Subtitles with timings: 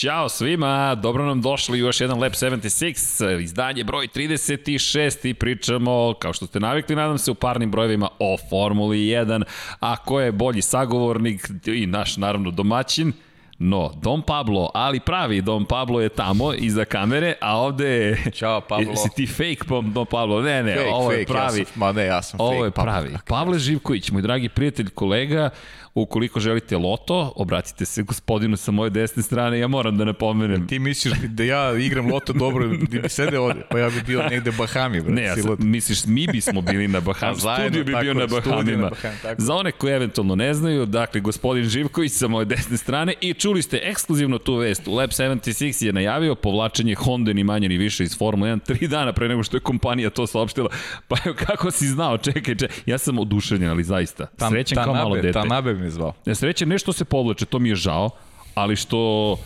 [0.00, 6.14] Ćao svima, dobro nam došli u još jedan Lab 76, izdanje broj 36 i pričamo,
[6.18, 9.42] kao što ste navikli, nadam se, u parnim brojevima o Formuli 1,
[9.80, 13.12] a ko je bolji sagovornik i naš, naravno, domaćin,
[13.60, 18.30] No, Dom Pablo, ali pravi Dom Pablo je tamo iza kamere, a ovde je...
[18.38, 18.96] Ćao Pablo.
[18.96, 20.42] Si ti fake Dom Pablo?
[20.42, 21.58] Ne, ne, fake, ovo je fake, pravi.
[21.58, 23.06] Ja sam, ma ne, ja sam ovo fake je pravi.
[23.06, 23.18] Pablo.
[23.26, 25.50] Pavle Živković, moj dragi prijatelj, kolega,
[25.94, 30.66] Ukoliko želite loto, obratite se gospodinu sa moje desne strane, ja moram da napomenem.
[30.66, 34.22] Ti misliš da ja igram loto dobro, da bi sede ovde, pa ja bi bio
[34.22, 35.00] negde Bahami.
[35.00, 38.82] Bro, ne, ja sam, misliš, mi bismo bili na Bahami, studio bi bio na Bahamima.
[38.82, 43.14] Na Baham, Za one koji eventualno ne znaju, dakle, gospodin Živković sa moje desne strane
[43.20, 44.86] i čuli ste ekskluzivno tu vest.
[44.86, 49.12] Lab 76 je najavio povlačenje Honda ni manje ni više iz Formule 1 tri dana
[49.12, 50.68] pre nego što je kompanija to saopštila.
[51.08, 54.26] Pa kako si znao, čekaj, čekaj, ja sam oduševljen, ali zaista.
[54.50, 55.32] Srećan kao malo dete.
[55.32, 56.12] Tanabe mi zvao.
[56.34, 58.10] Sreće nešto se povlače, to mi je žao,
[58.54, 59.36] ali što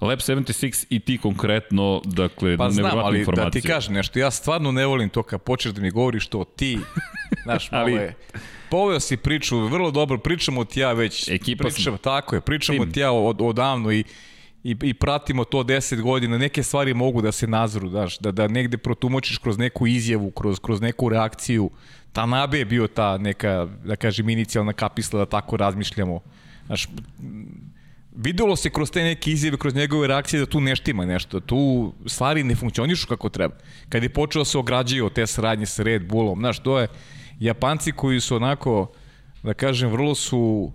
[0.00, 3.44] Lab 76 i ti konkretno, dakle, pa znam, ali informacija.
[3.44, 6.44] da ti kažem nešto, ja stvarno ne volim to kad počneš da mi govoriš to
[6.44, 6.78] ti,
[7.44, 7.92] znaš, malo ali...
[7.92, 8.14] je,
[8.70, 11.98] poveo si priču, vrlo dobro, pričamo ti ja već, Ekipa pričam, sam.
[11.98, 14.04] tako je, pričamo ti ja od, odavno i
[14.64, 18.48] i, i pratimo to 10 godina, neke stvari mogu da se nazoru, daš, da, da
[18.48, 21.70] negde protumočiš kroz neku izjavu, kroz, kroz neku reakciju.
[22.12, 26.20] Tanabe je bio ta neka, da kažem, inicijalna kapisla da tako razmišljamo.
[26.66, 26.88] Znaš,
[28.16, 32.44] videlo se kroz te neke izjave, kroz njegove reakcije da tu neštima nešto, tu stvari
[32.44, 33.54] ne funkcionišu kako treba.
[33.88, 36.88] Kad je počeo da se ograđaju od te saradnje sa Red Bullom, znaš, to je
[37.40, 38.92] Japanci koji su onako,
[39.42, 40.72] da kažem, vrlo su,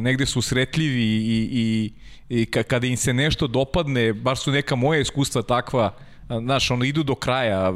[0.00, 1.92] negde su sretljivi i, i,
[2.28, 5.94] i kada im se nešto dopadne, bar su neka moja iskustva takva,
[6.28, 7.72] znaš, ono, idu do kraja,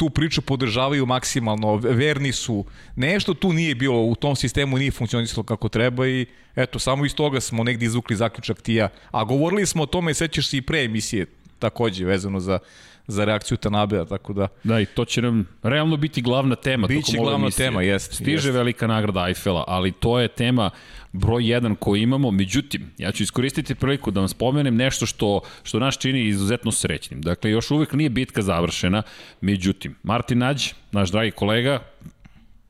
[0.00, 2.64] tu priču podržavaju maksimalno, verni su.
[2.96, 6.26] Nešto tu nije bilo, u tom sistemu nije funkcionisalo kako treba i
[6.56, 8.88] eto, samo iz toga smo negdje izvukli zaključak tija.
[9.10, 11.26] A govorili smo o tome, sećaš se i pre emisije,
[11.58, 12.58] takođe, vezano za,
[13.06, 14.48] za reakciju Tanabea, tako da...
[14.64, 16.86] Da, i to će nam realno biti glavna tema.
[16.86, 17.66] Biće glavna emisije.
[17.66, 18.14] tema, jest.
[18.14, 18.56] Stiže jest.
[18.56, 20.70] velika nagrada Eiffela, ali to je tema
[21.12, 22.30] broj 1 koji imamo.
[22.30, 27.20] Međutim, ja ću iskoristiti priliku da vam spomenem nešto što, što nas čini izuzetno srećnim.
[27.20, 29.02] Dakle, još uvek nije bitka završena.
[29.40, 31.82] Međutim, Martin Nađ, naš dragi kolega,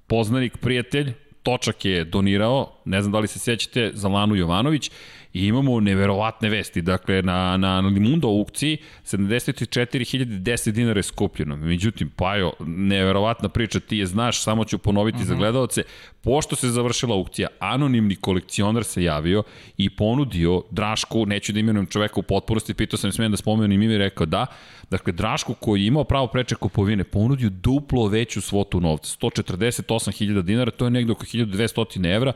[0.07, 1.13] poznanik, prijatelj,
[1.43, 4.91] Točak je donirao, ne znam da li se sjećate, za Lanu Jovanović,
[5.33, 6.83] i imamo neverovatne vesti.
[6.83, 11.57] Dakle, na, na Limundo aukciji 74.010 dinara je skupljeno.
[11.57, 15.27] Međutim, Pajo, neverovatna priča, ti je znaš, samo ću ponoviti uh -huh.
[15.27, 15.41] za mhm.
[15.41, 15.83] gledalce.
[16.23, 19.43] Pošto se završila aukcija, anonimni kolekcionar se javio
[19.77, 23.95] i ponudio Drašku, neću da imenujem čoveka u potpunosti, pitao sam smijem da spomenem ime
[23.95, 24.47] i rekao da,
[24.91, 30.71] dakle Drašku koji je imao pravo preče kupovine, ponudio duplo veću svotu novca, 148.000 dinara,
[30.71, 32.33] to je negde oko 1200 evra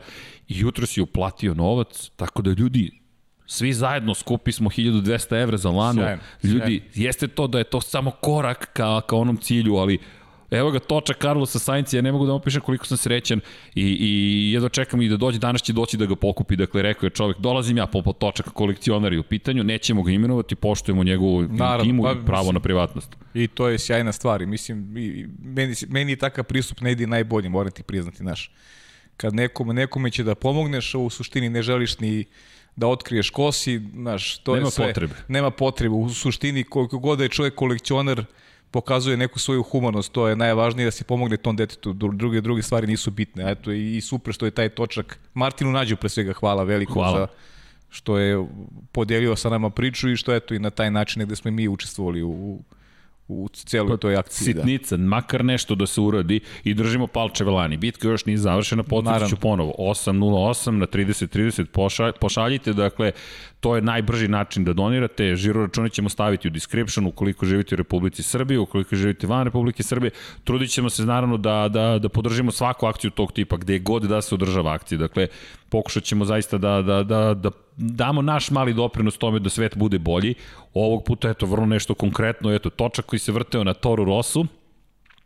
[0.47, 2.84] i jutro si uplatio novac, tako da ljudi
[3.45, 6.01] svi zajedno skupi smo 1200 evra za lanu.
[6.01, 7.05] Sjajan, ljudi, sjajan.
[7.05, 9.99] jeste to da je to samo korak ka, ka onom cilju, ali
[10.51, 13.39] Evo ga toča Carlosa Sainca, ja ne mogu da opišem koliko sam srećan
[13.75, 17.07] i, i jedno čekam i da dođe, danas će doći da ga pokupi, dakle rekao
[17.07, 21.41] je čovjek, dolazim ja po, po točaka kolekcionari u pitanju, nećemo ga imenovati, poštujemo njegovu
[21.41, 23.15] Naravno, intimu pa, i pravo na privatnost.
[23.33, 27.07] I to je sjajna stvar i mislim, i, meni, meni je takav pristup ne ide
[27.07, 28.51] najbolji, moram ti priznati, naš.
[29.17, 32.25] Kad nekome, nekome će da pomogneš, a u suštini ne želiš ni
[32.75, 34.87] da otkriješ kosi, znaš, to nema je sve.
[34.87, 35.13] Potrebe.
[35.27, 35.95] Nema potrebe.
[35.95, 38.25] U suštini, koliko god da je čovjek kolekcionar,
[38.71, 42.87] pokazuje neku svoju humanost, to je najvažnije da se pomogne tom detetu, druge druge stvari
[42.87, 43.51] nisu bitne.
[43.51, 47.19] Eto i, i super što je taj točak Martinu Nađu pre svega hvala veliko hvala.
[47.19, 47.27] za
[47.89, 48.45] što je
[48.91, 51.67] podelio sa nama priču i što eto i na taj način gde smo i mi
[51.67, 52.63] učestvovali u, u
[53.53, 54.53] celoj pa, toj akciji.
[54.53, 54.61] Da.
[54.61, 55.03] Sitnica, da.
[55.03, 57.77] makar nešto da se uradi i držimo palče velani.
[57.77, 59.73] Bitka još nije završena, podsjetit ću ponovo.
[59.77, 63.11] 8.08 na 30.30 pošalj, pošaljite, dakle,
[63.59, 65.35] to je najbrži način da donirate.
[65.35, 69.83] Žiro račune ćemo staviti u description ukoliko živite u Republici Srbije, ukoliko živite van Republike
[69.83, 70.11] Srbije.
[70.43, 74.21] Trudit ćemo se naravno da, da, da podržimo svaku akciju tog tipa, gde god da
[74.21, 74.97] se održava akcija.
[74.97, 75.27] Dakle,
[75.69, 79.99] pokušat ćemo zaista da, da, da, da damo naš mali doprinos tome da svet bude
[79.99, 80.35] bolji.
[80.73, 84.45] Ovog puta, eto, vrlo nešto konkretno, eto, točak koji se vrteo na Toru Rosu,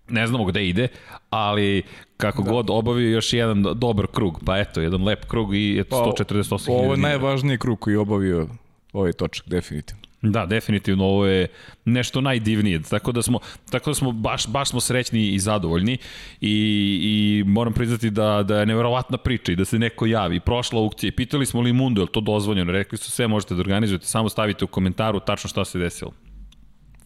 [0.09, 0.87] ne znamo gde ide,
[1.29, 1.83] ali
[2.17, 2.51] kako da.
[2.51, 6.67] god obavio još jedan dobar krug, pa eto, jedan lep krug i eto, 148.000.
[6.67, 8.47] Pa, ovo je najvažniji krug koji je obavio
[8.93, 10.09] ovaj točak, definitivno.
[10.21, 11.47] Da, definitivno ovo je
[11.85, 12.81] nešto najdivnije.
[12.81, 13.39] Tako da smo
[13.69, 15.97] tako da smo baš baš smo srećni i zadovoljni
[16.41, 20.39] i i moram priznati da da je neverovatna priča i da se neko javi.
[20.39, 22.71] Prošla aukcija pitali smo li Mundo, je to dozvoljeno?
[22.71, 26.11] Rekli su sve možete da organizujete, samo stavite u komentaru tačno šta se desilo.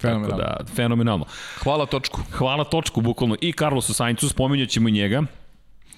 [0.03, 0.43] Fenomenalno.
[0.43, 1.25] Tako da, fenomenalno.
[1.63, 2.21] Hvala točku.
[2.31, 3.35] Hvala točku, bukvalno.
[3.41, 5.23] I Carlosu Saincu, spominjat ćemo i njega.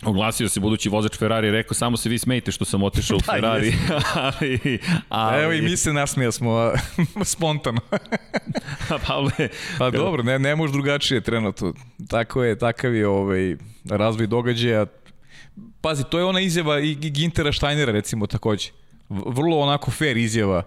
[0.03, 3.33] Oglasio se budući vozač Ferrari, rekao samo se vi smejte što sam otišao u da,
[3.33, 3.73] Ferrari.
[4.23, 4.79] ali,
[5.09, 5.43] ali...
[5.43, 6.71] Evo i mi se nasmija smo
[7.33, 7.81] spontano.
[9.07, 9.49] Pavle...
[9.77, 11.73] Pa dobro, ne, ne može drugačije trenutno.
[12.09, 13.55] Tako je, takav je ovaj,
[13.89, 14.85] razvoj događaja.
[15.81, 18.69] Pazi, to je ona izjava i Gintera Steinera recimo takođe.
[19.09, 20.63] Vrlo onako fair izjava.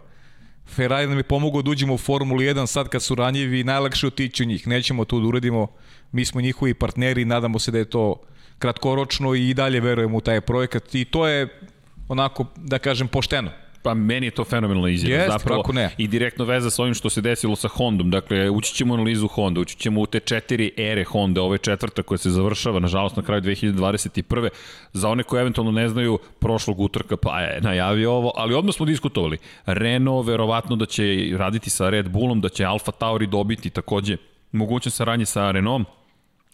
[0.69, 4.43] Ferrari nam je pomogao da uđemo u Formulu 1 sad kad su ranjivi, najlakše otići
[4.43, 4.67] u njih.
[4.67, 5.67] Nećemo to da uradimo.
[6.13, 8.21] Mi smo njihovi partneri i nadamo se da je to
[8.59, 11.61] kratkoročno i dalje verujemo u taj projekat i to je
[12.09, 13.51] onako, da kažem, pošteno.
[13.83, 15.23] Pa meni je to fenomenalna izjava.
[15.23, 15.91] Jest, Zapravo, kako ne.
[15.99, 18.11] I direktno veza sa ovim što se desilo sa Hondom.
[18.11, 22.03] Dakle, ući ćemo u analizu Honda, ući ćemo u te četiri ere Honda, ove četvrta
[22.03, 24.49] koja se završava, nažalost, na kraju 2021.
[24.93, 28.87] Za one koji eventualno ne znaju, prošlog utorka pa je najavio ovo, ali odmah smo
[28.87, 29.39] diskutovali.
[29.67, 34.17] Renault verovatno da će raditi sa Red Bullom, da će Alfa Tauri dobiti takođe
[34.53, 35.89] mogućnost saradnje sa Renault.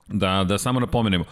[0.06, 1.24] Da, da samo napomenemo,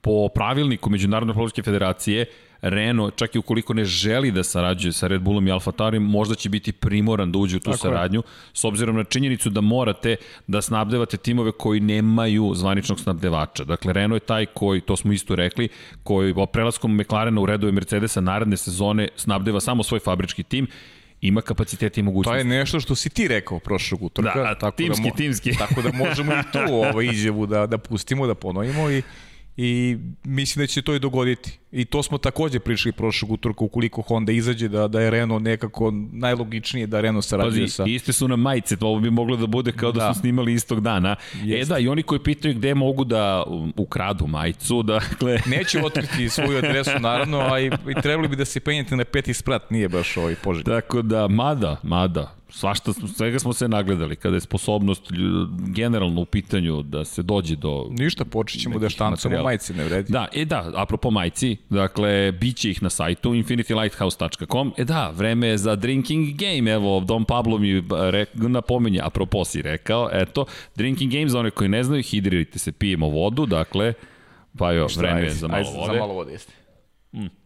[0.00, 2.26] po pravilniku Međunarodne političke federacije,
[2.64, 6.34] Renault, čak i ukoliko ne želi da sarađuje sa Red Bullom i Alfa Taurim, možda
[6.34, 8.22] će biti primoran da uđe u tu Tako saradnju, je.
[8.52, 10.16] s obzirom na činjenicu da morate
[10.46, 13.64] da snabdevate timove koji nemaju zvaničnog snabdevača.
[13.64, 15.68] Dakle, Renault je taj koji, to smo isto rekli,
[16.02, 20.66] koji prelaskom McLarena u redove Mercedesa naredne sezone snabdeva samo svoj fabrički tim
[21.20, 22.34] ima kapacitete i mogućnosti.
[22.34, 24.42] To je nešto što si ti rekao prošlog utorka.
[24.42, 25.52] Da, tako timski, da mo, timski.
[25.64, 29.02] Tako da možemo i tu ovaj izjavu da, da pustimo, da ponovimo i
[29.56, 31.58] i mislim da će to i dogoditi.
[31.74, 35.92] I to smo takođe prišli prošlog utorka ukoliko Honda izađe da, da je Renault nekako
[36.12, 37.84] najlogičnije da Renault sarađuje sa...
[37.86, 40.80] Iste su na majice, to bi moglo da bude kao da, da smo snimali istog
[40.80, 41.16] dana.
[41.42, 41.70] Jest.
[41.70, 43.44] E da, i oni koji pitaju gde mogu da
[43.76, 45.38] ukradu majicu, dakle...
[45.56, 49.34] Neće otkriti svoju adresu, naravno, a i, i trebali bi da se penjete na peti
[49.34, 50.64] sprat, nije baš ovaj poželj.
[50.64, 55.02] Tako da, mada, mada, svašta, svega smo se nagledali kada je sposobnost
[55.66, 57.86] generalno u pitanju da se dođe do...
[57.90, 60.12] Ništa, počet ćemo da štancamo majice, ne vredi.
[60.12, 64.72] Da, e da, apropo majci, dakle, bit će ih na sajtu infinitylighthouse.com.
[64.76, 69.62] E da, vreme je za drinking game, evo, Dom Pablo mi re, napominje, apropo si
[69.62, 73.92] rekao, eto, drinking game za one koji ne znaju, hidrirajte se, pijemo vodu, dakle,
[74.58, 75.92] pa jo, vreme je za malo vode.
[75.92, 76.52] Za malo vode, jeste.
[77.12, 77.43] Mm.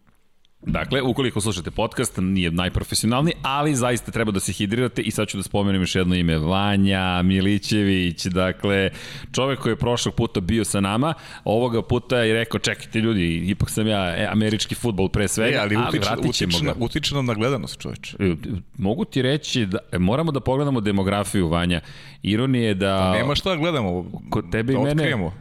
[0.63, 5.37] Dakle, ukoliko slušate podcast, nije najprofesionalni, ali zaista treba da se hidrirate i sad ću
[5.37, 8.91] da spomenem još jedno ime, Vanja Milićević, dakle,
[9.33, 11.15] čovek koji je prošlog puta bio sa nama,
[11.45, 15.61] ovoga puta je rekao, čekajte ljudi, ipak sam ja e, američki futbol pre svega, e,
[15.61, 16.75] ali, ali utiče, vratit ćemo utiče, ga.
[16.85, 18.15] Utiče nam na gledanost, čoveč.
[18.15, 18.35] E,
[18.79, 21.81] mogu ti reći da e, moramo da pogledamo demografiju Vanja.
[22.23, 23.11] Ironije da...
[23.13, 25.03] Pa nema šta da gledamo, kod tebe da i mene...
[25.03, 25.33] Otkrijemo.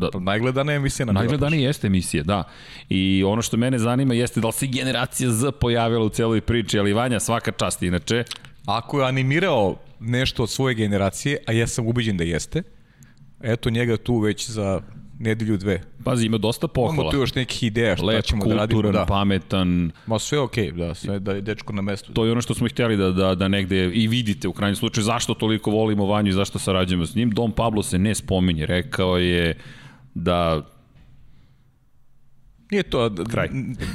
[0.00, 2.44] Da, najgledanija emisija na Najgledanija jeste emisija, da.
[2.88, 6.78] I ono što mene zanima jeste da li se generacija Z pojavila u celoj priči,
[6.78, 8.24] ali Vanja svaka čast inače.
[8.66, 12.62] Ako je animirao nešto od svoje generacije, a ja sam ubiđen da jeste,
[13.40, 14.80] eto njega tu već za
[15.20, 15.82] nedelju dve.
[16.04, 16.94] Pazi, ima dosta pohvala.
[16.94, 18.92] Imamo tu još nekih ideja šta Lep, ćemo kulturan, da radimo.
[18.92, 19.06] Da.
[19.06, 19.90] pametan.
[20.06, 22.12] Ma sve okej, okay, da, sve da je dečko na mestu.
[22.12, 25.04] To je ono što smo htjeli da, da, da negde i vidite u krajnjem slučaju
[25.04, 27.30] zašto toliko volimo Vanju i zašto sarađujemo s njim.
[27.30, 29.56] Dom Pablo se ne spominje, rekao je
[30.14, 30.62] da
[32.70, 33.48] Nije to, Kraj.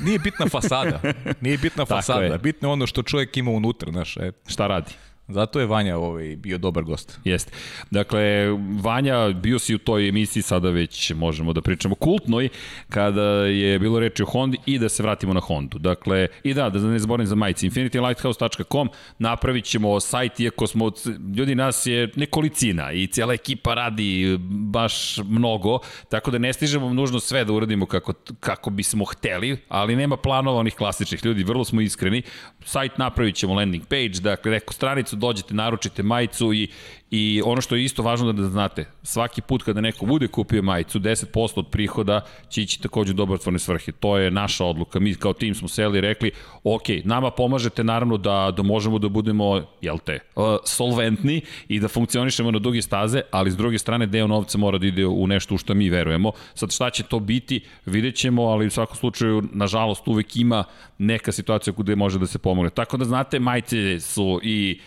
[0.04, 1.02] nije bitna fasada.
[1.42, 2.38] Nije bitna fasada.
[2.38, 4.18] Bitno je ono što čovjek ima unutra, znaš.
[4.18, 4.32] E.
[4.48, 4.92] Šta radi?
[5.27, 7.20] Zato je Vanja ovaj, bio dobar gost.
[7.24, 7.51] Jeste.
[7.91, 8.48] Dakle,
[8.82, 12.50] Vanja, bio si u toj emisiji, sada već možemo da pričamo kultnoj,
[12.89, 15.79] kada je bilo reči o Hondi i da se vratimo na Hondu.
[15.79, 18.89] Dakle, i da, da ne zaboravim za majice, infinitylighthouse.com,
[19.20, 20.91] napravit ćemo sajt, iako smo,
[21.38, 25.79] ljudi nas je nekolicina i cijela ekipa radi baš mnogo,
[26.10, 30.60] tako da ne stižemo nužno sve da uradimo kako, kako bismo hteli, ali nema planova
[30.60, 32.22] onih klasičnih ljudi, vrlo smo iskreni.
[32.65, 36.67] Sajt napravit ćemo landing page, dakle, neku stranicu majicu, dođete, naručite majicu i,
[37.12, 41.00] i ono što je isto važno da, znate, svaki put kada neko bude kupio majicu,
[41.00, 43.91] 10% od prihoda će ići takođe u dobrotvorne svrhe.
[43.91, 45.00] To je naša odluka.
[45.00, 46.31] Mi kao tim smo seli i rekli,
[46.63, 51.88] ok, nama pomažete naravno da, da možemo da budemo, jel te, uh, solventni i da
[51.88, 55.55] funkcionišemo na duge staze, ali s druge strane deo novca mora da ide u nešto
[55.55, 56.31] u što mi verujemo.
[56.53, 60.63] Sad šta će to biti, vidjet ćemo, ali u svakom slučaju, nažalost, uvek ima
[60.98, 62.69] neka situacija gde može da se pomogne.
[62.69, 64.79] Tako da znate, majice su i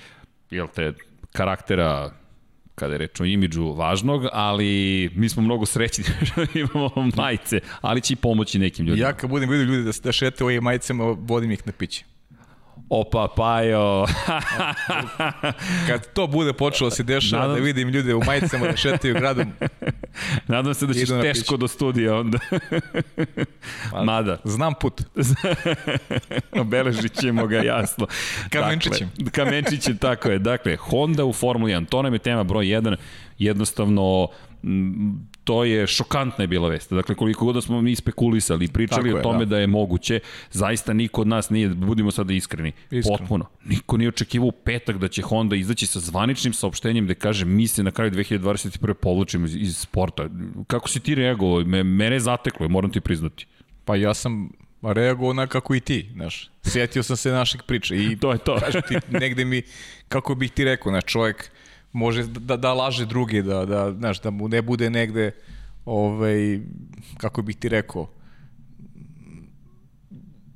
[0.50, 0.92] jel te,
[1.32, 2.10] karaktera
[2.74, 8.00] kada je reč o imidžu važnog, ali mi smo mnogo srećni što imamo majice, ali
[8.00, 9.06] će i pomoći nekim ljudima.
[9.06, 12.04] Ja kad budem vidio ljudi da, da šete ovim majicama, vodim ih na piće.
[12.88, 14.06] Opa, Pajo.
[15.88, 17.56] Kad to bude počelo da se dešava, Nadam...
[17.56, 19.52] da vidim ljude u majicama da šetaju gradom.
[20.46, 22.38] Nadam se da ćeš teško do studija onda.
[23.90, 24.38] Pa, Mada.
[24.44, 25.02] Znam put.
[26.60, 28.06] Obeležit ćemo ga jasno.
[28.50, 29.10] Kamenčićem.
[29.18, 30.38] Dakle, kamenčićem, tako je.
[30.38, 32.96] Dakle, Honda u Formuli 1, to nam je tema broj 1
[33.38, 34.28] jednostavno
[35.44, 36.92] to je šokantna je bila vest.
[36.92, 39.44] Dakle, koliko god da smo mi spekulisali i pričali je, o tome da.
[39.44, 43.18] da je moguće, zaista niko od nas nije, budimo sada iskreni, Iskreno.
[43.18, 43.44] potpuno.
[43.64, 47.66] Niko nije očekivao u petak da će Honda izaći sa zvaničnim saopštenjem da kaže mi
[47.66, 48.94] se na kraju 2021.
[48.94, 50.28] povlačimo iz, iz sporta.
[50.66, 51.64] Kako si ti reagovao?
[51.64, 53.46] Me, mene je zateklo, moram ti priznati.
[53.84, 54.50] Pa ja sam
[54.82, 56.50] reagovao na kako i ti, znaš.
[56.62, 58.58] Sjetio sam se naših priča i to je to.
[58.60, 59.62] Kaži ti, negde mi,
[60.08, 61.50] kako bih ti rekao, znaš, čovjek
[61.92, 65.30] može da, da laže drugi, da, da, znaš, da mu ne bude negde,
[65.84, 66.60] ovaj,
[67.16, 68.10] kako bih ti rekao,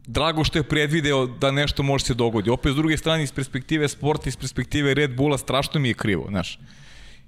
[0.06, 2.50] drago što je predvideo da nešto može se dogodi.
[2.50, 6.26] Opet s druge strane, iz perspektive sporta, iz perspektive Red Bulla, strašno mi je krivo,
[6.28, 6.58] znaš.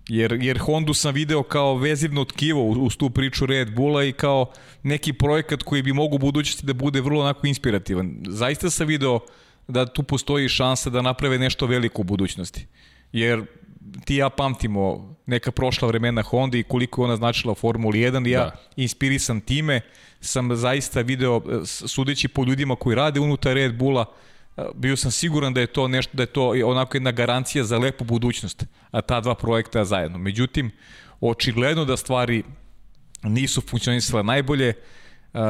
[0.09, 4.51] Jer, jer Hondu sam video kao vezivno tkivo uz tu priču Red Bulla i kao
[4.83, 8.17] neki projekat koji bi mogu u budućnosti da bude vrlo onako inspirativan.
[8.29, 9.21] Zaista sam video
[9.69, 12.67] da tu postoji šansa da naprave nešto veliko u budućnosti.
[13.13, 13.45] Jer
[14.05, 18.29] ti ja pamtimo neka prošla vremena Honda i koliko je ona značila u Formuli 1
[18.29, 18.57] i ja da.
[18.77, 19.81] inspirisan time
[20.21, 24.05] sam zaista video, sudeći po ljudima koji rade unutar Red Bulla,
[24.75, 28.05] bio sam siguran da je to nešto, da je to onako jedna garancija za lepu
[28.05, 30.19] budućnost, a ta dva projekta zajedno.
[30.19, 30.71] Međutim,
[31.21, 32.43] očigledno da stvari
[33.23, 34.73] nisu funkcionisale najbolje,
[35.35, 35.41] Uh,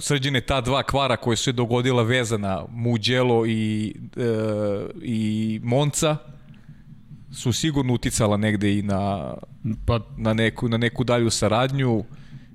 [0.00, 6.16] srđene ta dva kvara koje su se dogodila vezana Mugello i, uh, i Monca
[7.32, 9.34] su sigurno uticala negde i na,
[9.86, 12.04] pa, na, neku, na neku dalju saradnju.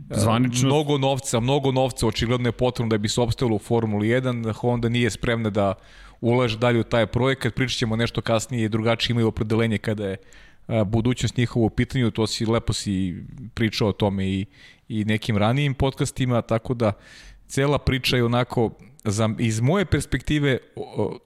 [0.09, 0.67] Zvanično.
[0.67, 4.53] Mnogo novca, mnogo novca očigledno je potrebno da bi se opstavilo u Formuli 1.
[4.53, 5.73] Honda nije spremna da
[6.21, 7.55] ulaže dalje u taj projekat.
[7.55, 10.17] Pričat ćemo nešto kasnije, drugačije imaju opredelenje kada je
[10.85, 14.45] budućnost njihovo u pitanju, to si lepo si pričao o tome i,
[14.87, 16.91] i nekim ranijim podcastima, tako da
[17.47, 18.71] cela priča je onako
[19.03, 20.57] za, iz moje perspektive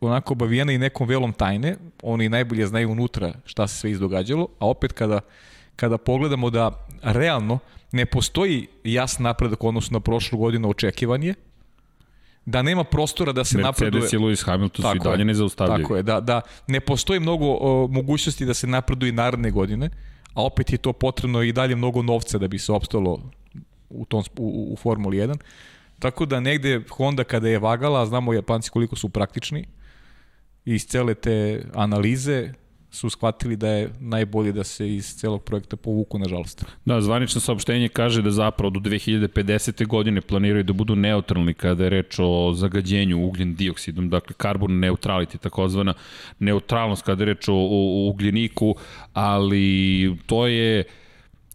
[0.02, 4.68] onako obavijena i nekom velom tajne, oni najbolje znaju unutra šta se sve izdogađalo, a
[4.68, 5.20] opet kada,
[5.76, 7.60] kada pogledamo da realno
[7.92, 11.34] ne postoji jasan napredak odnosno na prošlu godinu očekivanje,
[12.46, 14.02] da nema prostora da se Mercedes napreduje.
[14.02, 15.84] Mercedes i Lewis Hamilton su i dalje ne zaustavljaju.
[15.84, 19.90] Tako je, da, da ne postoji mnogo o, mogućnosti da se napreduje naredne godine,
[20.34, 23.20] a opet je to potrebno i dalje mnogo novca da bi se opstalo
[23.90, 25.38] u, tom, u, u Formuli 1.
[26.00, 29.66] Tako da negde Honda kada je vagala, znamo Japanci koliko su praktični,
[30.66, 32.54] iz cele te analize
[32.92, 36.66] su shvatili da je najbolje da se iz celog projekta povuku, nažalost.
[36.86, 39.88] Da, zvanično saopštenje kaže da zapravo do 2050.
[39.88, 45.38] godine planiraju da budu neutralni kada je reč o zagađenju ugljen dioksidom, dakle carbon neutrality,
[45.38, 45.94] takozvana
[46.40, 48.76] neutralnost kada je reč o, o, o ugljeniku,
[49.14, 50.84] ali to je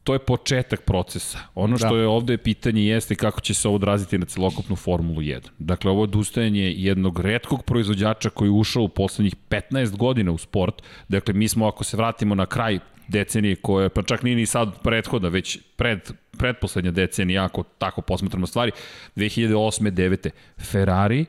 [0.05, 1.39] to je početak procesa.
[1.55, 2.01] Ono što da.
[2.01, 5.41] je ovde pitanje jeste kako će se ovo odraziti na celokupnu Formulu 1.
[5.59, 10.39] Dakle, ovo je odustajanje jednog redkog proizvođača koji je ušao u poslednjih 15 godina u
[10.39, 10.83] sport.
[11.09, 12.79] Dakle, mi smo, ako se vratimo na kraj
[13.09, 18.47] decenije koje, pa čak nije ni sad prethoda, već pred, predposlednja decenija, ako tako posmatramo
[18.47, 18.73] stvari,
[19.17, 19.91] 2008.
[19.91, 20.31] 9.
[20.59, 21.25] Ferrari,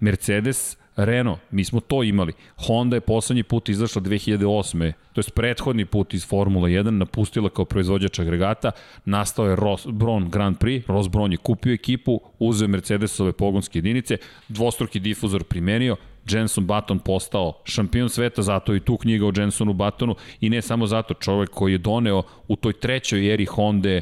[0.00, 2.32] Mercedes, Renault, mi smo to imali.
[2.56, 4.92] Honda je poslednji put izašla 2008.
[5.12, 8.70] To je prethodni put iz Formula 1, napustila kao proizvođač agregata,
[9.04, 14.16] nastao je Ross Brown Grand Prix, Ross Brown je kupio ekipu, uzeo Mercedesove pogonske jedinice,
[14.48, 15.96] dvostruki difuzor primenio,
[16.30, 20.86] Jenson Button postao šampion sveta, zato i tu knjiga o Jensonu Buttonu i ne samo
[20.86, 24.00] zato čovek koji je doneo u toj trećoj eri Honda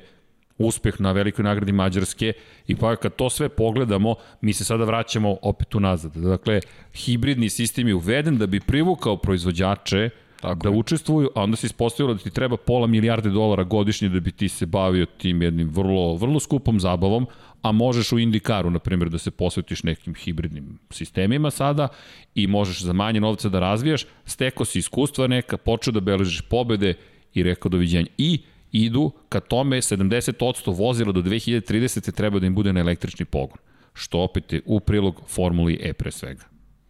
[0.58, 2.32] uspeh na velikoj nagradi Mađarske
[2.66, 6.16] i pa kad to sve pogledamo, mi se sada vraćamo opet unazad.
[6.16, 6.60] Dakle,
[6.94, 10.10] hibridni sistem je uveden da bi privukao proizvođače
[10.42, 10.76] Tako da je.
[10.76, 14.48] učestvuju, a onda se ispostavilo da ti treba pola milijarde dolara godišnje da bi ti
[14.48, 17.26] se bavio tim jednim vrlo, vrlo skupom zabavom,
[17.62, 21.88] a možeš u Indikaru, na primjer, da se posvetiš nekim hibridnim sistemima sada
[22.34, 26.94] i možeš za manje novca da razvijaš, steko si iskustva neka, počeo da beležiš pobede
[27.34, 28.06] i rekao doviđenja.
[28.18, 28.40] I
[28.72, 32.12] idu ka tome 70% vozila do 2030.
[32.12, 33.58] treba da im bude na električni pogon.
[33.94, 36.44] Što opet je u prilog Formuli E pre svega.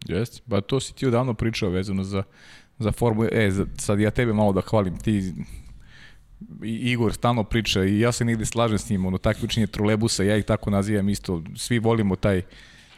[0.07, 2.23] Jeste, ba to si ti odavno pričao vezano za,
[2.79, 3.51] za Formulu E.
[3.79, 5.33] Sad ja tebe malo da hvalim, ti
[6.63, 10.45] Igor stalno priča i ja se nigde slažem s njim, ono takmičenje trolebusa, ja ih
[10.45, 12.43] tako nazivam isto, svi volimo taj,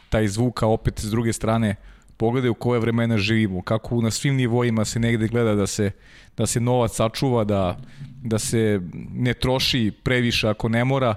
[0.09, 1.75] taj zvuk, a opet s druge strane
[2.17, 5.91] pogledaj u koje vremena živimo, kako na svim nivoima se negde gleda da se,
[6.37, 7.77] da se novac sačuva, da,
[8.25, 8.81] da se
[9.13, 11.15] ne troši previše ako ne mora,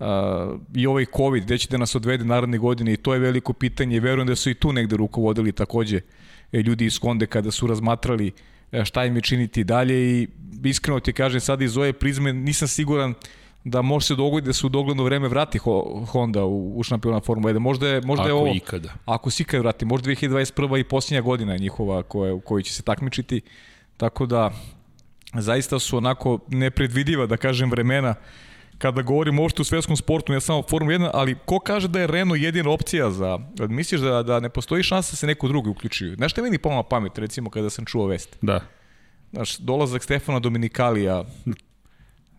[0.00, 0.06] uh,
[0.74, 3.96] i ovaj COVID, gde će da nas odvede naredne godine i to je veliko pitanje
[3.96, 6.00] i verujem da su i tu negde rukovodili takođe
[6.52, 8.32] e, ljudi iz Konde kada su razmatrali
[8.72, 10.28] e, šta im je činiti dalje i
[10.64, 13.14] iskreno ti kažem sad iz ove prizme nisam siguran
[13.64, 15.58] da može se dogoditi da se u dogledno vreme vrati
[16.06, 17.58] Honda u, u šampiona Formula 1.
[17.58, 18.52] Možda je, možda ako je ovo...
[18.54, 18.92] ikada.
[19.04, 19.84] Ako se ikada vrati.
[19.84, 20.80] Možda 2021.
[20.80, 23.40] i posljednja godina njihova koja, u kojoj će se takmičiti.
[23.96, 24.50] Tako da
[25.34, 28.14] zaista su onako nepredvidiva, da kažem, vremena
[28.80, 32.06] kada govorimo uopšte u svetskom sportu, ne samo Formula 1, ali ko kaže da je
[32.06, 33.38] Renault jedina opcija za...
[33.68, 36.14] Misliš da, da ne postoji šansa da se neko drugi uključuje?
[36.14, 38.38] Znaš što je meni pomala pamet, recimo, kada sam čuo vest?
[38.42, 38.60] Da.
[39.32, 41.24] Znaš, dolazak Stefana Dominikalija,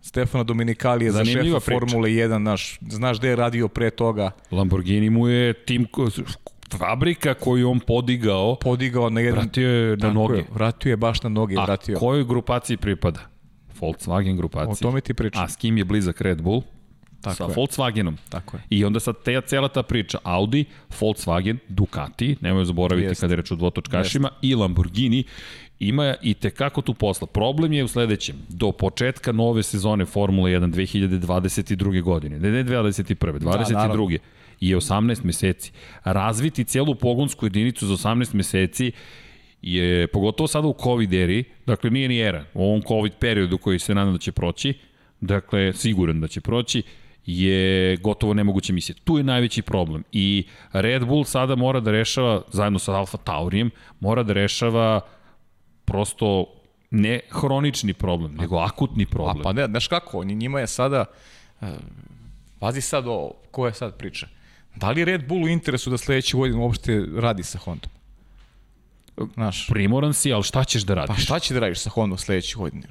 [0.02, 4.30] Stefana Dominikalija za šefa Formule 1, znaš, znaš gde je radio pre toga.
[4.50, 5.86] Lamborghini mu je tim
[6.78, 8.56] fabrika koju on podigao.
[8.60, 9.40] Podigao na jedan...
[9.40, 10.36] Vratio je na noge.
[10.36, 11.56] Je, vratio je baš na noge.
[11.58, 11.98] A vratio.
[11.98, 13.20] kojoj grupaciji pripada?
[13.80, 14.72] Volkswagen grupaciji.
[14.72, 15.44] O tome ti pričam.
[15.44, 16.62] A s kim je blizak Red Bull?
[17.20, 17.54] Tako sa je.
[17.56, 18.16] Volkswagenom.
[18.28, 18.62] Tako je.
[18.70, 20.64] I onda sad te, cela ta priča Audi,
[21.00, 23.20] Volkswagen, Ducati, nemoj zaboraviti Jest.
[23.20, 24.44] kada je reč o dvotočkašima, Jest.
[24.44, 25.24] i Lamborghini
[25.78, 27.26] ima i te kako tu posla.
[27.26, 28.36] Problem je u sledećem.
[28.48, 32.02] Do početka nove sezone Formula 1 2022.
[32.02, 33.38] godine, ne, ne 21.
[33.38, 34.18] 22.
[34.18, 34.18] Da,
[34.68, 35.72] je 18 meseci.
[36.04, 38.92] Razviti celu pogonsku jedinicu za 18 meseci
[39.62, 43.78] je, pogotovo sada u COVID eri, dakle nije ni era, u ovom COVID periodu koji
[43.78, 44.74] se nadam da će proći,
[45.20, 46.82] dakle siguran da će proći,
[47.26, 48.96] je gotovo nemoguća misija.
[49.04, 50.04] Tu je najveći problem.
[50.12, 55.00] I Red Bull sada mora da rešava, zajedno sa Alfa Taurijem, mora da rešava
[55.84, 56.46] prosto
[56.90, 59.40] ne hronični problem, nego akutni problem.
[59.40, 61.04] A pa ne, znaš kako, njima je sada,
[61.60, 61.68] uh,
[62.58, 64.26] pazi sad o, ko je sad priča.
[64.74, 67.90] Da li Red Bull u interesu da sledeći godin uopšte radi sa Hondom?
[69.34, 71.16] Znaš, Primoran si, ali šta ćeš da radiš?
[71.16, 72.88] Pa šta ćeš da radiš sa Hondom sledeće godine?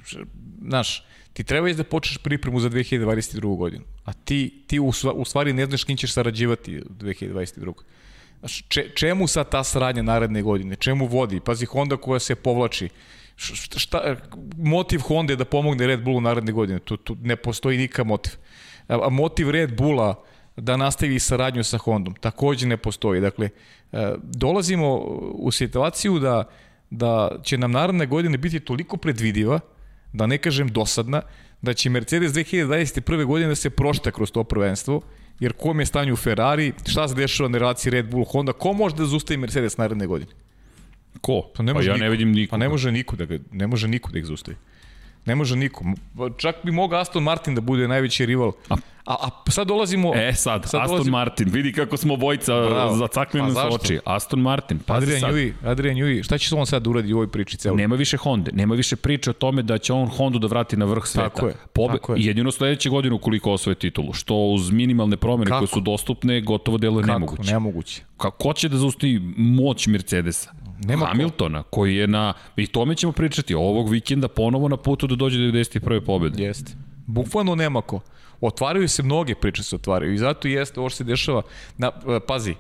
[0.67, 3.57] Znaš, ti treba da počneš pripremu za 2022.
[3.57, 7.73] godinu, a ti, ti u, u stvari ne znaš kim ćeš sarađivati 2022.
[8.39, 10.75] Znaš, če, čemu sad ta saradnja naredne godine?
[10.75, 11.39] Čemu vodi?
[11.39, 12.89] Pazi, Honda koja se povlači.
[13.35, 14.15] Šta, šta,
[14.57, 16.79] motiv Honda je da pomogne Red Bullu naredne godine.
[16.79, 18.33] Tu, tu ne postoji nikakav motiv.
[18.87, 20.23] A motiv Red Bulla
[20.57, 22.15] da nastavi saradnju sa Hondom.
[22.15, 23.21] Takođe ne postoji.
[23.21, 23.49] Dakle,
[23.91, 24.97] e, dolazimo
[25.33, 26.43] u situaciju da,
[26.89, 29.59] da će nam naredne godine biti toliko predvidiva,
[30.13, 31.21] da ne kažem dosadna,
[31.61, 33.25] da će Mercedes 2021.
[33.25, 35.01] godine da se prošta kroz to prvenstvo,
[35.39, 38.95] jer kom je stanju Ferrari, šta se dešava na relaciji Red Bull Honda, ko može
[38.95, 40.31] da zustavi Mercedes naredne godine?
[41.21, 41.51] Ko?
[41.55, 42.03] Pa, ne može pa ja niko.
[42.03, 42.51] ne vidim niko.
[42.51, 44.57] Pa ne može niko da ga, ne može niko da ih zustavi.
[45.25, 45.85] Ne može niko.
[46.37, 48.51] Čak bi mogao Aston Martin da bude najveći rival.
[48.69, 50.11] A, a, a sad dolazimo...
[50.15, 51.17] E sad, sad Aston dolazimo...
[51.17, 52.53] Martin, vidi kako smo bojica
[52.95, 53.99] zacakljeni pa, oči.
[54.05, 55.31] Aston Martin, pazi Adrian.
[55.31, 57.75] Njuji, Adrian Njuji, šta će on sad uradi u ovoj priči celo?
[57.75, 60.85] Nema više Honda, nema više priče o tome da će on Hondu da vrati na
[60.85, 61.29] vrh sveta.
[61.29, 61.93] Tako je, Pobe...
[61.93, 62.25] tako je.
[62.25, 65.59] Jedino sledeće godine ukoliko osvoje titulu, što uz minimalne promene kako?
[65.59, 67.41] koje su dostupne, gotovo delo je nemoguće.
[67.41, 67.51] Kako?
[67.53, 68.03] Nemoguće.
[68.17, 70.51] Kako će da zaustavi moć Mercedesa?
[70.85, 71.69] Nema Hamiltona, ko.
[71.69, 75.43] koji je na, i tome ćemo pričati, ovog vikenda ponovo na putu da dođe do
[75.43, 76.05] 91.
[76.05, 76.43] pobjede.
[76.43, 76.71] Jeste.
[77.05, 77.99] Bukvalno nema ko.
[78.41, 81.41] Otvaraju se mnoge priče se otvaraju i zato jeste ovo što se dešava.
[81.77, 82.55] Na, e, pazi,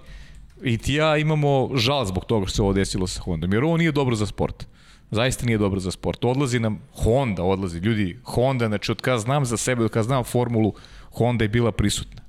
[0.63, 3.77] i ti ja imamo žal zbog toga što se ovo desilo sa Hondom, jer ovo
[3.77, 4.67] nije dobro za sport.
[5.11, 6.25] Zaista nije dobro za sport.
[6.25, 7.79] Odlazi nam Honda, odlazi.
[7.79, 10.73] Ljudi, Honda, znači od kada znam za sebe, od kada znam formulu,
[11.11, 12.21] Honda je bila prisutna.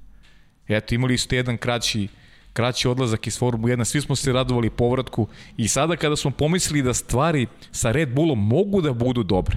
[0.68, 2.08] Eto, imali ste jedan kraći
[2.52, 6.82] kraći odlazak iz Formule 1, svi smo se radovali povratku i sada kada smo pomislili
[6.82, 9.56] da stvari sa Red Bullom mogu da budu dobre,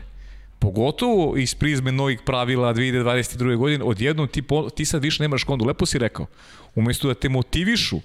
[0.59, 3.55] pogotovo iz prizme novih pravila 2022.
[3.55, 4.43] godine, odjednom ti,
[4.75, 6.25] ti sad više nemaš kondu, lepo si rekao,
[6.75, 7.99] umesto da te motivišu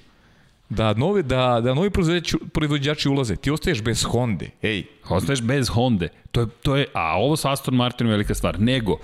[0.70, 4.84] da novi, da, da novi proizvođači, proizvođači ulaze, ti ostaješ bez Honde, ej.
[5.08, 8.60] Ostaješ bez Honde, to je, to je, a ovo sa Aston Martin je velika stvar,
[8.60, 8.98] nego,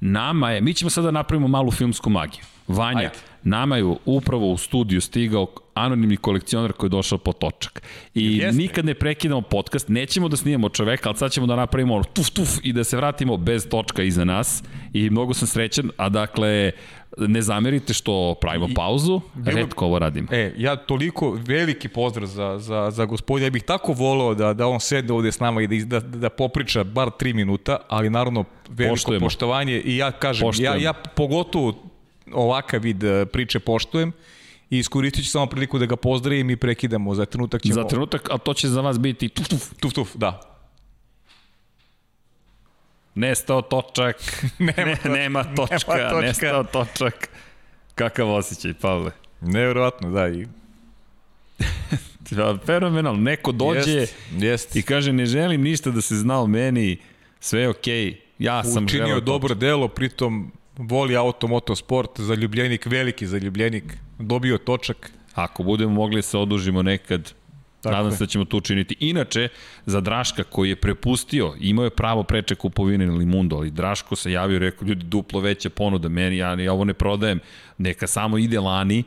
[0.00, 2.44] nama je, mi ćemo sada da napravimo malu filmsku magiju.
[2.68, 3.31] Vanja, Ajde.
[3.44, 7.82] Nama je upravo u studiju stigao anonimni kolekcionar koji je došao po točak.
[8.14, 8.62] I Jeste.
[8.62, 12.30] nikad ne prekidamo podcast, nećemo da snimamo čoveka, ali sad ćemo da napravimo ono tuf
[12.30, 14.62] tuf i da se vratimo bez točka iza nas.
[14.92, 16.72] I mnogo sam srećan, a dakle,
[17.16, 20.28] ne zamerite što pravimo pauzu, bilo, redko ovo radim.
[20.30, 24.66] E, ja toliko veliki pozdrav za, za, za gospodina, ja bih tako volao da, da
[24.66, 28.44] on sedne ovde s nama i da, da, da popriča bar 3 minuta, ali naravno
[28.68, 29.26] veliko Poštujemo.
[29.26, 30.76] poštovanje i ja kažem, Poštujemo.
[30.76, 31.91] ja, ja pogotovo
[32.34, 34.12] ovakav vid e, priče poštujem
[34.70, 37.14] i iskoristit ću samo priliku da ga pozdravim i prekidamo.
[37.14, 37.74] Za trenutak ćemo...
[37.74, 39.62] Za trenutak, a to će za vas biti tuf tuf.
[39.80, 40.40] Tuf tuf, da.
[43.14, 44.16] Nestao točak.
[44.58, 46.26] nema, ne, nema točka, nema točka.
[46.26, 47.28] Nestao točak.
[47.94, 49.10] Kakav osjećaj, Pavle?
[49.40, 50.28] Nevjerojatno, da.
[50.28, 50.46] I...
[52.66, 53.16] Fenomenal.
[53.16, 54.76] Neko dođe jest, jest.
[54.76, 56.98] i kaže ne želim ništa da se zna o meni,
[57.40, 58.04] sve je okej.
[58.04, 58.16] Okay.
[58.38, 65.12] Ja sam Učinio dobro delo, pritom voli auto, motosport, zaljubljenik, veliki zaljubljenik, dobio točak.
[65.34, 67.32] Ako budemo mogli se odužimo nekad,
[67.82, 68.96] Tako Nadam se da ćemo to učiniti.
[69.00, 69.48] Inače,
[69.86, 74.32] za Draška koji je prepustio, imao je pravo preče kupovine na Limundo, ali Draško se
[74.32, 77.40] javio i rekao, ljudi, duplo veća ponuda meni, ja, ja ovo ne prodajem,
[77.78, 79.04] neka samo ide lani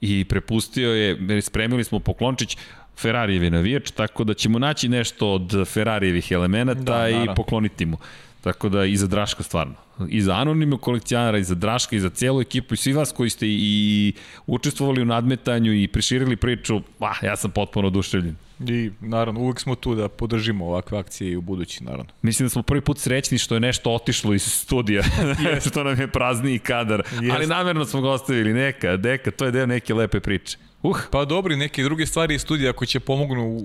[0.00, 2.56] i prepustio je, spremili smo poklončić,
[2.96, 7.96] Ferrarijevi navijač, tako da ćemo naći nešto od Ferrarijevih elemenata da, i pokloniti mu.
[8.46, 9.74] Tako da i za Draška stvarno.
[10.08, 13.30] I za anonimnog kolekcionara, i za Draška, i za cijelu ekipu, i svi vas koji
[13.30, 14.12] ste i
[14.46, 18.36] učestvovali u nadmetanju i priširili priču, pa ja sam potpuno oduševljen.
[18.60, 22.12] I naravno, uvek smo tu da podržimo ovakve akcije i u budući, naravno.
[22.22, 25.02] Mislim da smo prvi put srećni što je nešto otišlo iz studija,
[25.70, 27.34] što nam je prazniji kadar, Jest.
[27.34, 30.58] ali namerno smo ga ostavili, neka, neka, to je deo neke lepe priče.
[30.82, 30.96] Uh.
[31.10, 33.56] Pa dobri, neke druge stvari iz studija ako će pomognu u,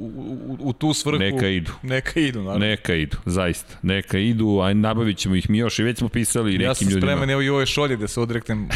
[0.48, 1.20] u, u tu svrhu.
[1.20, 1.72] Neka idu.
[1.84, 2.66] Neka idu, naravno.
[2.66, 3.76] Neka idu, zaista.
[3.82, 6.70] Neka idu, a nabavit ćemo ih mi još i već smo pisali nekim ljudima.
[6.70, 7.02] Ja sam ljudima.
[7.02, 8.70] spreman, evo i ove šolje da se odreknem,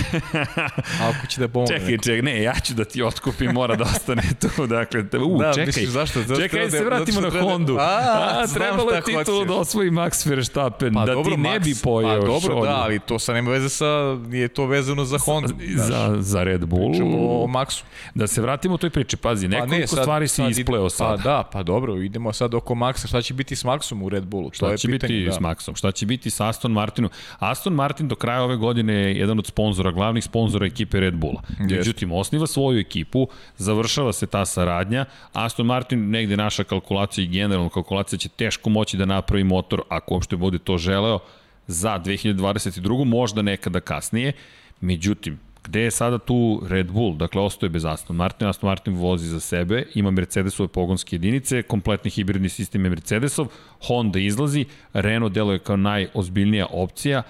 [1.10, 1.80] ako će da pomogne.
[1.80, 4.68] Čekaj, čekaj, ne, ja ću da ti otkupim, mora da ostane tu.
[4.68, 5.66] Dakle, u, da, čekaj.
[5.66, 6.20] Misliš, zašto?
[6.22, 7.78] zašto čekaj, da se vratimo na Hondu.
[7.80, 11.50] A, a trebalo je ti tu da osvoji Max Verstappen, pa, da dobro, ti ne
[11.50, 12.64] Max, bi pojeo pa, dobro, šolju.
[12.64, 15.54] da, ali to sa nema veze sa, nije to vezano za Honda.
[15.76, 16.92] Za, za Red Bull.
[16.92, 17.84] Pričamo o Maxu.
[18.16, 21.18] Da se vratimo u toj priči pazi, nekoliko pa ne, sad, stvari si ispleo sad.
[21.18, 23.08] Pa da, pa dobro, idemo sad oko Maxa.
[23.08, 24.50] Šta će biti s Maxom u Red Bullu?
[24.54, 25.32] Šta to će je pitanje, biti da.
[25.32, 25.78] s Maxom?
[25.78, 27.12] Šta će biti s Aston Martinom?
[27.40, 31.42] Aston Martin do kraja ove godine je jedan od sponzora, glavnih sponzora ekipe Red Bulla.
[31.60, 31.78] Yes.
[31.78, 35.06] Međutim, osniva svoju ekipu, završava se ta saradnja.
[35.34, 40.14] Aston Martin, negde naša kalkulacija i generalna kalkulacija će teško moći da napravi motor, ako
[40.14, 41.20] uopšte bude to želeo,
[41.68, 43.04] za 2022.
[43.04, 44.34] možda nekada kasnije.
[44.82, 47.18] Međutim, Gde je sada tu Red Bull?
[47.18, 48.48] Dakle, ostoje bez Aston Martin.
[48.48, 53.48] Aston Martin vozi za sebe, ima Mercedesove pogonske jedinice, kompletni hibridni sistem je Mercedesov,
[53.88, 57.24] Honda izlazi, Renault deluje kao najozbiljnija opcija,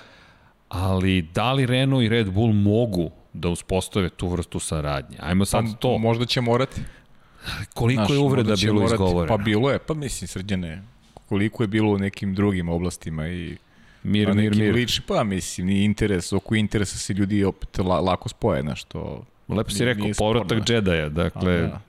[0.70, 5.18] ali da li Renault i Red Bull mogu da uspostave tu vrstu saradnje?
[5.20, 5.98] Ajmo sad pa, to.
[5.98, 6.82] Možda će morati.
[7.74, 9.38] Koliko Znaš, je uvreda bilo morati, izgovoreno?
[9.38, 10.84] Pa bilo je, pa mislim srđane,
[11.30, 13.58] koliko je bilo u nekim drugim oblastima i
[14.06, 14.74] Mir, mir, mir.
[14.74, 19.26] Liči, pa mislim, ni interes, oko interesa se ljudi opet la, lako spoje, na što...
[19.48, 21.54] Lepo si rekao, povratak Jedi-a, dakle...
[21.54, 21.82] A, da.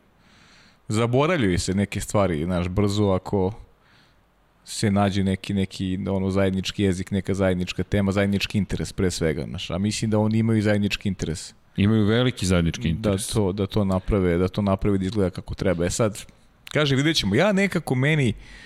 [0.88, 3.52] Zaboravljaju se neke stvari, znaš, brzo ako
[4.64, 9.70] se nađe neki, neki ono, zajednički jezik, neka zajednička tema, zajednički interes pre svega, znaš,
[9.70, 11.54] a mislim da oni imaju zajednički interes.
[11.76, 13.28] Imaju veliki zajednički da interes.
[13.28, 15.84] Da to, da to naprave, da to naprave da izgleda kako treba.
[15.84, 16.24] E sad,
[16.72, 18.65] kaže, vidjet ćemo, ja nekako meni, uh,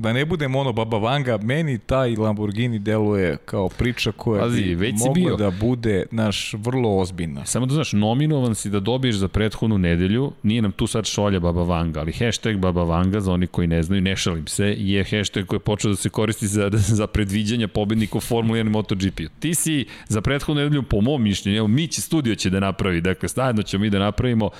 [0.00, 4.74] da ne budem ono Baba Vanga, meni taj Lamborghini deluje kao priča koja Pazi, bi
[4.74, 5.36] već mogla bio.
[5.36, 7.46] da bude naš vrlo ozbiljna.
[7.46, 11.40] Samo da znaš, nominovan si da dobiješ za prethodnu nedelju, nije nam tu sad šolja
[11.40, 15.04] Baba Vanga, ali hashtag Baba Vanga, za oni koji ne znaju, ne šalim se, je
[15.04, 19.20] hashtag koji je počeo da se koristi za, za predviđanja pobednika u Formula 1 MotoGP.
[19.40, 23.00] Ti si za prethodnu nedelju, po mom mišljenju, evo, mi će studio će da napravi,
[23.00, 24.50] dakle, stavno ćemo mi da napravimo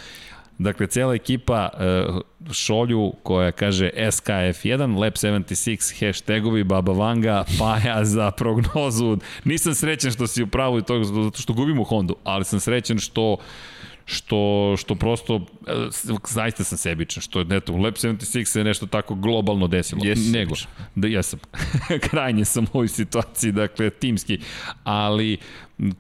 [0.60, 2.20] Dakle, cijela ekipa uh,
[2.52, 9.18] šolju koja kaže SKF1, Lab 76, hashtagovi, Baba Vanga, Paja za prognozu.
[9.44, 12.98] Nisam srećen što si u pravu i to zato što gubimo Hondu, ali sam srećen
[12.98, 13.36] što
[14.04, 15.72] što, što prosto, e,
[16.28, 20.00] zaista sam sebičan, što eto, u Lab 76 se nešto tako globalno desilo.
[20.00, 20.54] Yes, Nego,
[20.94, 21.38] da ja sam,
[22.10, 24.38] krajnje sam u ovoj situaciji, dakle, timski,
[24.84, 25.38] ali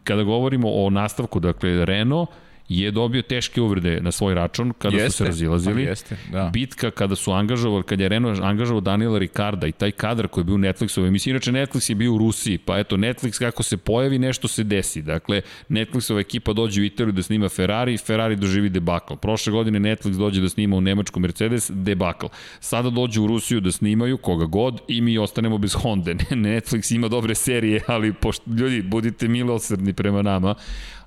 [0.04, 2.28] kada govorimo o nastavku, dakle, Renault,
[2.70, 5.82] je dobio teške uvrede na svoj račun kada jeste, su se razilazili.
[5.82, 6.50] Jeste, da.
[6.52, 10.46] Bitka kada su angažovali, kada je Renault angažovao Daniela Ricarda i taj kadar koji je
[10.46, 13.76] bio u Netflixovoj emisiji, inače Netflix je bio u Rusiji, pa eto Netflix kako se
[13.76, 15.02] pojavi nešto se desi.
[15.02, 19.14] Dakle, Netflixova ekipa dođe u Italiju da snima Ferrari, Ferrari doživi debakl.
[19.14, 22.26] Prošle godine Netflix dođe da snima u Nemačku Mercedes, debakl.
[22.60, 26.10] Sada dođe u Rusiju da snimaju koga god i mi ostanemo bez Honda.
[26.30, 30.54] Netflix ima dobre serije, ali pošto, ljudi, budite milosrdni prema nama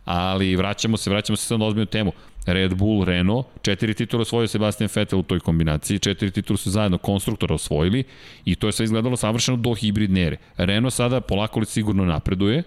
[0.05, 2.11] ali vraćamo se, vraćamo se sad na ozbiljnu temu.
[2.45, 6.97] Red Bull, Renault, četiri titula osvojio Sebastian Vettel u toj kombinaciji, četiri titula su zajedno
[6.97, 8.03] konstruktora osvojili
[8.45, 10.37] i to je sve izgledalo savršeno do hibridne ere.
[10.57, 12.63] Renault sada polako li sigurno napreduje,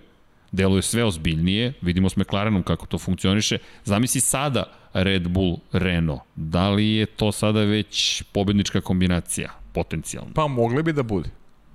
[0.53, 3.59] deluje sve ozbiljnije, vidimo s McLarenom kako to funkcioniše.
[3.85, 10.33] Zamisli sada Red Bull, Renault, da li je to sada već pobednička kombinacija, potencijalno?
[10.35, 11.31] Pa mogli bi da bude.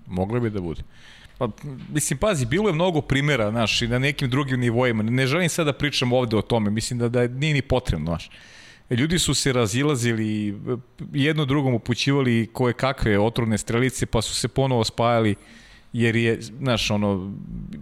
[0.07, 0.81] Mogli bi da bude.
[1.41, 1.47] Pa,
[1.93, 5.03] mislim, pazi, bilo je mnogo primjera, znaš, i na nekim drugim nivoima.
[5.03, 8.29] Ne želim sad da pričam ovde o tome, mislim da, da nije ni potrebno, znaš.
[8.89, 10.59] E, ljudi su se razilazili,
[11.13, 15.35] jedno drugom upućivali koje kakve otrovne strelice, pa su se ponovo spajali,
[15.93, 17.33] jer je, znaš, ono,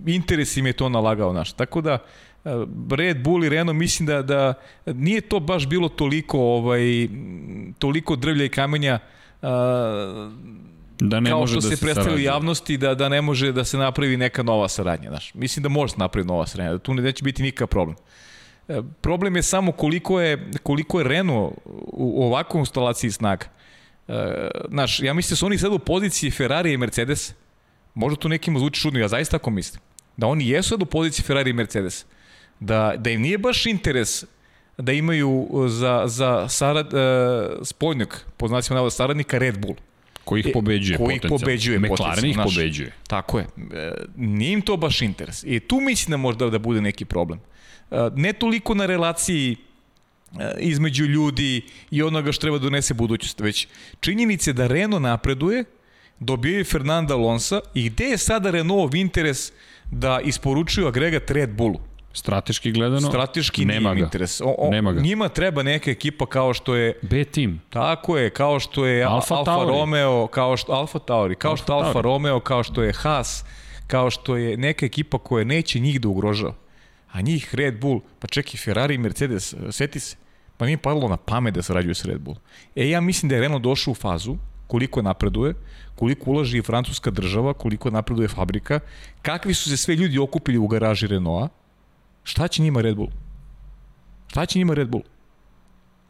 [0.05, 1.53] interes im je to nalagao, znaš.
[1.53, 1.93] Tako da,
[2.45, 2.49] e,
[2.91, 4.53] Red Bull i Renault mislim da, da
[4.85, 7.07] nije to baš bilo toliko ovaj
[7.79, 8.99] toliko drvlja i kamenja
[9.41, 9.49] uh,
[10.99, 13.63] Da ne kao može što da se, se predstavlja javnosti da, da ne može da
[13.65, 15.09] se napravi neka nova saradnja.
[15.09, 15.33] Znaš.
[15.33, 17.97] Mislim da može se napraviti nova saradnja, da tu neće biti nikakav problem.
[18.67, 21.53] E, problem je samo koliko je, koliko je Renault
[21.93, 23.45] u ovakvoj instalaciji snaga.
[24.07, 27.33] E, znaš, ja mislim da su oni sad u poziciji Ferrari i Mercedes.
[27.93, 29.81] Možda to nekim zvuči čudno, ja zaista tako mislim.
[30.17, 32.05] Da oni jesu sad u poziciji Ferrari i Mercedes.
[32.59, 34.23] Da, da im nije baš interes
[34.77, 36.99] da imaju za, za sarad, uh,
[37.63, 39.75] spoljnog, po znacima navoda, saradnika Red Bull
[40.29, 42.91] Ko ih pobeđuje Ko ih pobeđuje McLaren ih pobeđuje.
[43.07, 43.45] Tako je.
[43.73, 45.43] E, nije im to baš interes.
[45.43, 47.39] I tu mislim da možda da bude neki problem.
[47.91, 51.61] E, ne toliko na relaciji e, između ljudi
[51.91, 53.67] i onoga što treba da donese budućnost, već
[53.99, 55.63] činjenice da Renault napreduje,
[56.19, 59.51] dobijaju Fernanda Alonso i gde je sada Renault interes
[59.91, 61.88] da isporučuju agregat Red Bullu?
[62.13, 63.99] Strateški gledano, Strateški nema ga.
[63.99, 64.41] interes.
[64.41, 65.01] O, o, nema ga.
[65.01, 67.61] Njima treba neka ekipa kao što je B tim.
[67.69, 69.71] Tako je, kao što je Alfa, Alfa, Tauri.
[69.71, 72.05] Romeo, kao što Alfa Tauri, kao Alfa što Alfa Tauri.
[72.05, 73.45] Romeo, kao što je Haas,
[73.87, 76.53] kao što je neka ekipa koja neće njih da ugrožava.
[77.11, 80.15] A njih Red Bull, pa čekaj Ferrari i Mercedes, seti se,
[80.57, 82.37] pa nije padalo na pamet da sarađuje s Red Bull.
[82.75, 85.53] E ja mislim da je Renault došao u fazu koliko napreduje,
[85.95, 88.79] koliko ulaži i francuska država, koliko napreduje fabrika,
[89.21, 91.58] kakvi su se sve ljudi okupili u garaži Renaulta,
[92.29, 93.09] šta će njima Red Bull?
[94.27, 95.03] Šta će njima Red Bull?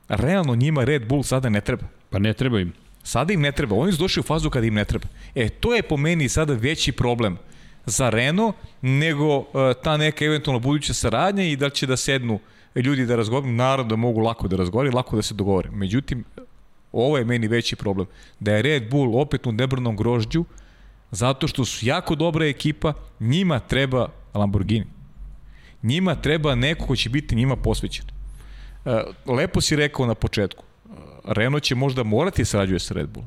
[0.07, 1.87] Realno njima Red Bull sada ne treba.
[2.09, 2.73] Pa ne treba im.
[3.03, 3.75] Sada im ne treba.
[3.75, 5.07] Oni su došli u fazu kada im ne treba.
[5.35, 7.37] E, to je po meni sada veći problem
[7.85, 9.45] za Renault nego uh,
[9.83, 12.39] ta neka eventualno buduća saradnja i da će da sednu
[12.75, 13.53] ljudi da razgovaraju.
[13.53, 15.71] Naravno da mogu lako da razgovaraju, lako da se dogovore.
[15.71, 16.23] Međutim,
[16.91, 18.07] ovo je meni veći problem.
[18.39, 20.45] Da je Red Bull opet u nebrnom grožđu
[21.11, 24.98] zato što su jako dobra ekipa, njima treba Lamborghini.
[25.83, 28.05] Njima treba neko ko će biti njima posvećen.
[28.85, 30.63] E, lepo si rekao na početku,
[31.25, 33.25] Renault će možda morati sarađuje sa Red Bull,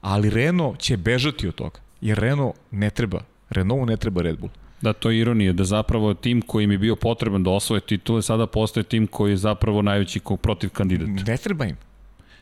[0.00, 4.52] ali Renault će bežati od toga, jer Renault ne treba, Renault ne treba Red Bull.
[4.80, 8.22] Da, to je ironija, da zapravo tim koji im je bio potreban da osvoje titule,
[8.22, 11.30] sada postaje tim koji je zapravo najveći protiv kandidata.
[11.32, 11.76] Ne treba im.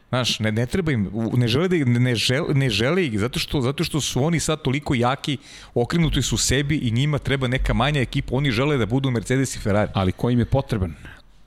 [0.08, 3.60] Znaš, ne, ne treba im, ne žele, da, ne, žele, ne žele ih, zato što,
[3.60, 5.36] zato što su oni sad toliko jaki,
[5.74, 9.58] okrenuti su sebi i njima treba neka manja ekipa, oni žele da budu Mercedes i
[9.58, 9.90] Ferrari.
[9.94, 10.94] Ali ko im je potreban?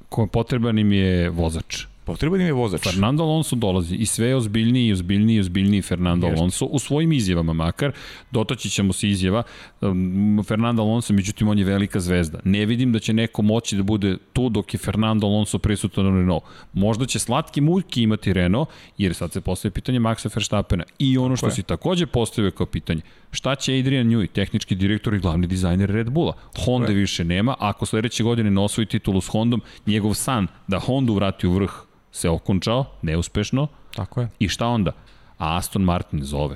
[0.10, 1.91] Ko potreban im je vozač.
[2.04, 2.84] Potreban im je vozač.
[2.84, 6.40] Fernando Alonso dolazi i sve je ozbiljniji i ozbiljniji i ozbiljniji Fernando Jeste.
[6.40, 7.92] Alonso u svojim izjavama makar.
[8.32, 9.44] Dotaći ćemo se izjava.
[9.82, 12.40] Um, Fernando Alonso, međutim, on je velika zvezda.
[12.44, 16.18] Ne vidim da će neko moći da bude tu dok je Fernando Alonso prisutan u
[16.18, 16.44] Renault.
[16.74, 20.84] Možda će slatki muljki imati Renault, jer sad se postavlja pitanje Maxa Verstappena.
[21.00, 21.52] I ono što je.
[21.52, 26.10] si takođe postavio kao pitanje, šta će Adrian Newey, tehnički direktor i glavni dizajner Red
[26.10, 26.34] Bulla?
[26.58, 26.96] Honda je.
[26.96, 31.48] više nema, ako sledeće godine ne osvoji titulu s Hondom, njegov san da Hondu vrati
[31.48, 31.72] u vrh
[32.12, 34.30] se okončao, neuspešno, Tako je.
[34.40, 34.92] i šta onda?
[35.38, 36.56] A Aston Martin zove.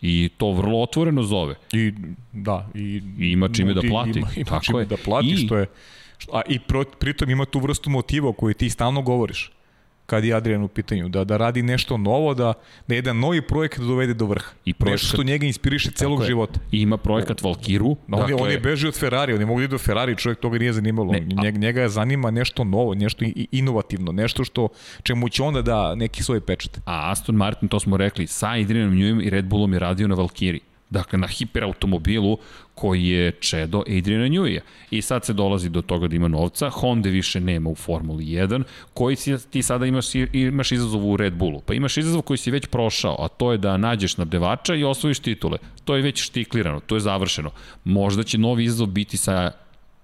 [0.00, 1.54] I to vrlo otvoreno zove.
[1.72, 1.92] I,
[2.32, 2.80] da, i,
[3.18, 4.18] I ima čime da nudi- plati.
[4.18, 4.84] Ima, ima Tako čime je.
[4.86, 5.66] da plati, I- što je...
[6.32, 9.52] A i pro, pritom ima tu vrstu motiva o kojoj ti stalno govoriš
[10.06, 12.52] kad je Adrian u pitanju, da, da radi nešto novo, da,
[12.88, 14.50] da jedan novi projekat dovede do vrha.
[14.64, 16.26] I projekat- Nešto što njega inspiriše celog je.
[16.26, 16.60] života.
[16.72, 17.96] I ima projekat Valkiru.
[18.06, 20.58] No, dakle, on je beži od Ferrari, on je mogu da do Ferrari, čovjek toga
[20.58, 21.12] nije zanimalo.
[21.12, 24.68] Ne, a- njega, njega zanima nešto novo, nešto inovativno, nešto što
[25.02, 26.76] čemu će onda da neki svoj pečat.
[26.78, 30.14] A Aston Martin, to smo rekli, sa Adrianom Neweyom i Red Bullom je radio na
[30.14, 30.60] Valkiri.
[30.90, 32.38] Dakle, na hiperautomobilu
[32.74, 34.60] koji je čedo Adriana Newey-a.
[34.90, 38.62] I sad se dolazi do toga da ima novca, Honda više nema u Formuli 1,
[38.94, 41.60] koji si, ti sada imaš, imaš izazov u Red Bullu.
[41.60, 45.18] Pa imaš izazov koji si već prošao, a to je da nađeš snabdevača i osvojiš
[45.18, 45.58] titule.
[45.84, 47.50] To je već štiklirano, to je završeno.
[47.84, 49.50] Možda će novi izazov biti sa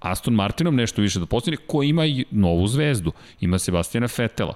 [0.01, 3.13] Aston Martinom nešto više da postigne, ko ima i novu zvezdu.
[3.41, 4.55] Ima Sebastijana Fetela.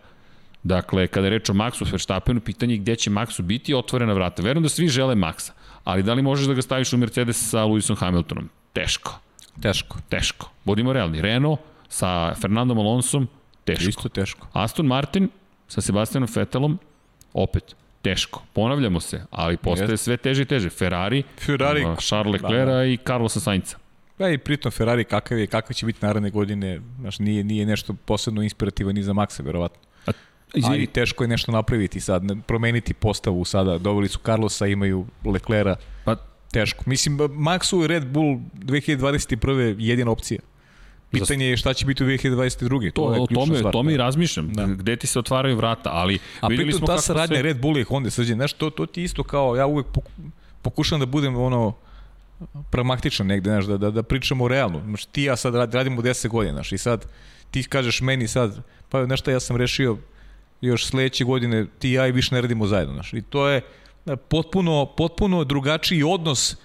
[0.62, 4.42] Dakle, kada je reč o Maxu Verstappenu, pitanje je gde će Maxu biti otvorena vrata.
[4.42, 5.50] Verujem da svi žele Maxa,
[5.84, 8.48] ali da li možeš da ga staviš u Mercedes sa Lewisom Hamiltonom?
[8.72, 9.18] Teško,
[9.62, 9.98] Teško.
[10.08, 10.50] teško.
[10.64, 11.20] Budimo realni.
[11.20, 13.28] Renault sa Fernandom Alonsom,
[13.64, 13.88] teško.
[13.88, 14.46] Isto teško.
[14.52, 15.28] Aston Martin
[15.68, 16.78] sa Sebastianom Vettelom,
[17.32, 18.42] opet, teško.
[18.52, 19.96] Ponavljamo se, ali postaje Jeste.
[20.04, 20.70] sve teže i teže.
[20.70, 22.84] Ferrari, Ferrari, ima Charles da, Leclerc da.
[22.84, 23.78] i Carlosa Sainca.
[24.18, 27.94] Da, i pritom Ferrari kakav je, kakva će biti naredne godine, znaš, nije, nije nešto
[28.04, 29.80] posebno inspirativan ni za Maxa, verovatno.
[30.54, 33.78] Izvini, Ali teško je nešto napraviti sad, promeniti postavu sada.
[33.78, 35.76] Doveli su Carlosa, imaju Leclera.
[36.04, 36.16] pa
[36.52, 36.84] Teško.
[36.86, 39.58] Mislim, Maxu i Red Bull 2021.
[39.58, 40.40] je jedina opcija.
[41.10, 42.92] Pitanje je šta će biti u 2022.
[42.92, 43.72] to, je o ključna tome, stvar.
[43.72, 44.52] tome i razmišljam.
[44.52, 44.66] Da.
[44.66, 47.42] Gde ti se otvaraju vrata, ali A videli pritom smo ta saradnja se...
[47.42, 50.10] Red Bulla i Honda, srđe, znaš, to, to ti isto kao, ja uvek poku-
[50.62, 51.74] pokušam da budem ono,
[52.70, 54.80] pragmatičan negde, znaš, da, da, da pričamo realno.
[54.84, 57.06] Znaš, ti ja sad rad- radimo 10 godina, znaš, i sad
[57.50, 59.96] ti kažeš meni sad, pa nešto ja sam rešio
[60.66, 63.60] još sledeće godine, ti i ja i više ne radimo zajedno, znaš, i to je
[64.06, 66.56] e, potpuno, potpuno drugačiji odnos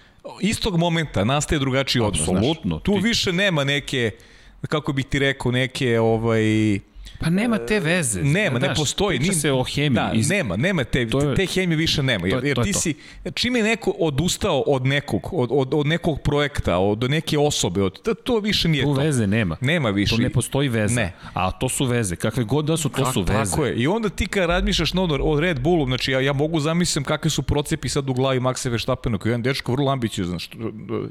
[0.41, 2.25] istog momenta nastaje drugačiji odnos.
[2.25, 2.37] znaš.
[2.37, 2.79] Apsolutno.
[2.79, 4.11] Tu Ti- više nema neke,
[4.69, 6.79] kako bih ti rekao, neke ovaj,
[7.19, 8.23] Pa nema te veze.
[8.23, 9.19] Nema, ne postoji.
[9.19, 9.95] Priča se o hemiji.
[9.95, 10.29] Da, iz...
[10.29, 12.27] nema, nema te, je, te hemije više nema.
[12.27, 12.93] Jer, jer ti si,
[13.33, 18.01] čim je neko odustao od nekog, od, od, od nekog projekta, od neke osobe, od,
[18.01, 19.01] to, to više nije tu to.
[19.01, 19.57] veze nema.
[19.61, 20.15] Nema više.
[20.15, 20.95] To ne postoji veze.
[20.95, 21.13] Ne.
[21.33, 22.15] A to su veze.
[22.15, 23.51] Kakve god da su, to Ka, su veze.
[23.51, 23.75] Tako je.
[23.75, 27.29] I onda ti kad razmišljaš no, o Red Bullu, znači ja, ja mogu zamislim kakve
[27.29, 30.57] su procepi sad u glavi Maxa Verstappena, koji je jedan dečko vrlo ambiciozan, što,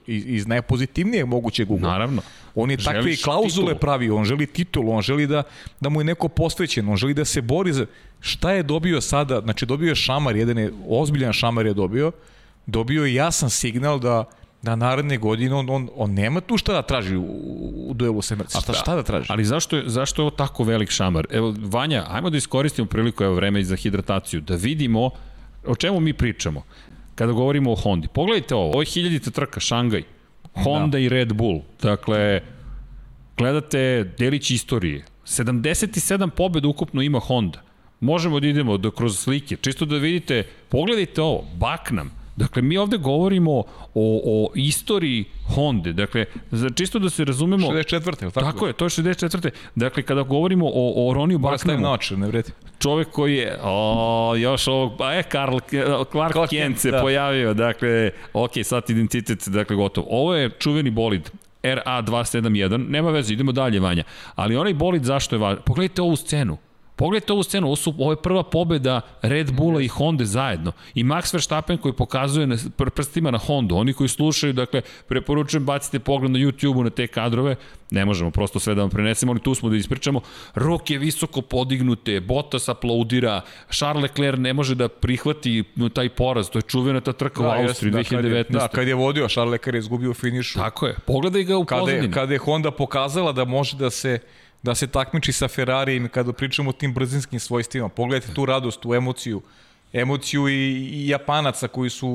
[0.06, 1.90] iz, iz najpozitivnijeg mogućeg ugla.
[1.90, 2.22] Naravno.
[2.54, 3.80] On je takve klauzule titul.
[3.80, 5.42] pravi, on želi titul, on želi da,
[5.80, 7.86] da mu je neko posvećen, on želi da se bori za...
[8.20, 9.40] Šta je dobio sada?
[9.40, 12.12] Znači dobio je šamar, jedan je, ozbiljan šamar je dobio,
[12.66, 14.24] dobio je jasan signal da
[14.62, 17.22] da naredne godine on, on, on nema tu šta da traži u,
[17.88, 18.64] u duelu sa Mercedes.
[18.64, 19.26] Šta, šta da traži?
[19.28, 21.26] Ali zašto je, zašto je ovo tako velik šamar?
[21.30, 25.10] Evo, Vanja, ajmo da iskoristimo priliku, evo vreme za hidrataciju, da vidimo
[25.66, 26.62] o čemu mi pričamo
[27.14, 28.08] kada govorimo o Hondi.
[28.08, 30.02] Pogledajte ovo, ovo je hiljadita trka, Šangaj,
[30.64, 30.98] Honda da.
[30.98, 31.60] i Red Bull.
[31.82, 32.40] Dakle,
[33.36, 35.04] gledate delić istorije.
[35.28, 37.62] 77 pobjeda ukupno ima Honda.
[38.00, 42.96] Možemo da idemo do, kroz slike, čisto da vidite, pogledajte ovo, Baknam, Dakle, mi ovde
[42.96, 43.64] govorimo o,
[44.24, 45.92] o istoriji Honda.
[45.92, 47.66] Dakle, za, čisto da se razumemo...
[47.66, 48.16] 64.
[48.16, 49.50] Tako, tako je, to je 64.
[49.74, 51.80] Dakle, kada govorimo o, o Roniju Baknamu...
[51.80, 52.52] Moram stavim ne vredi.
[52.78, 55.58] Čovek koji je, o, još ovog, pa je, Karl,
[56.10, 57.00] Clark, Clark Kent se da.
[57.00, 60.06] pojavio, dakle, ok, sad identitet, dakle, gotovo.
[60.10, 61.30] Ovo je čuveni bolid,
[61.76, 64.04] RA271, nema veze, idemo dalje, Vanja.
[64.34, 65.62] Ali onaj bolid zašto je važan?
[65.66, 66.58] Pogledajte ovu scenu.
[66.98, 70.72] Pogledajte ovu scenu, ovo, su, ovo je prva pobeda Red Bulla i Honda zajedno.
[70.94, 72.56] I Max Verstappen koji pokazuje na
[72.94, 73.76] prstima na Hondu.
[73.76, 77.56] Oni koji slušaju, dakle, preporučujem bacite pogled na YouTube-u na te kadrove.
[77.90, 80.20] Ne možemo prosto sve da vam prenesemo, ali tu smo da ispričamo.
[80.54, 86.62] Ruke visoko podignute, Bottas aplaudira, Charles Leclerc ne može da prihvati taj poraz, to je
[86.62, 88.10] čuvena ta trka da, u Austriji da, 2019.
[88.10, 90.58] Kad je, da, kad je vodio, Charles Leclerc je izgubio finišu.
[90.58, 92.06] Tako je, pogledaj ga u kada pozadini.
[92.06, 94.18] Je, kada je Honda pokazala da može da se
[94.62, 97.88] da se takmiči sa Ferrarijem kada pričamo o tim brzinskim svojstvima.
[97.88, 99.42] Pogledajte tu radost, tu emociju,
[99.92, 100.52] emociju i,
[100.92, 102.08] i Japanaca koji su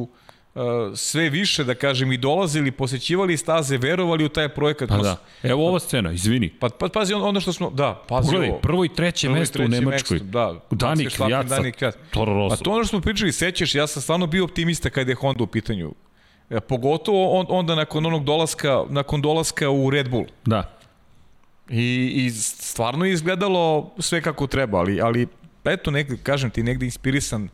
[0.56, 0.62] uh,
[0.96, 4.90] sve više, da kažem, i dolazili, posećivali staze, verovali u taj projekat.
[4.90, 5.18] Pa da.
[5.44, 6.50] Evo ova scena, izvini.
[6.50, 8.60] Pa, pa pazi ono što smo, da, pazi Pogledaj, ovo.
[8.60, 10.16] prvo i treće prvo mesto u Nemačkoj.
[10.16, 10.60] Mesto, da.
[10.72, 12.58] Danik, Vjaca, Toro Rosso.
[12.58, 15.44] Pa to ono što smo pričali, sećaš, ja sam stvarno bio optimista kada je Honda
[15.44, 15.94] u pitanju.
[16.50, 20.26] E, pogotovo on, onda nakon onog dolaska, nakon dolaska u Red Bull.
[20.46, 20.83] Da.
[21.70, 25.28] I, I stvarno je izgledalo sve kako treba, ali, ali
[25.64, 27.50] eto, negde, kažem ti, negde inspirisan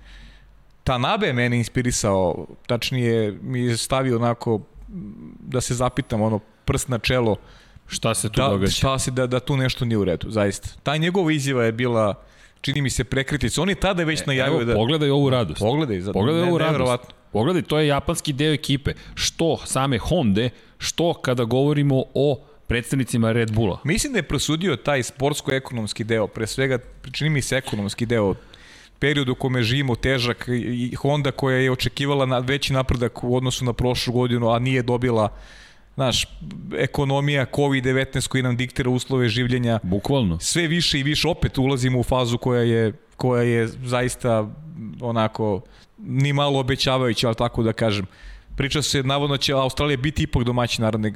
[0.90, 4.62] Tanabe je mene inspirisao, tačnije mi je stavio onako
[5.40, 7.36] da se zapitam, ono, prst na čelo.
[7.88, 8.72] Šta se tu da, događa?
[8.72, 10.70] Šta se, da, da tu nešto nije u redu, zaista.
[10.84, 12.14] Ta njegova izjava je bila,
[12.62, 13.62] čini mi se, prekritica.
[13.62, 14.74] On je tada već e, najavio evo, da...
[14.74, 15.60] Pogledaj ovu radost.
[15.60, 17.14] Pogledaj, za, pogledaj ne, ovu radost.
[17.32, 18.94] Pogledaj, to je japanski deo ekipe.
[19.16, 23.80] Što same Honda, što kada govorimo o predstavnicima Red Bulla.
[23.84, 26.80] Mislim da je prosudio taj sportsko-ekonomski deo, pre svega,
[27.12, 28.36] čini mi se ekonomski deo,
[29.00, 33.66] period u kome živimo težak i Honda koja je očekivala na veći napredak u odnosu
[33.66, 35.30] na prošlu godinu, a nije dobila
[35.96, 36.28] znaš,
[36.78, 39.80] ekonomija, COVID-19 koji nam diktira uslove življenja.
[39.84, 40.38] Bukvalno.
[40.40, 44.48] Sve više i više opet ulazimo u fazu koja je, koja je zaista
[45.02, 45.62] onako
[45.98, 48.06] ni malo obećavajuća, ali tako da kažem.
[48.60, 51.14] Priča se, navodno će Australija biti ipak domaći narodne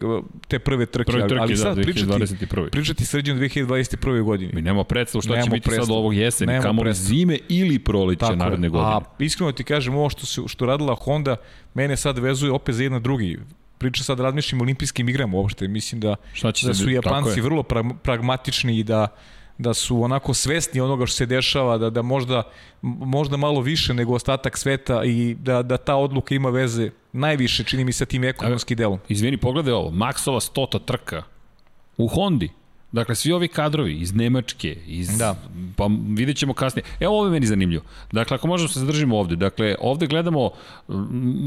[0.48, 1.12] te prve trke.
[1.12, 2.48] Prve trke, ali, sad da, 2021.
[2.48, 4.24] Pričati, pričati srđan 2021.
[4.24, 4.52] godini.
[4.54, 5.86] Mi nemamo predstavu šta nemamo će biti predstav.
[5.86, 8.92] sad ovog jeseni, kamo li zime ili proleće naredne godine.
[8.92, 11.36] A iskreno ti kažem, ovo što, se, što radila Honda,
[11.74, 13.40] mene sad vezuje opet za jedna drugi
[13.78, 15.68] priča sad razmišljam o olimpijskim igrama uopšte.
[15.68, 16.16] Mislim da,
[16.64, 17.64] da su Japanci vrlo
[18.04, 19.08] pragmatični i da
[19.58, 22.44] da su onako svesni onoga što se dešava, da, da možda,
[22.82, 27.84] možda malo više nego ostatak sveta i da, da ta odluka ima veze najviše, čini
[27.84, 29.00] mi se, tim ekonomski delom.
[29.10, 31.24] Izvini, pogledaj ovo, Maksova stota trka
[31.98, 32.50] u Hondi.
[32.92, 35.36] Dakle, svi ovi kadrovi iz Nemačke, iz, da.
[35.76, 36.86] pa vidjet ćemo kasnije.
[37.00, 37.84] Evo ovo je meni zanimljivo.
[38.12, 40.50] Dakle, ako možemo se zadržimo ovde, dakle, ovde gledamo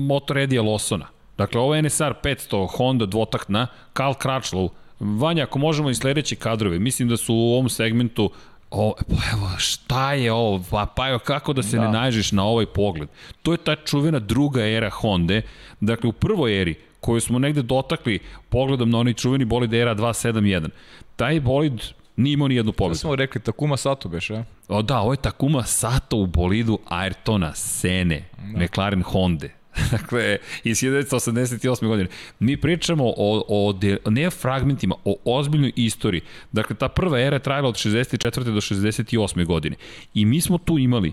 [0.09, 1.07] motor Edija Losona.
[1.39, 4.69] Dakle, ovo je NSR 500 Honda dvotaktna, Karl Crutchlow,
[5.01, 8.31] Vanja, ako možemo i sledeće kadrove, mislim da su u ovom segmentu
[8.71, 10.65] O, pa evo, šta je ovo?
[10.71, 11.83] Pa, pa evo, kako da se da.
[11.83, 13.09] ne nađeš na ovaj pogled?
[13.43, 15.41] To je ta čuvena druga era Honda.
[15.81, 20.69] Dakle, u prvoj eri, koju smo negde dotakli pogledom na onaj čuveni bolid era 271,
[21.17, 21.83] taj bolid
[22.17, 22.95] nije imao ni jednu pobedu.
[22.95, 24.45] Sada smo rekli Takuma Sato beš, ja?
[24.69, 28.65] O da, ovo je Takuma Sato u bolidu Ayrtona Sene, da.
[28.65, 29.47] McLaren Honda.
[29.91, 31.87] dakle, iz 1988.
[31.87, 32.09] godine.
[32.39, 36.21] Mi pričamo o, o de, ne fragmentima, o ozbiljnoj istoriji.
[36.53, 38.45] Dakle, ta prva era je trajala od 64.
[38.45, 39.45] do 68.
[39.45, 39.77] godine.
[40.15, 41.13] I mi smo tu imali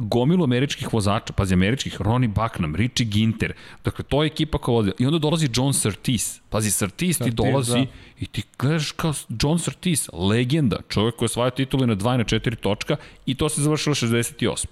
[0.00, 3.52] gomilu američkih vozača, pazi američkih, Ronnie Bucknam, Richie Ginter,
[3.84, 4.92] dakle to je ekipa koja vodi.
[4.98, 7.86] I onda dolazi John Surtees, pazi Surtees ti dolazi da.
[8.20, 12.18] i ti gledaš kao John Surtees, legenda, čovjek koji je svoje titule na 2 i
[12.18, 12.96] na 4 točka
[13.26, 14.66] i to se završilo 68.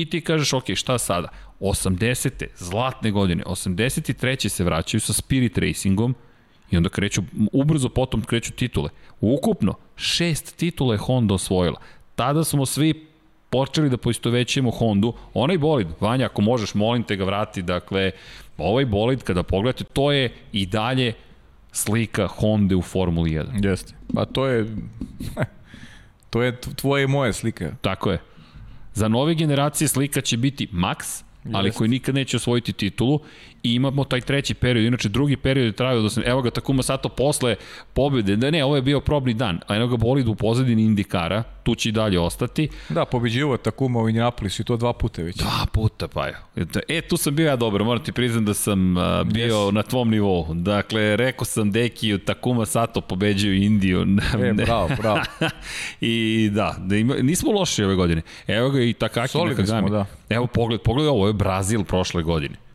[0.00, 1.28] I ti kažeš, ok, šta sada?
[1.60, 2.46] 80.
[2.56, 4.48] zlatne godine, 83.
[4.48, 6.14] se vraćaju sa Spirit Racingom
[6.70, 7.22] i onda kreću,
[7.52, 8.90] ubrzo potom kreću titule.
[9.20, 11.80] Ukupno, šest titula je Honda osvojila.
[12.14, 13.06] Tada smo svi
[13.50, 15.12] počeli da poistovećujemo Hondu.
[15.34, 18.10] Onaj bolid, Vanja, ako možeš, molim te ga vrati, dakle,
[18.58, 21.12] ovaj bolid, kada pogledate, to je i dalje
[21.72, 23.68] slika Honda u Formuli 1.
[23.68, 23.94] Jeste.
[24.14, 24.66] Pa to je...
[26.30, 27.72] to je tvoje i moje slika.
[27.80, 28.18] Tako je.
[28.94, 31.22] Za nove generacije slika će biti Max,
[31.52, 33.20] ali koji nikad neće osvojiti titulu
[33.68, 36.82] i imamo taj treći period, inače drugi period je trajao do sam, evo ga Takuma
[36.82, 37.56] Sato posle
[37.92, 41.42] pobjede, da ne, ovo je bio probni dan, a eno ga bolid u pozadini Indikara,
[41.62, 42.68] tu će i dalje ostati.
[42.88, 45.36] Da, pobeđivo Takuma u Indianapolisu i to dva puta već.
[45.36, 46.36] Dva puta, pa je.
[46.88, 48.94] E, tu sam bio ja dobro, moram ti priznam da sam
[49.24, 49.70] bio yes.
[49.70, 50.54] na tvom nivou.
[50.54, 54.00] Dakle, rekao sam Deki, Takuma Sato pobeđuju Indiju.
[54.44, 55.20] e, bravo, bravo.
[56.00, 58.22] I da, da ima, nismo loši ove godine.
[58.46, 59.88] Evo ga i Takaki Solidni Nakagami.
[59.88, 60.06] Smo, da.
[60.28, 62.67] Evo pogled, pogled ovo je Brazil prošle godine.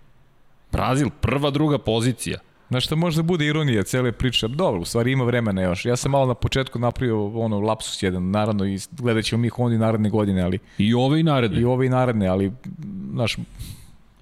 [0.73, 2.39] Brazil, prva, druga pozicija.
[2.69, 4.47] Znaš šta možda bude ironija cele priče?
[4.47, 5.85] Dobro, u stvari ima vremena još.
[5.85, 9.77] Ja sam malo na početku napravio ono lapsus jedan, naravno i gledat ćemo mi Hondi
[9.77, 10.59] naredne godine, ali...
[10.77, 11.61] I ove i naredne.
[11.61, 12.51] I ove i naredne, ali,
[13.13, 13.37] znaš...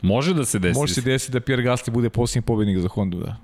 [0.02, 0.80] Može da se desi.
[0.80, 3.36] Može se desiti da Pierre Gasly bude posljednji pobednik za Hondu, da.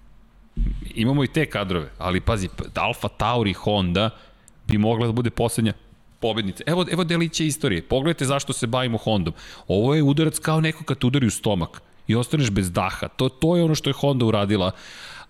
[0.96, 4.10] Imamo i te kadrove, ali pazi, Alfa Tauri Honda
[4.68, 5.74] bi mogla da bude poslednja
[6.20, 6.64] pobednica.
[6.68, 7.82] Evo, evo deliće istorije.
[7.82, 9.34] Pogledajte zašto se bavimo Hondom.
[9.68, 13.08] Ovo je udarac kao neko kad udari u stomak i ostaneš bez daha.
[13.08, 14.72] To, to je ono što je Honda uradila,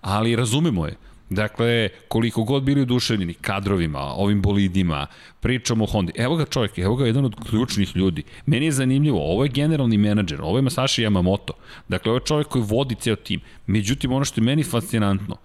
[0.02, 0.96] ali razumemo je.
[1.30, 5.08] Dakle, koliko god bili oduševljeni kadrovima, ovim bolidima,
[5.40, 6.12] pričamo o Honda.
[6.16, 8.24] Evo ga čovjek, evo ga jedan od ključnih ljudi.
[8.46, 11.52] Meni je zanimljivo, ovo je generalni menadžer, ovo je Masashi Yamamoto.
[11.88, 13.42] Dakle, ovo je čovjek koji vodi ceo tim.
[13.66, 15.36] Međutim, ono što je meni fascinantno,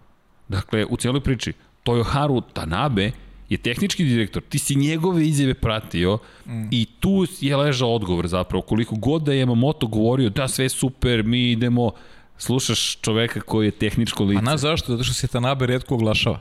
[0.49, 1.53] dakle, u cijeloj priči,
[1.85, 3.11] Toyoharu Tanabe
[3.53, 6.68] je tehnički direktor, ti si njegove izjave pratio mm.
[6.70, 11.22] i tu je ležao odgovor zapravo, koliko god da je Yamamoto govorio da sve super,
[11.22, 11.90] mi idemo,
[12.38, 14.38] slušaš čoveka koji je tehničko lice.
[14.38, 14.92] A na zašto?
[14.92, 16.40] Zato što se Tanabe redko oglašava.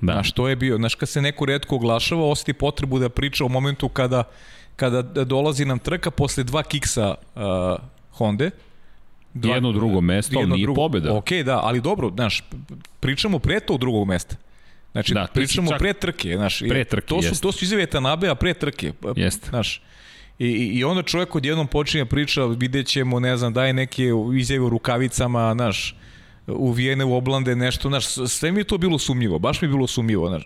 [0.00, 0.12] Da.
[0.12, 0.76] Znaš, to je bio.
[0.76, 4.24] Znaš, kad se neko redko oglašava, osjeti potrebu da priča o momentu kada,
[4.76, 7.42] kada dolazi nam trka posle dva kiksa uh,
[8.10, 8.50] Honda,
[9.34, 11.14] Dva, jedno drugo mesto, ali nije drugo, pobjeda.
[11.14, 12.42] Ok, da, ali dobro, znaš,
[13.00, 14.36] pričamo pre tog drugog mesta.
[14.92, 15.78] Znači, da, pričamo čak...
[15.78, 17.42] pre trke, znaš, pre trke, to su, jest.
[17.42, 18.92] to su izjave Tanabe, a pre trke.
[19.16, 19.48] Jeste.
[19.48, 19.82] Znaš,
[20.38, 24.04] I, I onda čovjek odjednom počinje priča, vidjet ćemo, ne znam, daje neke
[24.36, 25.96] izjave u rukavicama, znaš,
[26.46, 29.86] uvijene u oblande, nešto, znaš, sve mi je to bilo sumnjivo, baš mi je bilo
[29.86, 30.42] sumnjivo, znaš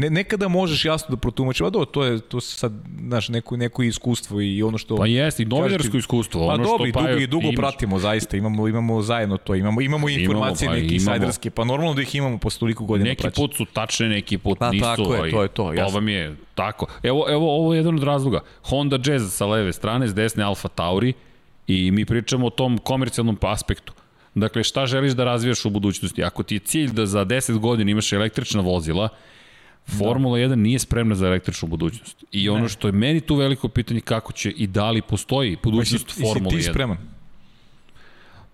[0.00, 2.72] ne, nekada možeš jasno da protumačiš, a do, to je to sad
[3.06, 6.78] znaš neko neko iskustvo i ono što Pa jeste, i novinarsko iskustvo, pa ono što
[6.92, 7.56] pa dugo, i dugo imaš.
[7.56, 11.94] pratimo zaista, imamo imamo zajedno to, imamo imamo informacije imamo, pa, neke insajderske, pa normalno
[11.94, 13.36] da ih imamo posle toliko godina Neki praći.
[13.36, 14.84] put su tačne, neki put pa, nisu.
[14.84, 15.88] Tako je, to je to, jasno.
[15.88, 16.86] To vam je tako.
[17.02, 18.40] Evo evo ovo je jedan od razloga.
[18.62, 21.12] Honda Jazz sa leve strane, s desne Alfa Tauri
[21.66, 23.92] i mi pričamo o tom komercijalnom aspektu.
[24.34, 26.24] Dakle, šta želiš da razvijaš u budućnosti?
[26.24, 29.08] Ako ti je cilj da za 10 godina imaš električna vozila,
[29.98, 30.44] Formula da.
[30.44, 32.24] 1 nije spremna za električnu budućnost.
[32.32, 32.68] I ono ne.
[32.68, 36.50] što je meni tu veliko pitanje kako će i da li postoji budućnost pa, Formula
[36.50, 36.54] 1.
[36.54, 36.96] Jesi ti spreman?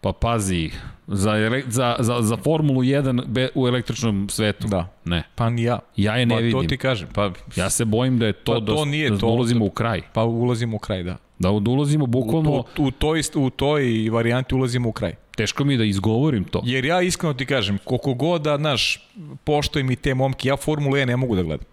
[0.01, 0.71] Pa pazi,
[1.07, 4.69] za, za, za, za Formulu 1 be, u električnom svetu.
[4.69, 4.89] Da.
[5.05, 5.23] Ne.
[5.35, 5.79] Pa ni ja.
[5.97, 6.63] Ja je ne pa, vidim.
[6.63, 7.09] To ti kažem.
[7.15, 9.71] Pa, ja se bojim da je to, pa, to da, nije da, to, ulazimo u
[9.71, 10.03] kraj.
[10.13, 11.17] Pa ulazimo u kraj, da.
[11.39, 12.51] Da ulazimo bukvalno...
[12.51, 15.15] U, u, u, toj, u toj varijanti ulazimo u kraj.
[15.37, 16.63] Teško mi je da izgovorim to.
[16.65, 19.09] Jer ja iskreno ti kažem, koliko god da, znaš,
[19.45, 21.67] poštojem i te momke, ja Formulu E ne mogu da gledam.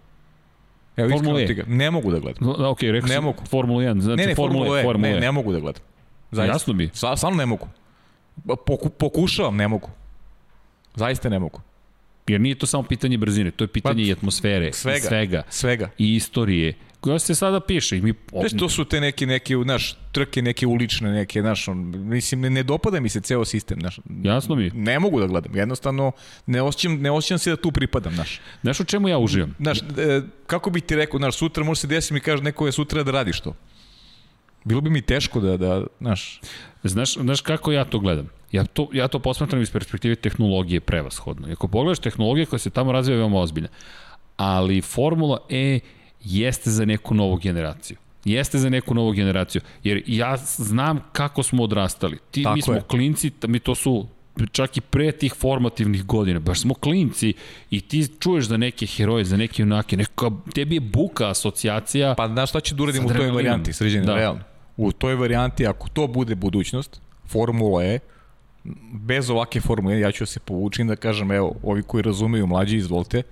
[0.97, 1.45] Evo, Formula E?
[1.45, 2.47] Ti ga, ne mogu da gledam.
[2.47, 3.45] No, ok, rekao ne mogu.
[3.49, 4.83] Formula 1, znači ne, ne, Formula, Formula E.
[4.83, 5.19] Formula ne, e.
[5.19, 5.83] ne mogu da gledam.
[6.31, 6.53] Zaista.
[6.53, 6.89] Jasno bi.
[6.93, 7.67] Sa, samo ne mogu.
[8.65, 9.89] Poku, pokušavam, ne mogu.
[10.95, 11.61] Zaista ne mogu.
[12.27, 15.89] Jer nije to samo pitanje brzine, to je pitanje pa, i atmosfere, svega, svega, svega.
[15.97, 16.73] I istorije,
[17.03, 17.97] koja se sada piše.
[17.97, 18.13] I mi...
[18.31, 22.49] Znaš, to su te neke, neke, naš, trke, neke ulične, neke, naš, on, mislim, ne,
[22.49, 23.99] ne dopada mi se ceo sistem, naš.
[24.23, 24.71] Jasno mi.
[24.73, 26.11] Ne mogu da gledam, jednostavno,
[26.45, 28.39] ne osjećam, ne osjećam se da tu pripadam, naš.
[28.61, 29.55] Znaš u čemu ja uživam?
[29.59, 32.71] Znaš, e, kako bi ti rekao, naš, sutra može se desiti mi kaže neko je
[32.71, 33.55] sutra da radiš to.
[34.63, 36.39] Bilo bi mi teško da, da, znaš...
[36.83, 38.29] Znaš, znaš kako ja to gledam?
[38.51, 41.51] Ja to, ja to posmatram iz perspektive tehnologije prevashodno.
[41.51, 43.69] Ako pogledaš tehnologije koja se tamo razvija veoma ozbiljna,
[44.37, 45.79] ali Formula E
[46.23, 47.97] jeste za neku novu generaciju.
[48.25, 49.61] Jeste za neku novu generaciju.
[49.83, 52.17] Jer ja znam kako smo odrastali.
[52.31, 52.81] Ti, Tako mi smo je.
[52.81, 54.07] klinci, mi to su
[54.51, 56.39] čak i pre tih formativnih godina.
[56.39, 57.33] Baš smo klinci
[57.69, 62.15] i ti čuješ za neke heroje, za neke junake, neka, tebi je buka asocijacija.
[62.15, 64.15] Pa znaš šta će da uradim u toj varijanti, sređeni, da.
[64.15, 64.41] realno.
[64.77, 67.99] U toj varijanti, ako to bude budućnost, Formula E,
[68.93, 72.77] bez ovake formule, ja ću da se povučim da kažem, evo, ovi koji razumeju mlađi,
[72.77, 73.23] izvolite,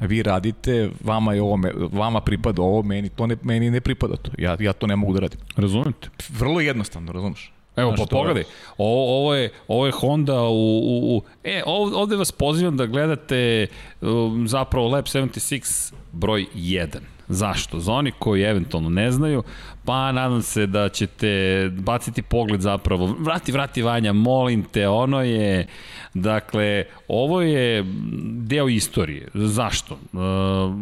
[0.00, 1.58] vi radite, vama je ovo,
[1.92, 4.30] vama pripada ovo, meni to ne, meni ne pripada to.
[4.38, 5.40] Ja, ja to ne mogu da radim.
[5.56, 6.08] Razumete?
[6.28, 7.52] Vrlo jednostavno, razumeš?
[7.76, 8.44] Evo, pa pogledaj,
[8.78, 11.22] ovo, ovo, je, ovo je Honda u, u, u...
[11.44, 13.66] E, ovde vas pozivam da gledate
[14.00, 16.86] um, zapravo Lab 76 broj 1.
[17.28, 17.80] Zašto?
[17.80, 19.42] Za oni koji eventualno ne znaju,
[19.84, 23.16] pa nadam se da ćete baciti pogled zapravo.
[23.18, 25.66] Vrati, vrati Vanja, molim te, ono je...
[26.14, 27.84] Dakle, ovo je
[28.22, 29.28] deo istorije.
[29.34, 29.94] Zašto?
[29.94, 29.98] E,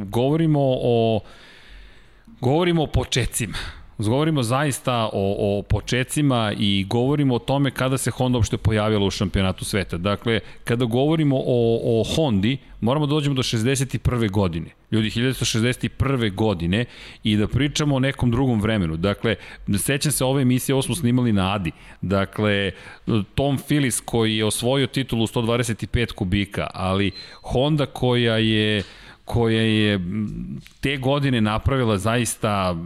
[0.04, 1.20] govorimo o...
[2.40, 3.56] Govorimo o počecima
[3.98, 9.10] Govorimo zaista o, o počecima i govorimo o tome kada se Honda uopšte pojavila u
[9.10, 9.96] šampionatu sveta.
[9.96, 14.30] Dakle, kada govorimo o, o Hondi, moramo da dođemo do 61.
[14.30, 14.70] godine.
[14.94, 16.34] Ljudi, 1961.
[16.34, 16.84] godine
[17.24, 18.96] i da pričamo o nekom drugom vremenu.
[18.96, 19.36] Dakle,
[19.78, 21.72] sećam se ove emisije, ovo smo snimali na Adi.
[22.00, 22.72] Dakle,
[23.34, 27.10] Tom Phillips koji je osvojio titulu 125 kubika, ali
[27.42, 28.82] Honda koja je
[29.24, 30.00] koja je
[30.80, 32.76] te godine napravila zaista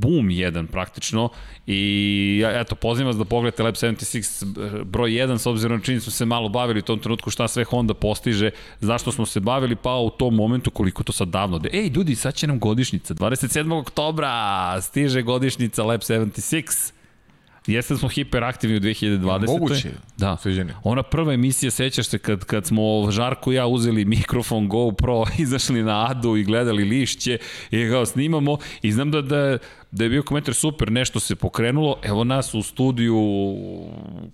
[0.00, 1.28] boom jedan praktično
[1.66, 6.12] i eto pozivam vas da pogledate Lab 76 broj 1 s obzirom na čini smo
[6.12, 8.50] se malo bavili u tom trenutku šta sve Honda postiže,
[8.80, 11.60] zašto smo se bavili pa u tom momentu koliko to sad davno.
[11.72, 13.80] Ej ljudi, sad će nam godišnjica, 27.
[13.80, 16.95] oktobra stiže godišnjica Lab 76
[17.66, 19.46] Jeste da smo hiperaktivni u 2020.
[19.46, 19.90] Moguće.
[20.16, 20.36] Da.
[20.36, 20.72] Sveđeni.
[20.82, 25.82] Ona prva emisija, sećaš se kad, kad smo Žarko i ja uzeli mikrofon GoPro, izašli
[25.82, 27.38] na Adu i gledali lišće
[27.70, 29.58] i kao snimamo i znam da, da,
[29.90, 33.22] da je bio komentar super, nešto se pokrenulo, evo nas u studiju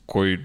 [0.06, 0.38] koji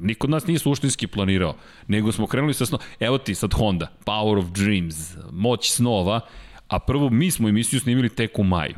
[0.00, 1.54] niko od nas nije suštinski planirao,
[1.88, 6.20] nego smo krenuli sa snom, evo ti sad Honda, Power of Dreams, moć snova,
[6.68, 8.74] a prvo mi smo emisiju snimili tek u maju.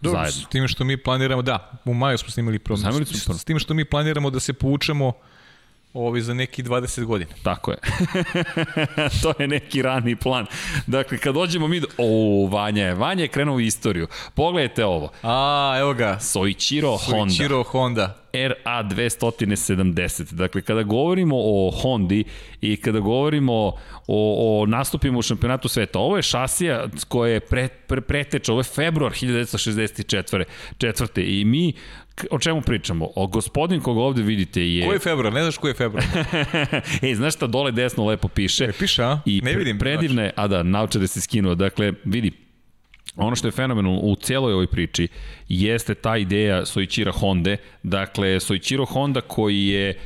[0.00, 0.42] Dobro, zajedno.
[0.42, 2.78] S tim što mi planiramo, da, u maju smo snimali prvo.
[2.82, 3.38] Prvo.
[3.38, 5.12] S tim što mi planiramo da se povučemo
[5.94, 7.30] ovi za neki 20 godina.
[7.42, 7.78] Tako je.
[9.22, 10.46] to je neki rani plan.
[10.86, 11.86] Dakle, kad dođemo mi do...
[11.98, 12.94] O, Vanja je.
[12.94, 14.06] Vanja je krenuo u istoriju.
[14.34, 15.10] Pogledajte ovo.
[15.22, 16.18] A, evo ga.
[16.20, 17.30] Soichiro Honda.
[17.30, 18.16] Soichiro Honda.
[18.32, 20.32] RA 270.
[20.32, 22.24] Dakle, kada govorimo o Hondi
[22.60, 23.72] i kada govorimo
[24.06, 28.60] o, o nastupima u šampionatu sveta, ovo je šasija koja je pre, pre, preteča, ovo
[28.60, 30.44] je februar 1964.
[30.78, 31.22] Četvrte.
[31.24, 31.72] I mi
[32.30, 33.08] o čemu pričamo?
[33.16, 34.86] O gospodin koga ovde vidite je...
[34.86, 35.32] Ko je februar?
[35.32, 36.04] Ne znaš ko je februar?
[37.02, 38.64] Ej, znaš šta dole desno lepo piše?
[38.64, 39.20] E, piše, a?
[39.26, 39.78] I ne vidim.
[39.78, 41.54] Predivne, a da, nauče da se skinuo.
[41.54, 42.32] Dakle, vidi,
[43.16, 45.08] ono što je fenomenalno u celoj ovoj priči
[45.48, 49.98] jeste ta ideja Soichira Honda, dakle Soichiro Honda koji je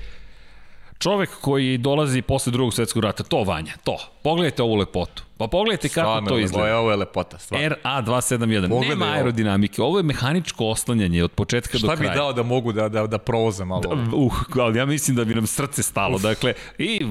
[1.03, 3.99] čovek koji dolazi posle drugog svetskog rata, to Vanja, to.
[4.23, 5.23] Pogledajte ovu lepotu.
[5.37, 6.65] Pa pogledajte kako stvarno, to izgleda.
[6.65, 7.69] Stvarno, ovo je lepota, stvarno.
[7.69, 12.13] RA271, Pogledaj nema aerodinamike, ovo je mehaničko oslanjanje od početka Šta do kraja.
[12.13, 13.81] Šta bi dao da mogu da, da, da provozam malo?
[13.81, 16.17] Da, uh, ali ja mislim da bi nam srce stalo.
[16.17, 16.23] Uf.
[16.23, 17.07] Dakle, i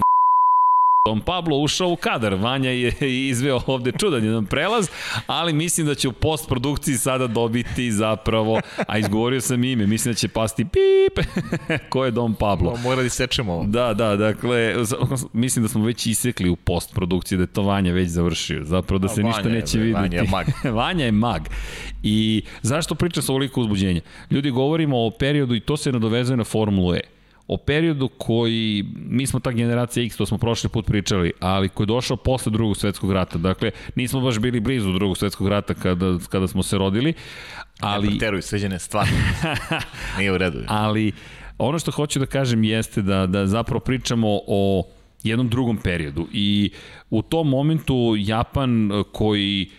[1.05, 2.93] Don Pablo ušao u kadar, Vanja je
[3.29, 4.89] izveo ovde čudan jedan prelaz,
[5.27, 10.17] ali mislim da će u postprodukciji sada dobiti zapravo, a izgovorio sam ime, mislim da
[10.17, 11.25] će pasti pip,
[11.89, 12.77] ko je Don Pablo.
[12.83, 13.63] Mora da sečemo ovo.
[13.63, 14.75] Da, da, dakle,
[15.33, 19.07] mislim da smo već isekli u postprodukciji, da je to Vanja već završio, zapravo da
[19.07, 20.01] se ništa neće videti.
[20.01, 20.45] Vanja je mag.
[20.77, 21.41] Vanja je mag.
[22.03, 24.01] I zašto pričam sa ovoliko uzbuđenja?
[24.31, 29.27] Ljudi, govorimo o periodu i to se nadovezuje na Formulu E o periodu koji, mi
[29.27, 32.77] smo ta generacija X, to smo prošli put pričali, ali koji je došao posle drugog
[32.77, 33.37] svetskog rata.
[33.37, 37.13] Dakle, nismo baš bili blizu drugog svetskog rata kada, kada smo se rodili,
[37.79, 38.07] ali...
[38.07, 39.17] Ne preteruj, sveđene, stvarno.
[40.17, 40.59] Nije u redu.
[40.67, 41.11] ali,
[41.57, 44.87] ono što hoću da kažem jeste da, da zapravo pričamo o
[45.23, 46.71] jednom drugom periodu i
[47.09, 49.69] u tom momentu Japan koji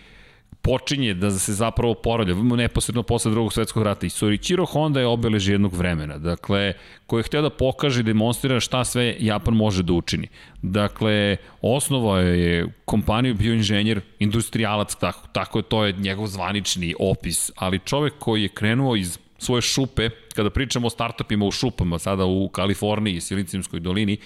[0.63, 4.07] počinje da se zapravo poravlja, neposredno posle drugog svetskog rata.
[4.07, 6.73] I Sorichiro Honda je obeleži jednog vremena, dakle,
[7.07, 10.29] koji je hteo da pokaže i demonstrira šta sve Japan može da učini.
[10.63, 17.51] Dakle, osnova je kompaniju bio inženjer, industrijalac, tako, tako je, to je njegov zvanični opis,
[17.57, 22.25] ali čovek koji je krenuo iz svoje šupe, kada pričamo o startupima u šupama, sada
[22.25, 24.17] u Kaliforniji, Silicijumskoj dolini,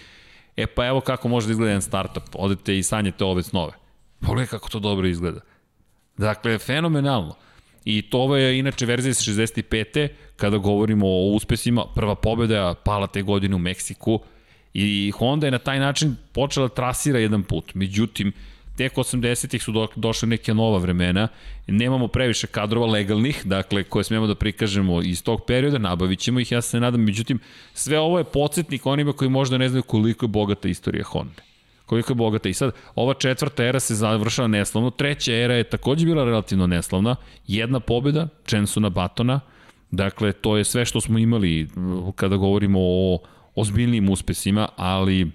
[0.57, 3.73] e pa evo kako može da izgleda jedan startup, odete i sanjate ove snove.
[4.21, 5.41] Pogledaj kako to dobro izgleda.
[6.19, 7.35] Dakle, fenomenalno.
[7.85, 10.09] I to je inače verzija iz 65.
[10.37, 11.85] kada govorimo o uspesima.
[11.95, 14.21] Prva pobjeda je pala te godine u Meksiku
[14.75, 17.75] i Honda je na taj način počela da trasira jedan put.
[17.75, 18.33] Međutim,
[18.77, 21.29] tek 80-ih su do, došle neke nova vremena,
[21.67, 26.53] nemamo previše kadrova legalnih, dakle, koje smemo da prikažemo iz tog perioda, nabavit ćemo ih,
[26.53, 27.39] ja se nadam, međutim,
[27.75, 31.56] sve ovo je podsjetnik onima koji možda ne znaju koliko je bogata istorija Honda
[31.87, 32.49] koliko je bogata.
[32.49, 37.17] I sad, ova četvrta era se završava neslavno, treća era je takođe bila relativno neslavna,
[37.47, 39.41] jedna pobjeda, Jensona Batona,
[39.91, 41.69] dakle, to je sve što smo imali
[42.15, 43.19] kada govorimo o
[43.55, 45.31] ozbiljnim uspesima, ali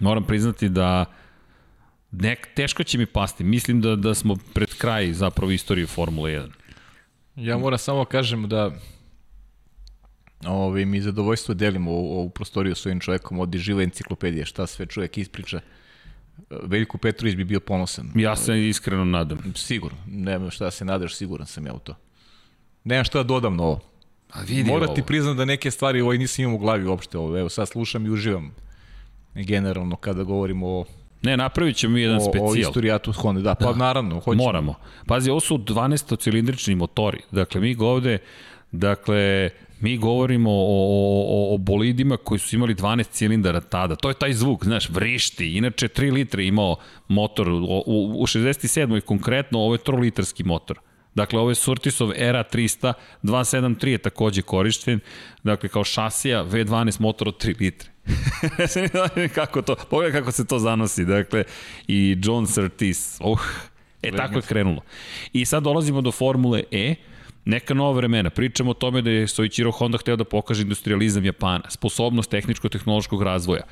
[0.00, 1.04] moram priznati da
[2.10, 3.44] nek, teško će mi pasti.
[3.44, 6.48] Mislim da, da smo pred kraj zapravo istorije Formule 1.
[7.36, 8.70] Ja moram samo kažem da
[10.46, 15.18] Ove, mi zadovoljstvo delimo ovu prostoriju s ovim čovekom, od živa enciklopedija, šta sve čovjek
[15.18, 15.60] ispriča.
[16.62, 18.12] Veljko Petrović bi bio ponosan.
[18.14, 19.38] Ja se iskreno nadam.
[19.56, 21.94] Sigurno, nema šta da se nadaš, siguran sam ja u to.
[22.84, 23.80] Nemam šta da dodam na ovo.
[24.32, 24.94] A vidi Mora ovo.
[24.94, 27.18] ti priznam da neke stvari ovaj nisam imao u glavi uopšte.
[27.18, 27.38] Ovo.
[27.38, 28.54] Evo sad slušam i uživam
[29.34, 30.84] generalno kada govorimo o
[31.22, 32.48] Ne, napravit ćemo jedan o, specijal.
[32.48, 33.40] o istorijatu Honda.
[33.40, 33.78] Da, pa da.
[33.78, 34.44] naravno, hoćemo.
[34.44, 34.74] Moramo.
[35.06, 37.20] Pazi, ovo su 12-cilindrični motori.
[37.30, 38.18] Dakle, mi ovde,
[38.72, 39.50] dakle,
[39.80, 40.86] mi govorimo o,
[41.28, 43.96] o, o bolidima koji su imali 12 cilindara tada.
[43.96, 45.56] To je taj zvuk, znaš, vrišti.
[45.56, 46.76] Inače, 3 litre imao
[47.08, 47.48] motor.
[47.48, 49.00] U, u, u 67.
[49.00, 50.78] konkretno, ovo je 3 litarski motor.
[51.14, 55.00] Dakle, ovo je Surtisov ERA 300, 273 je takođe korišten,
[55.42, 57.90] dakle, kao šasija V12 motor od 3 litre.
[59.38, 61.44] kako to, pogledaj kako se to zanosi, dakle,
[61.88, 63.40] i John Surtees, uh,
[64.02, 64.80] e, tako je krenulo.
[65.32, 66.94] I sad dolazimo do Formule E,
[67.48, 68.30] neka nova vremena.
[68.30, 73.62] Pričamo o tome da je Soichiro Honda hteo da pokaže industrializam Japana, sposobnost tehničko-tehnološkog razvoja.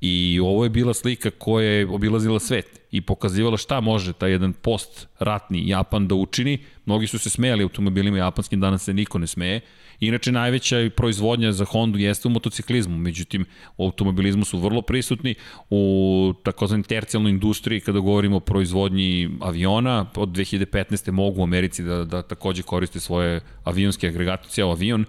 [0.00, 4.52] I ovo je bila slika koja je obilazila svet i pokazivala šta može taj jedan
[4.52, 6.58] post-ratni Japan da učini.
[6.86, 9.60] Mnogi su se smejali automobilima japanskim, danas se niko ne smeje.
[10.02, 13.44] Inače, najveća proizvodnja za Hondu jeste u motociklizmu, međutim,
[13.76, 15.34] u automobilizmu su vrlo prisutni,
[15.70, 21.10] u takozvani tercijalnoj industriji, kada govorimo o proizvodnji aviona, od 2015.
[21.10, 25.04] mogu u Americi da, da takođe koriste svoje avionske agregate, cijel avion,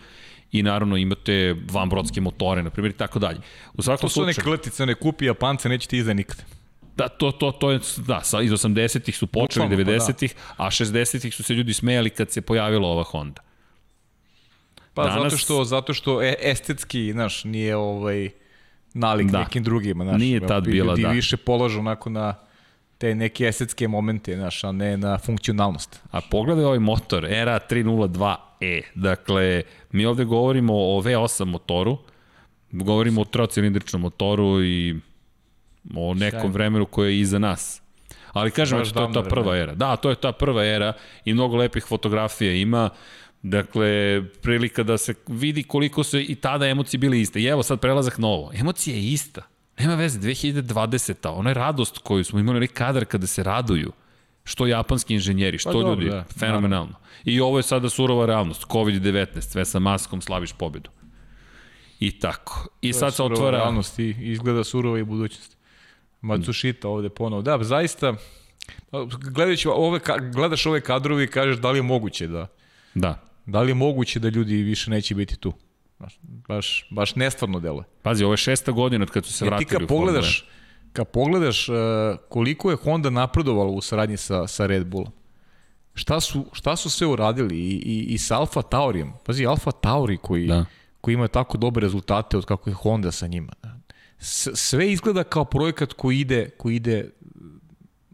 [0.52, 3.40] i naravno imate vanbrodske motore, na primjer, i tako dalje.
[3.74, 6.44] U svakom to su slučaju, one kletice, one kupi Japance, neće ti iza nikada.
[6.96, 10.68] Da, to, to, to je, da, sa, iz 80-ih su počeli, 90-ih, pa da.
[10.68, 13.42] a 60-ih su se ljudi smejali kad se pojavila ova Honda.
[14.94, 18.30] Pa Danas, zato što, zato što e, estetski, znaš, nije ovaj
[18.94, 19.40] nalik da.
[19.40, 20.20] nekim drugima, znaš.
[20.20, 21.10] Nije tad bila, ljudi da.
[21.10, 22.36] više polažu onako na
[22.98, 26.02] te neke estetske momente, znaš, a ne na funkcionalnost.
[26.12, 28.82] A pogledaj ovaj motor, ERA 302E.
[28.96, 31.98] Dakle, mi ovde govorimo o V8 motoru,
[32.72, 34.96] govorimo o trocilindričnom motoru i
[35.96, 36.54] o nekom Sjajno.
[36.54, 37.82] vremenu koje je iza nas.
[38.32, 39.76] Ali kažem, to je ta prva era.
[39.76, 40.94] Da, to je ta prva era
[41.26, 42.90] i mnogo lepih fotografija ima.
[43.44, 47.42] Dakle, prilika da se vidi koliko su i tada emocije bile iste.
[47.42, 48.52] I evo sad prelazak na ovo.
[48.54, 49.42] Emocija je ista.
[49.80, 51.30] Nema veze, 2020.
[51.30, 53.92] Ona je radost koju smo imali kadar kada se raduju.
[54.44, 56.92] Što japanski inženjeri, što pa ljudi, dobro, da, fenomenalno.
[56.92, 56.96] Naravno.
[57.24, 60.90] I ovo je sada surova realnost, COVID-19, sve sa maskom slaviš pobedu.
[62.00, 62.68] I tako.
[62.82, 63.58] I to sad se otvara...
[63.58, 65.58] realnost i izgleda surova i budućnost.
[66.22, 67.42] Matsushita ovde ponovo.
[67.42, 68.14] Da, zaista,
[69.34, 70.00] gledajući ove,
[70.34, 72.48] gledaš ove kadrovi i kažeš da li je moguće da...
[72.94, 73.33] Da.
[73.46, 75.54] Da li je moguće da ljudi više neće biti tu?
[76.00, 77.84] Baš, baš, baš nestvarno deluje.
[78.02, 80.46] Pazi, ovo je šesta godina od kad su se vratili e, ti kad pogledaš,
[80.94, 81.76] kad pogledaš uh,
[82.30, 85.12] koliko je Honda napredovala u saradnji sa, sa Red Bullom,
[85.94, 89.14] šta su, šta su sve uradili i, i, i sa Alfa Taurijem.
[89.26, 90.66] Pazi, Alfa Tauri koji, da.
[91.02, 93.54] koji ima tako dobre rezultate od kako je Honda sa njima.
[94.18, 97.10] S, sve izgleda kao projekat koji ide, koji ide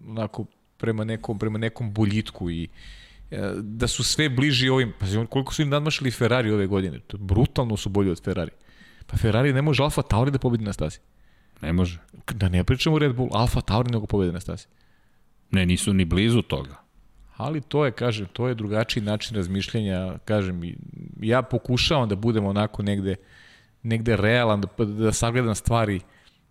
[0.07, 0.45] onako
[0.77, 2.67] prema nekom, prema nekom boljitku i e,
[3.61, 7.77] da su sve bliži ovim, pa koliko su im nadmašili Ferrari ove godine, to brutalno
[7.77, 8.51] su bolji od Ferrari.
[9.07, 10.99] Pa Ferrari ne može Alfa Tauri da pobedi na stazi.
[11.61, 11.99] Ne može.
[12.33, 14.65] Da ne pričamo Red Bull, Alfa Tauri nego pobede na stazi.
[15.51, 16.75] Ne, nisu ni blizu toga.
[17.37, 20.61] Ali to je, kažem, to je drugačiji način razmišljanja, kažem,
[21.21, 23.15] ja pokušavam da budem onako negde,
[23.83, 25.99] negde realan, da, da sagledam stvari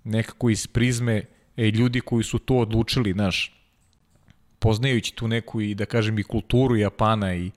[0.05, 1.23] nekako iz prizme
[1.57, 3.58] e, ljudi koji su to odlučili, znaš,
[4.59, 7.51] poznajući tu neku i da kažem i kulturu Japana i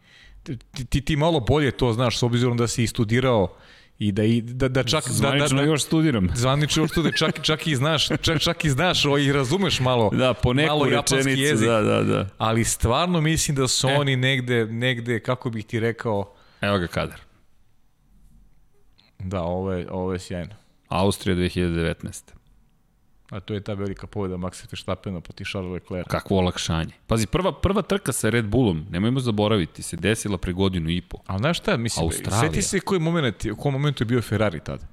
[0.44, 3.56] ti, ti, ti malo bolje to znaš s obzirom da si studirao
[4.00, 6.30] i da i da da čak zvanično da, da, da, još studiram.
[6.36, 10.10] Zvanično još studiram, čak čak i znaš, čak čak i znaš, o, i razumeš malo.
[10.10, 12.30] Da, po neku malo rečenicu, jezik, da, da, da.
[12.38, 13.98] Ali stvarno mislim da su e.
[13.98, 17.20] oni negde negde kako bih ti rekao, evo ga kadar.
[19.20, 20.56] Da, ovo je ovo je sjajno.
[20.88, 22.41] Austrija 2019.
[23.32, 26.08] A to je ta velika pobjeda Maxa Verstappena proti Charles Leclerc.
[26.08, 26.92] Kakvo olakšanje.
[27.08, 31.18] Pazi, prva, prva trka sa Red Bullom, nemojmo zaboraviti, se desila pre godinu i po.
[31.28, 32.42] A znaš šta, mislim, Australija.
[32.42, 34.88] seti se koji moment, u kom momentu je bio Ferrari tada.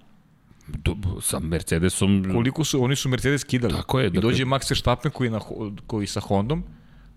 [1.20, 2.24] sa Mercedesom...
[2.32, 3.74] Koliko su, oni su Mercedes kidali.
[3.74, 4.06] Tako je.
[4.06, 4.30] I dakle...
[4.30, 5.40] dođe Max Verstappen koji, na,
[5.86, 6.64] koji sa Hondom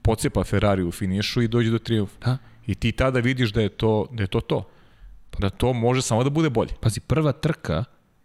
[0.02, 2.18] pocepa Ferrari u finišu i dođe do triumfa.
[2.26, 2.38] Da.
[2.68, 4.70] I ti tada vidiš da je to, da je to to.
[5.40, 6.72] Da to može samo da bude bolje.
[6.82, 7.84] Pazi, prva trka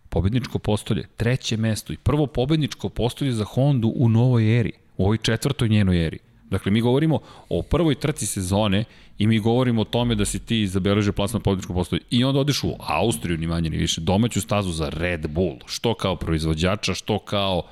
[0.09, 5.19] pobedničko postolje, treće mesto i prvo pobedničko postolje za Hondu u novoj eri, u ovoj
[5.19, 6.19] četvrtoj njenoj eri.
[6.51, 8.85] Dakle, mi govorimo o prvoj trci sezone
[9.19, 12.03] i mi govorimo o tome da si ti zabeležio plasman pobedničko postolje.
[12.11, 15.95] I onda odeš u Austriju, ni manje ni više, domaću stazu za Red Bull, što
[15.95, 17.63] kao proizvođača, što kao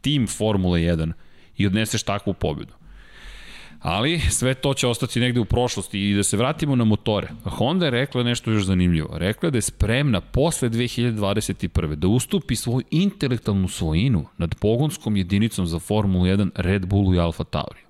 [0.00, 1.12] tim Formule 1
[1.56, 2.74] i odneseš takvu pobedu.
[3.82, 7.28] Ali sve to će ostati negde u prošlosti i da se vratimo na motore.
[7.44, 9.18] Honda je rekla nešto još zanimljivo.
[9.18, 11.94] Rekla da je spremna posle 2021.
[11.94, 17.44] da ustupi svoju intelektualnu svojinu nad pogonskom jedinicom za Formulu 1 Red Bullu i Alfa
[17.44, 17.80] Tauri.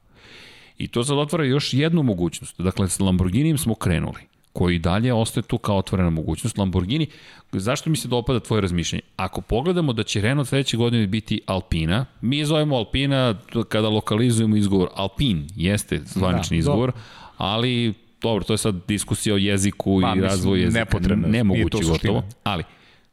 [0.79, 2.61] I to sad otvara još jednu mogućnost.
[2.61, 6.59] Dakle, s Lamborghinijem smo krenuli koji dalje ostaje tu kao otvorena mogućnost.
[6.59, 7.07] Lamborghini,
[7.53, 9.03] zašto mi se dopada tvoje razmišljanje?
[9.17, 13.35] Ako pogledamo da će Renault sledeće godine biti Alpina, mi je zovemo Alpina
[13.69, 14.89] kada lokalizujemo izgovor.
[14.95, 16.99] Alpin jeste zvanični da, izgovor, do.
[17.37, 20.79] ali dobro, to je sad diskusija o jeziku pa, i razvoju jezika.
[20.79, 21.29] Nepotrebno.
[21.29, 22.23] Nemoguće gotovo.
[22.45, 22.65] Ali,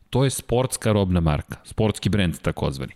[0.10, 2.94] to je sportska robna marka, sportski brend takozvani.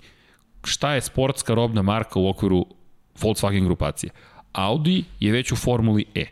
[0.64, 2.66] Šta je sportska robna marka u okviru
[3.20, 4.12] Volkswagen grupacije?
[4.54, 6.26] Audi je već u Formuli E.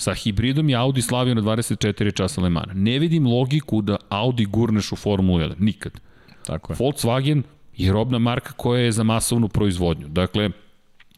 [0.00, 2.72] Sa hibridom je Audi slavio na 24 časa Le Mans.
[2.74, 5.54] Ne vidim logiku da Audi gurneš u Formulu 1.
[5.58, 6.00] Nikad.
[6.46, 6.76] Tako je.
[6.76, 7.42] Volkswagen
[7.76, 10.08] je robna marka koja je za masovnu proizvodnju.
[10.08, 10.50] Dakle,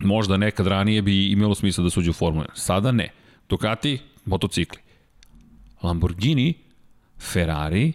[0.00, 2.48] možda nekad ranije bi imalo smisla da suđe u Formulu 1.
[2.54, 3.08] Sada ne.
[3.48, 4.80] Ducati, motocikli.
[5.82, 6.54] Lamborghini,
[7.20, 7.92] Ferrari,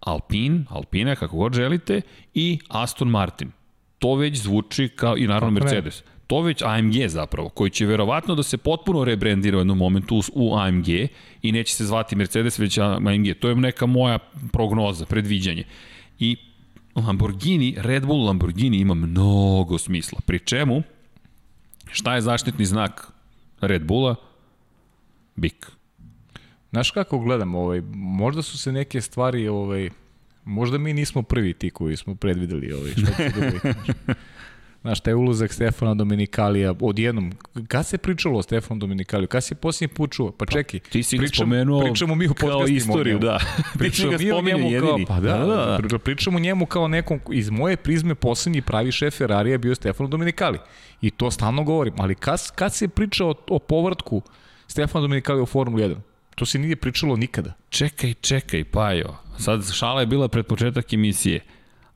[0.00, 2.00] Alpine, Alpina, kako god želite,
[2.34, 3.50] i Aston Martin.
[3.98, 6.00] To već zvuči kao i naravno Mercedes.
[6.00, 10.22] Ne to već AMG zapravo, koji će verovatno da se potpuno rebrandira u jednom momentu
[10.34, 10.88] u AMG
[11.42, 13.34] i neće se zvati Mercedes, već AMG.
[13.40, 14.18] To je neka moja
[14.52, 15.64] prognoza, predviđanje.
[16.18, 16.36] I
[16.94, 20.20] Lamborghini, Red Bull Lamborghini ima mnogo smisla.
[20.26, 20.82] Pri čemu,
[21.90, 23.12] šta je zaštitni znak
[23.60, 24.14] Red Bulla?
[25.36, 25.70] Bik.
[26.70, 29.90] Znaš kako gledam, ovaj, možda su se neke stvari, ovaj,
[30.44, 33.68] možda mi nismo prvi ti koji smo predvideli ovaj, šta će dobiti.
[34.82, 37.32] Znaš, taj ulazak Stefana Dominikalija, odjednom,
[37.68, 39.28] kad se pričalo o Stefanu Dominikaliju?
[39.28, 40.32] Kad se posljednji put čuo?
[40.32, 43.40] Pa čekaj, ti si pričam, spomenuo pričamo mi u kao istoriju, da.
[43.78, 45.06] pričamo mi o njemu jedini.
[45.06, 45.98] kao, pa da, da, da, da.
[45.98, 50.58] pričamo njemu kao nekom, iz moje prizme posljednji pravi šef Ferrarija je bio Stefano Dominikali.
[51.00, 51.94] I to stalno govorim.
[51.98, 54.22] Ali kad, kad se priča o, o povrtku
[54.66, 55.96] Stefana Dominikali u Formulu 1?
[56.34, 57.52] To se nije pričalo nikada.
[57.68, 59.16] Čekaj, čekaj, Pajo.
[59.38, 61.40] Sad šala je bila pred početak emisije.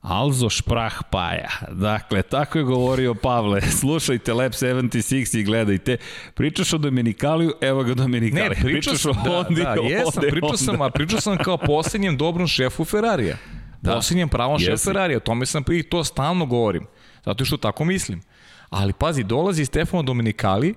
[0.03, 1.49] Also šprah paja.
[1.71, 3.61] Dakle, tako je govorio Pavle.
[3.79, 5.97] Slušajte Lab 76 i gledajte.
[6.33, 8.49] Pričaš o Dominikaliju, evo ga Dominikali.
[8.49, 12.17] Ne, pričaš, pričaš o Hondi, da, da, jesam, pričao sam, a pričao sam kao posljednjem
[12.17, 13.37] dobrom šefu Ferrarija.
[13.81, 13.95] Da.
[13.95, 15.17] Posljednjem pravom šefu Ferrarija.
[15.17, 16.85] O tome sam i to stalno govorim.
[17.25, 18.21] Zato što tako mislim.
[18.69, 20.75] Ali pazi, dolazi Stefano Dominikali,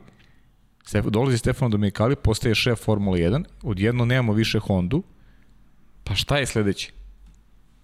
[1.04, 5.02] dolazi Stefano Dominikali, postaje šef Formula 1, odjedno nemamo više Hondu,
[6.04, 6.90] pa šta je sledeće?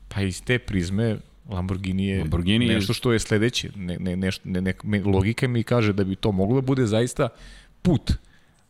[0.08, 1.18] Pa iz te prizme
[1.48, 3.70] Lamborghini je Lamborghini nešto što je sledeće.
[3.76, 6.86] Ne, ne, nešto, ne, ne, ne, logika mi kaže da bi to moglo da bude
[6.86, 7.28] zaista
[7.82, 8.12] put.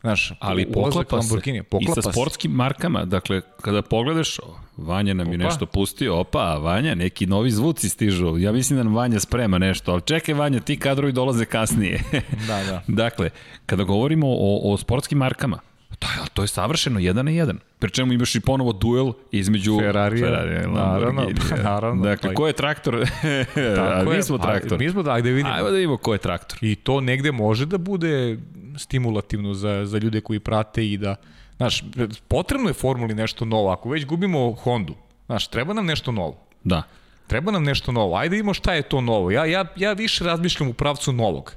[0.03, 1.29] Znaš, ali poklapa se
[1.69, 3.05] poklapa i sa sportskim markama.
[3.05, 4.39] Dakle, kada pogledaš,
[4.77, 5.33] Vanja nam opa.
[5.33, 8.37] je nešto pustio, opa, Vanja, neki novi zvuci stižu.
[8.37, 12.03] Ja mislim da nam Vanja sprema nešto, ali čekaj Vanja, ti kadrovi dolaze kasnije.
[12.47, 12.81] da, da.
[13.03, 13.29] dakle,
[13.65, 15.59] kada govorimo o, o sportskim markama,
[15.99, 17.59] To je, to je savršeno, jedan na jedan.
[17.79, 21.27] Pri čemu imaš i ponovo duel između Ferrari, Ferrari naravno,
[21.63, 22.03] naravno.
[22.09, 23.05] Dakle, pa ko je traktor?
[23.75, 24.73] Tako mi smo traktor.
[24.73, 25.55] A, mi smo da, gde vidimo.
[25.55, 26.57] Ajmo da vidimo ko je traktor.
[26.61, 28.37] I to negde može da bude
[28.77, 31.15] stimulativno za, za ljude koji prate i da,
[31.57, 31.83] znaš,
[32.27, 33.71] potrebno je formuli nešto novo.
[33.71, 36.37] Ako već gubimo Hondu, znaš, treba nam nešto novo.
[36.63, 36.83] Da.
[37.27, 38.15] Treba nam nešto novo.
[38.15, 39.31] Ajde vidimo šta je to novo.
[39.31, 41.53] Ja, ja, ja više razmišljam u pravcu novog.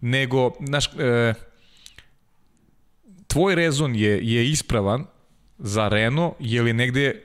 [0.00, 1.34] Nego, znaš, e,
[3.28, 5.06] tvoj rezon je, je ispravan
[5.58, 7.22] za Renault, je li negde,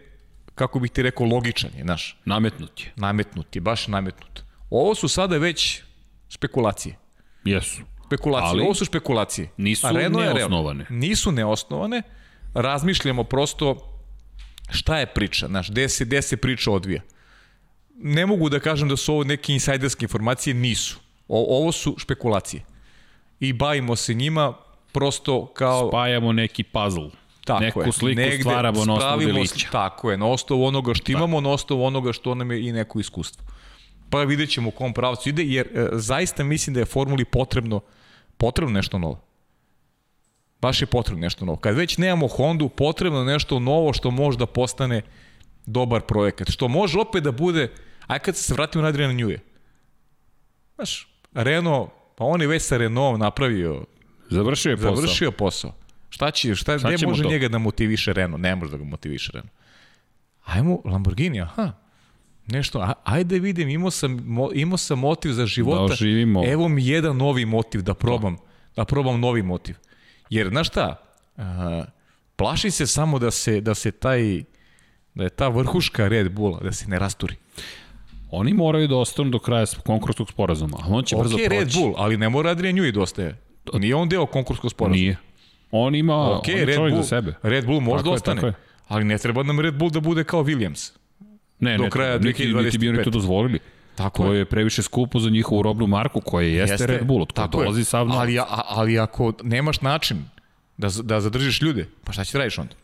[0.56, 2.18] kako bih ti rekao, logičan je, znaš?
[2.26, 2.94] Nametnut je.
[2.96, 4.44] Nametnut je, baš nametnut.
[4.70, 5.82] Ovo su sada već
[6.30, 6.98] spekulacije.
[7.46, 7.82] Jesu.
[8.06, 9.50] Spekulacije, Ali, ovo su spekulacije.
[9.58, 10.86] Nisu neosnovane.
[10.90, 12.02] Nisu neosnovane.
[12.54, 13.90] Razmišljamo prosto
[14.70, 17.02] šta je priča, znaš, gde se, gde se priča odvija.
[17.96, 21.00] Ne mogu da kažem da su ovo neke insajderske informacije, nisu.
[21.28, 22.64] O, ovo su špekulacije.
[23.40, 24.54] I bavimo se njima,
[24.94, 25.88] prosto kao...
[25.88, 27.10] Spajamo neki puzzle.
[27.46, 27.92] Tako Neku je.
[27.92, 29.68] sliku Negde stvaramo na osnovu delića.
[29.72, 31.18] Tako je, na osnovu onoga što da.
[31.18, 33.46] imamo, na osnovu onoga što nam je i neko iskustvo.
[34.10, 37.82] Pa vidjet ćemo u kom pravcu ide, jer e, zaista mislim da je formuli potrebno,
[38.38, 39.22] potrebno nešto novo.
[40.62, 41.58] Baš je potrebno nešto novo.
[41.58, 45.02] Kad već nemamo Hondu, potrebno nešto novo što može da postane
[45.66, 47.72] dobar projekat, što može opet da bude,
[48.08, 49.40] aj kad se vratimo na Adriana Njuje.
[50.76, 53.86] Znaš, Renault, pa on je već sa Renaultom napravio
[54.30, 54.96] Završio je posao.
[54.96, 55.74] Završio posao.
[56.10, 57.30] Šta će, šta, šta gde može to?
[57.30, 58.42] njega da motiviše Renault?
[58.42, 59.52] Ne može da ga motiviše Renault.
[60.46, 61.72] Ajmo, Lamborghini, aha,
[62.48, 66.44] nešto, a, ajde vidim, imao sam, mo, imao sam motiv za života, da živimo.
[66.46, 68.38] evo mi jedan novi motiv da probam,
[68.76, 69.76] da probam novi motiv.
[70.30, 71.02] Jer, znaš šta,
[71.38, 71.86] a,
[72.36, 74.44] plaši se samo da se, da se taj,
[75.14, 77.36] da je ta vrhuška Red Bulla, da se ne rasturi.
[78.32, 81.50] Oni moraju da ostanu do kraja konkursnog sporazuma, ali on će okay, brzo proći.
[81.50, 83.38] Red Bull, ali ne mora Adrian Newey da ostaje.
[83.74, 84.96] Nije on deo konkurskog sporazuma.
[84.96, 85.18] Nije.
[85.72, 87.34] On ima, okay, on je Red Bull, za sebe.
[87.44, 88.54] Red Bull možda tako ostane, je,
[88.88, 90.92] ali ne treba nam Red Bull da bude kao Williams.
[91.60, 92.64] Ne, do ne, kraja 2025.
[92.64, 93.60] Niti bi oni to dozvolili.
[93.96, 94.40] Tako to je.
[94.40, 97.84] je previše skupo za njihovu robnu marku koja jeste, jeste Red Bull, od koja dolazi
[97.84, 100.26] sav ali, ali ako nemaš način
[100.78, 102.76] da, da zadržiš ljude, pa šta će da radiš onda?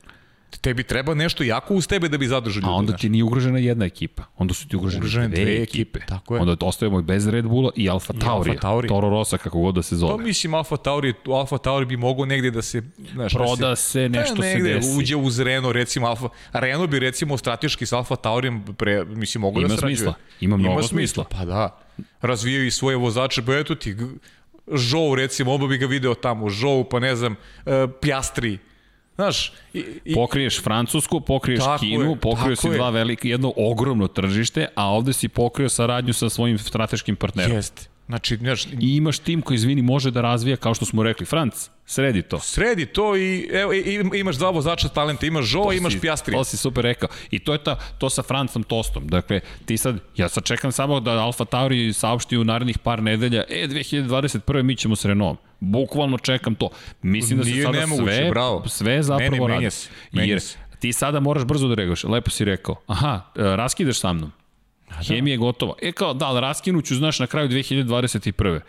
[0.61, 2.71] Tebi treba nešto jako uz tebe da bi zadržao ljude.
[2.71, 4.23] A onda ti nije ugrožena jedna ekipa.
[4.37, 5.99] Onda su ti ugrožene, ugrožene dve, dve ekipe.
[6.07, 6.41] Tako je.
[6.41, 8.49] Onda ostajemo bez Red Bulla i Alfa Tauri.
[8.49, 8.87] Alfa Tauri.
[8.87, 10.11] Toro Rosa, kako god da se zove.
[10.11, 12.81] To mislim Alfa Tauri, Alfa Tauri bi mogao negde da se...
[13.13, 14.97] Znaš, da Proda se, nešto da, negde, se desi.
[14.97, 16.29] Uđe uz Renault, recimo Alfa...
[16.53, 19.95] Renault bi recimo strateški s Alfa Taurijem, pre, mislim, mogu da srađuje.
[19.95, 20.13] Smisla.
[20.41, 21.23] Ima mnogo Ima smisla.
[21.23, 21.77] Pa da.
[22.21, 23.95] Razvijaju i svoje vozače, pa eto ti,
[24.73, 27.35] Žou recimo, oba bi ga video tamo, Žou, pa ne znam,
[27.65, 28.57] uh, Pjastri,
[29.19, 34.69] Znaš, i, i, pokriješ Francusku, pokriješ Kinu, je, pokrio si dva velike, jedno ogromno tržište,
[34.75, 37.57] a ovde si pokrio saradnju sa svojim strateškim partnerom.
[37.57, 37.89] Jeste.
[38.09, 41.69] Znači, znaš, I imaš tim koji, izvini, može da razvija, kao što smo rekli, Franc,
[41.85, 42.39] sredi to.
[42.39, 46.33] Sredi to i evo, i, imaš dva vozača talenta, imaš Žo, to imaš Pjastri.
[46.33, 47.09] To si super rekao.
[47.31, 49.07] I to je ta, to sa Francom Tostom.
[49.07, 53.43] Dakle, ti sad, ja sad čekam samo da Alfa Tauri saopšti u narednih par nedelja,
[53.49, 54.63] e, 2021.
[54.63, 55.45] mi ćemo s Renaultom.
[55.59, 56.69] Bukvalno čekam to.
[57.01, 58.67] Mislim da se Nije sada nemoguće, sve, bravo.
[58.67, 59.67] sve zapravo radi.
[60.11, 60.41] Jer
[60.79, 62.03] ti sada moraš brzo da reaguješ.
[62.03, 64.31] Lepo si rekao, aha, e, raskidaš sa mnom.
[64.89, 65.03] Da.
[65.03, 65.73] Hemija je gotova.
[65.81, 68.59] E kao, da, ali raskinuću, znaš, na kraju 2021.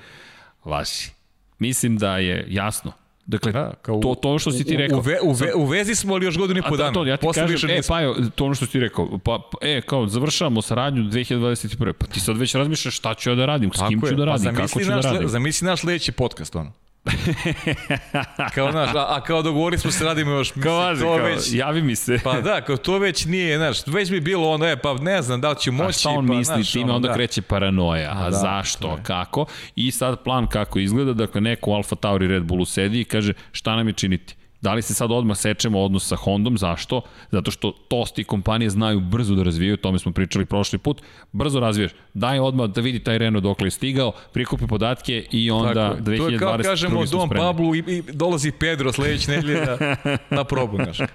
[0.64, 1.10] Vaši.
[1.58, 2.92] Mislim da je jasno.
[3.26, 4.98] Dakle, da, kao to, to što si ti rekao.
[4.98, 6.92] U, ve, u, ve, u vezi smo ali još godinu i po dana.
[6.92, 8.00] To, ja ti Posle kažem, e, pa
[8.34, 9.18] to ono što si ti rekao.
[9.18, 11.92] Pa, pa, e, kao, završavamo saradnju 2021.
[11.92, 14.30] Pa ti sad već razmišljaš šta ću ja da radim, s kim ću da pa
[14.30, 15.28] radim, pa kako ću naš, da radim.
[15.28, 16.72] Zamisli naš sledeći podcast, ono.
[18.54, 21.26] kao, znaš, a, a kao dogovori smo se radimo još, mislim, kao, važi, to kao,
[21.26, 22.18] već, javi mi se.
[22.24, 25.40] pa da, kao to već nije, znaš, već bi bilo ono, e, pa ne znam
[25.40, 25.88] da li ću moći.
[25.88, 27.14] A šta on pa, misli, znaš, time ono, onda da.
[27.14, 29.46] kreće paranoja, a, a da, zašto, kako,
[29.76, 33.32] i sad plan kako izgleda, dakle, neko u Alfa Tauri Red Bullu sedi i kaže
[33.52, 34.34] šta nam je činiti.
[34.62, 36.58] Da li se sad odmah sečemo odnos sa Hondom?
[36.58, 37.02] Zašto?
[37.30, 41.02] Zato što tosti kompanije znaju brzo da razvijaju, o tome smo pričali prošli put.
[41.32, 41.90] Brzo razvijaš.
[42.14, 46.18] Daj odmah da vidi taj Renault dokle je stigao, prikupi podatke i onda Tako, 2020.
[46.18, 49.96] To je kao kažemo Dom Pablu i, i dolazi Pedro sledeće nedelje na,
[50.30, 50.76] na probu.
[50.76, 50.98] Znaš.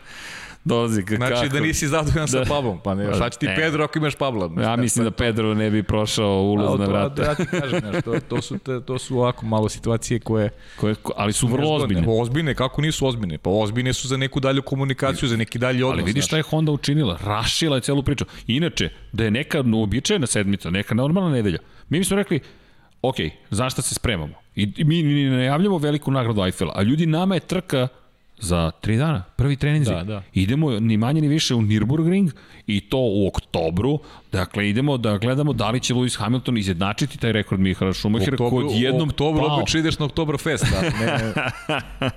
[0.66, 1.16] Dolazi kako.
[1.16, 2.46] Znači da nisi zadovoljan sa da.
[2.46, 3.56] Pablom, pa ne, šta će ti e.
[3.56, 4.52] Pedro ako imaš Pabla?
[4.62, 7.24] Ja mislim da Pedro ne bi prošao ulaz na vrata.
[7.24, 10.50] Ja ti kažem, znaš, to, to, su, te, to su ovako malo situacije koje...
[10.80, 12.08] koje ali su vrlo ozbiljne.
[12.08, 13.38] Ozbiljne, kako nisu ozbiljne?
[13.38, 15.94] Pa ozbiljne su za neku dalju komunikaciju, za neki dalji odnos.
[15.94, 18.26] Ali vidiš šta je Honda učinila, rašila je celu priču.
[18.48, 21.60] Inače, da je neka uobičajena sedmica, neka normalna nedelja,
[21.90, 22.40] mi smo rekli,
[23.02, 23.16] ok,
[23.50, 24.34] zašto se spremamo?
[24.56, 27.88] I mi ne najavljamo veliku nagradu Eiffela, a ljudi nama je trka
[28.40, 29.92] za tri dana, prvi treninzi.
[29.92, 30.24] Da, da.
[30.34, 32.32] Idemo ni manje ni više u Nürburgring
[32.68, 34.00] i to u oktobru.
[34.36, 38.66] Dakle, idemo da gledamo da li će Lewis Hamilton izjednačiti taj rekord Mihaela Schumachera kod
[38.72, 39.58] jednom oktobru pao.
[39.58, 41.34] obično ideš na Oktoberfest, da, ne,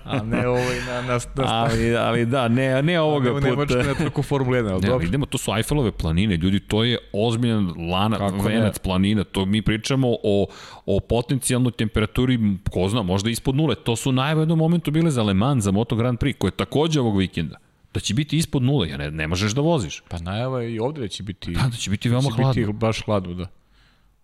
[0.04, 3.46] a ne ovaj na, na, na, ali, ali da, ne, ne ovoga puta.
[3.46, 5.06] Nemačka na trku Formula 1, ali ne, dobro.
[5.06, 8.82] Idemo, to su Eiffelove planine, ljudi, to je ozbiljan lana, Kako venac ne?
[8.82, 10.46] planina, to mi pričamo o,
[10.86, 12.38] o potencijalnoj temperaturi,
[12.70, 15.64] ko zna, možda ispod nule, to su najave u jednom momentu bile za Le Mans,
[15.64, 17.67] za Moto Grand Prix, koje je takođe ovog vikenda
[17.98, 20.02] da će biti ispod nule, ja ne, ne možeš da voziš.
[20.08, 21.50] Pa najava je i ovde da će biti...
[21.50, 22.66] Da, da će biti veoma da će hladno.
[22.66, 23.46] Biti baš hladno, da.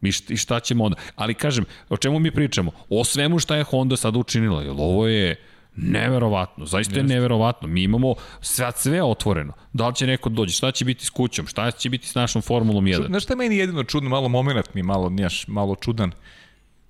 [0.01, 0.97] Mi šta, šta ćemo onda?
[1.16, 2.70] Ali kažem, o čemu mi pričamo?
[2.89, 5.37] O svemu šta je Honda sada učinila, jer ovo je
[5.77, 7.68] neverovatno, zaista je neverovatno.
[7.68, 9.53] Mi imamo sve, sve otvoreno.
[9.72, 12.43] Da li će neko dođe, šta će biti s kućom, šta će biti s našom
[12.43, 13.07] Formulom 1?
[13.07, 16.12] Znaš šta je meni jedino čudno, malo moment mi malo, njaš, malo čudan,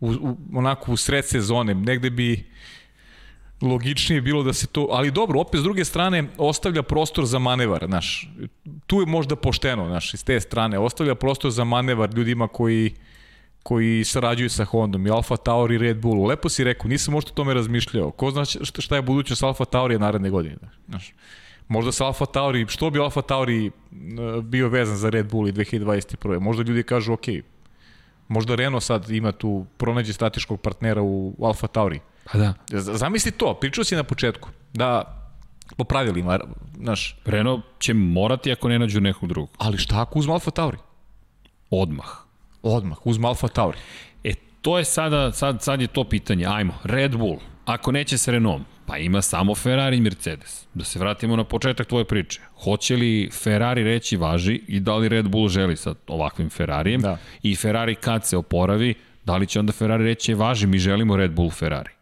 [0.00, 2.50] u, u, onako u sred sezone, negde bi
[3.62, 7.84] logičnije bilo da se to, ali dobro, opet s druge strane ostavlja prostor za manevar,
[7.86, 8.30] znaš.
[8.86, 12.94] Tu je možda pošteno, znaš, iz te strane ostavlja prostor za manevar ljudima koji
[13.64, 16.26] koji sarađuju sa Hondom i Alfa Tauri i Red Bull.
[16.26, 18.10] Lepo si rekao, nisam možda o tome razmišljao.
[18.10, 18.44] Ko zna
[18.78, 20.56] šta je budućnost Alfa Tauri naredne godine,
[20.88, 21.14] znaš.
[21.68, 23.70] Možda sa Alfa Tauri, što bi Alfa Tauri
[24.42, 26.40] bio vezan za Red Bull i 2021.
[26.40, 27.24] Možda ljudi kažu, ok,
[28.28, 32.00] možda Renault sad ima tu, pronađe strateškog partnera u Alfa Tauri
[32.32, 32.54] Pa da.
[32.80, 35.20] Zamisli to, pričao si na početku, da
[35.76, 36.38] Po pravilima,
[36.76, 37.16] znaš.
[37.24, 39.50] Renault će morati ako ne nađu nekog drugog.
[39.58, 40.76] Ali šta ako uzme Alfa Tauri?
[41.70, 42.06] Odmah.
[42.62, 43.78] Odmah, uzme Alfa Tauri.
[44.24, 46.46] E, to je sada, sad, sad je to pitanje.
[46.46, 50.66] Ajmo, Red Bull, ako neće s Renault, pa ima samo Ferrari i Mercedes.
[50.74, 52.40] Da se vratimo na početak tvoje priče.
[52.64, 57.00] Hoće li Ferrari reći važi i da li Red Bull želi sa ovakvim Ferrarijem?
[57.00, 57.18] Da.
[57.42, 58.94] I Ferrari kad se oporavi,
[59.24, 61.93] da li će onda Ferrari reći važi, mi želimo Red Bull Ferrari?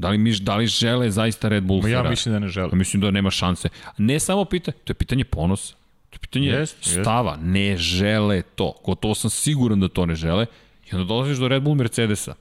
[0.00, 2.10] Da li, mi, da li žele zaista Red Bull Ma ja Ferrari?
[2.10, 2.68] mislim da ne žele.
[2.72, 3.68] Ja mislim da nema šanse.
[3.98, 5.74] Ne samo pitanje, to je pitanje ponosa.
[6.10, 7.00] To je pitanje Jest, jest.
[7.00, 7.36] stava.
[7.36, 8.72] Ne žele to.
[8.84, 10.46] Gotovo sam siguran da to ne žele.
[10.92, 12.34] I onda dolaziš do Red Bull Mercedesa.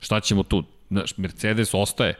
[0.00, 0.64] Šta ćemo tu?
[0.90, 2.14] Znaš, Mercedes ostaje.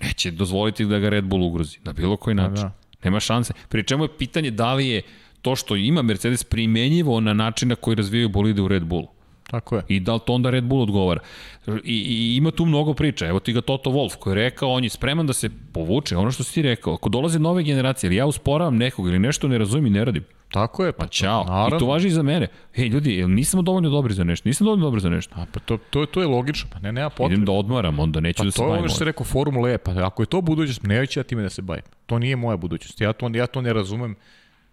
[0.00, 1.78] Neće dozvoliti da ga Red Bull ugrozi.
[1.84, 2.54] Na bilo koji način.
[2.64, 2.72] da.
[3.04, 3.52] Nema šanse.
[3.68, 5.02] Pri čemu je pitanje da li je
[5.42, 9.08] to što ima Mercedes primenjivo na način na koji razvijaju bolide u Red Bullu.
[9.52, 9.82] Tako je.
[9.88, 11.20] I da li to onda Red Bull odgovara.
[11.66, 13.26] I, i ima tu mnogo priča.
[13.26, 16.16] Evo ti ga Toto Wolf koji je rekao, on je spreman da se povuče.
[16.16, 19.48] Ono što si ti rekao, ako dolaze nove generacije, ili ja usporavam nekog ili nešto
[19.48, 20.92] ne razumim i ne radim, Tako je.
[20.92, 21.44] Pa, pa ćao.
[21.44, 21.76] Naravno.
[21.76, 22.48] I to važi i za mene.
[22.74, 24.48] Hej, ljudi, jel nismo dovoljno dobri za nešto?
[24.48, 25.34] Nisam dovoljno dobri za nešto.
[25.36, 26.70] A, pa to, to, to je logično.
[26.72, 27.34] Pa ne, nema potrebe.
[27.34, 28.78] Idem da odmaram, onda neću Pa da se to je bavim.
[28.80, 31.50] ono što se rekao Formula E, pa ako je to budućnost, neću ja time da
[31.50, 31.82] se bavim.
[32.06, 33.00] To nije moja budućnost.
[33.00, 34.16] Ja to, ja to ne razumem.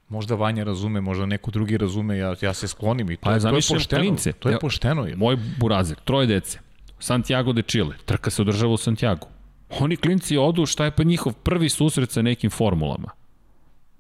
[0.10, 3.40] Možda Vanja razume, možda neko drugi razume, ja, ja se sklonim i to, Pa ja
[3.40, 4.02] to je pošteno.
[4.02, 4.32] klince.
[4.34, 5.06] To je Ja- pošteno.
[5.06, 5.16] Je.
[5.16, 6.60] Moj burazir, troje dece,
[7.00, 9.28] Santiago de Chile, trka se održava u Santiago.
[9.72, 13.10] Oni klinci odu, šta je pa njihov prvi susret sa nekim formulama?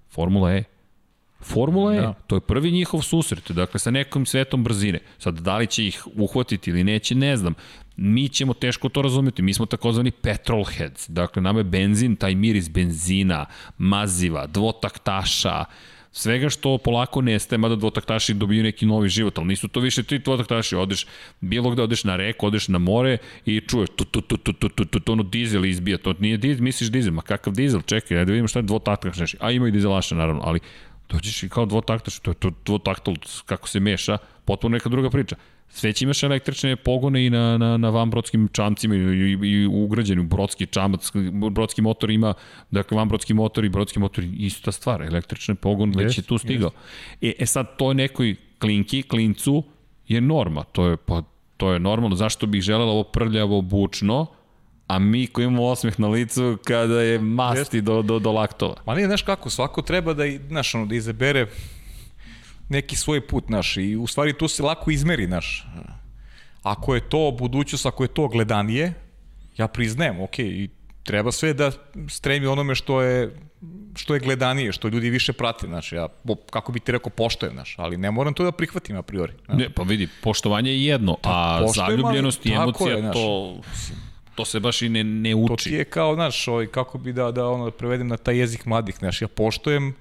[0.10, 0.64] Formula E.
[1.42, 2.14] Formula E, Da.
[2.28, 5.00] to je prvi njihov susret, dakle sa nekom svetom brzine.
[5.18, 7.54] Sad, da li će ih uhvatiti ili neće, ne znam.
[7.98, 12.36] Mi ćemo teško to razumeti, mi smo takozvani petrol heads, dakle nama je benzin, taj
[12.36, 13.46] miris benzina,
[13.78, 15.66] maziva, dvotaktaša,
[16.12, 20.20] svega što polako nestaje, mada dvotaktaši dobiju neki novi život, ali nisu to više ti
[20.20, 21.06] dvotaktaši, odeš
[21.42, 24.70] bilo gde, odeš na reku, odeš na more i čuješ tu, tu, tu, tu, tu,
[24.70, 28.18] tu, tu, tu ono dizel izbija, to nije dizel, misliš dizel, ma kakav dizel, čekaj,
[28.18, 30.60] ajde da vidimo šta je dvotaktaš, a ima i dizelaša naravno, ali
[31.10, 35.36] dođeš i kao dvotaktaš, to je to dvotaktal, kako se meša, potpuno neka druga priča.
[35.70, 40.24] Sve će imaš električne pogone i na, na, na vanbrodskim čamcima i, i, i ugrađeni
[40.24, 41.12] brodski čamac,
[41.52, 42.34] brodski motor ima,
[42.72, 46.72] dakle vanbrodski motor i brodski motor ista stvar, električni pogon već je tu stigao.
[47.22, 49.64] E, e sad, to je nekoj klinki, klincu
[50.08, 51.24] je norma, to je, pa,
[51.58, 54.26] to je normalno, zašto bih želela ovo prljavo, bučno,
[54.88, 58.76] a mi koji imamo osmeh na licu kada je masti do, do, do laktova.
[58.86, 61.48] Ma nije, znaš kako, svako treba da, znaš, ono, da izabere
[62.70, 65.68] neki svoj put, znaš, i u stvari to se lako izmeri, znaš.
[66.64, 68.94] Ako je to budućnost, ako je to gledanije,
[69.58, 70.70] ja priznajem, ok, i
[71.04, 71.72] treba sve da
[72.10, 73.36] stremi onome što je
[73.96, 76.08] što je gledanije, što ljudi više prate, znači ja
[76.50, 79.34] kako bi ti rekao poštojem, znaš, ali ne moram to da prihvatim a priori.
[79.46, 79.58] znaš.
[79.58, 83.58] Ne, pa vidi, poštovanje je jedno, a poštujem, ali zaljubljenost i emocija, je, to,
[84.36, 85.70] to se baš i ne, ne To uči.
[85.70, 88.96] ti je kao, znaš, ovaj, kako bi da, da ono, prevedem na taj jezik mladih,
[88.96, 89.94] znaš, ja poštojem i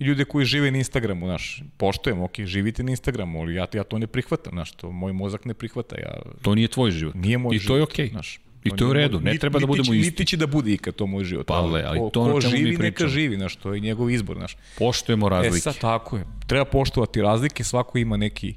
[0.00, 3.98] ljude koji žive na Instagramu, znaš, poštojem, ok, živite na Instagramu, ali ja, ja to
[3.98, 7.14] ne prihvatam, znaš, to moj mozak ne prihvata, ja, To nije tvoj život.
[7.14, 7.68] nije moj I život.
[7.68, 8.08] to je okej.
[8.08, 10.10] Znaš, I to je u redu, ne niti- treba da niti budemo će- isti.
[10.10, 11.46] Niti će da bude ikad to moj život.
[11.46, 13.08] Pa, ale, ali ko, to ko o čemu mi živi, neka pričamo.
[13.10, 14.56] živi, znaš, to je njegov izbor, znaš.
[14.78, 15.60] Poštujemo E razlike.
[15.60, 16.24] sad tako je.
[16.46, 18.54] Treba poštovati razlike, svako ima neki,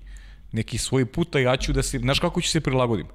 [0.52, 3.06] neki svoj put, a ja ću da se, znaš kako ću se prilagodim?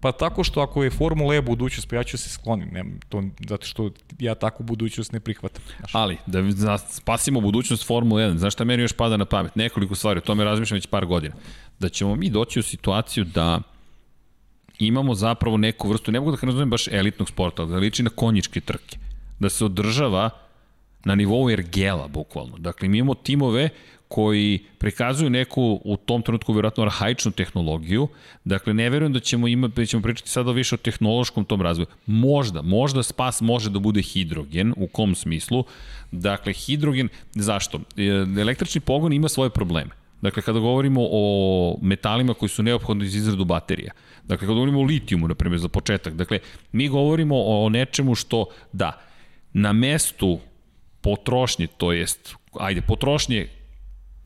[0.00, 3.22] Pa tako što ako je Formula E budućnost, pa ja ću se skloniti, ne, to,
[3.48, 5.64] zato što ja takvu budućnost ne prihvatam.
[5.78, 5.94] Znaš.
[5.94, 9.56] Ali, da spasimo budućnost Formule 1, znaš šta meni još pada na pamet?
[9.56, 11.34] Nekoliko stvari, o tome razmišljam već par godina.
[11.78, 13.60] Da ćemo mi doći u situaciju da
[14.78, 18.60] imamo zapravo neku vrstu, ne mogu da nazovem baš elitnog sporta, da liči na konjičke
[18.60, 18.98] trke.
[19.38, 20.30] Da se održava
[21.04, 22.58] na nivou ergela, bukvalno.
[22.58, 23.68] Dakle, mi imamo timove
[24.08, 28.08] koji prikazuju neku u tom trenutku vjerojatno arhaičnu tehnologiju.
[28.44, 31.86] Dakle, ne verujem da ćemo imati, da ćemo pričati sada više o tehnološkom tom razvoju.
[32.06, 35.64] Možda, možda spas može da bude hidrogen, u kom smislu?
[36.12, 37.80] Dakle, hidrogen, zašto?
[37.96, 38.02] E,
[38.40, 39.90] Električni pogon ima svoje probleme.
[40.22, 43.92] Dakle, kada govorimo o metalima koji su neophodni za izradu baterija,
[44.24, 46.38] dakle, kada govorimo o litijumu, na primjer, za početak, dakle,
[46.72, 49.00] mi govorimo o nečemu što, da,
[49.52, 50.38] na mestu
[51.00, 53.48] potrošnje, to jest, ajde, potrošnje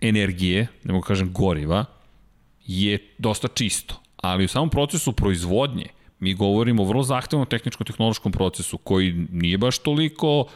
[0.01, 1.85] energije, ne mogu kažem goriva,
[2.67, 4.01] je dosta čisto.
[4.17, 5.87] Ali u samom procesu proizvodnje
[6.19, 10.47] mi govorimo o vrlo zahtevnom tehničko-tehnološkom procesu koji nije baš toliko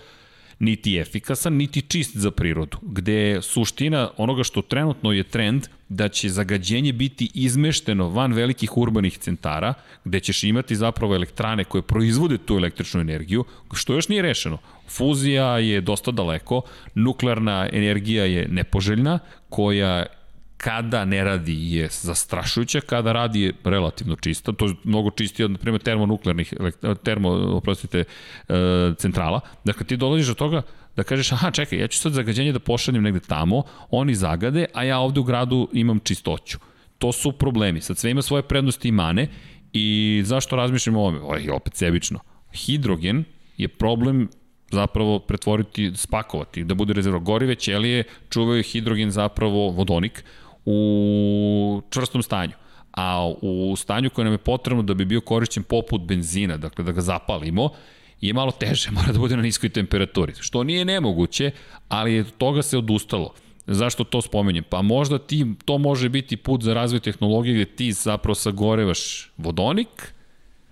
[0.65, 6.09] niti efikasan, niti čist za prirodu, gde je suština onoga što trenutno je trend da
[6.09, 12.39] će zagađenje biti izmešteno van velikih urbanih centara, gde ćeš imati zapravo elektrane koje proizvode
[12.39, 14.59] tu električnu energiju, što još nije rešeno.
[14.89, 16.63] Fuzija je dosta daleko,
[16.95, 20.07] nuklearna energija je nepoželjna, koja
[20.65, 25.51] kada ne radi je zastrašujuća, kada radi je relativno čista, to je mnogo čistije od,
[25.51, 26.55] na primjer, termonuklearnih,
[27.03, 28.05] termo, oprostite,
[28.49, 28.55] e,
[28.99, 29.41] centrala.
[29.65, 30.63] Dakle, ti dolaziš do toga
[30.97, 34.85] da kažeš, aha, čekaj, ja ću sad zagađenje da pošaljem negde tamo, oni zagade, a
[34.85, 36.59] ja ovde u gradu imam čistoću.
[36.99, 37.81] To su problemi.
[37.81, 39.29] Sad sve ima svoje prednosti i mane
[39.73, 41.21] i zašto razmišljamo o ovome?
[41.21, 42.19] Ovo je opet sebično.
[42.55, 43.25] Hidrogen
[43.57, 44.29] je problem
[44.71, 50.25] zapravo pretvoriti, spakovati, da bude rezervo gorive, ćelije čuvaju hidrogen zapravo vodonik
[50.67, 52.53] u čvrstom stanju
[52.95, 56.93] a u stanju koje nam je potrebno da bi bio korišćen poput benzina, dakle da
[56.93, 57.69] ga zapalimo,
[58.21, 61.51] je malo teže, mora da bude na niskoj temperaturi, što nije nemoguće,
[61.89, 63.35] ali je toga se odustalo.
[63.67, 64.65] Zašto to spomenjem?
[64.69, 70.15] Pa možda ti, to može biti put za razvoj tehnologije gde ti zapravo sagorevaš vodonik,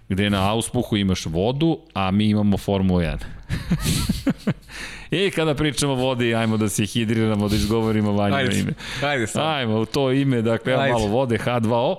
[0.09, 3.19] gde na auspuhu imaš vodu, a mi imamo Formula 1.
[5.13, 8.73] I kada pričamo o vodi, ajmo da se hidriramo, da izgovorimo vanje ajde, ime.
[9.03, 9.43] Ajde sad.
[9.47, 10.93] Ajmo, u to ime, dakle, ajde.
[10.93, 11.97] malo vode, H2O.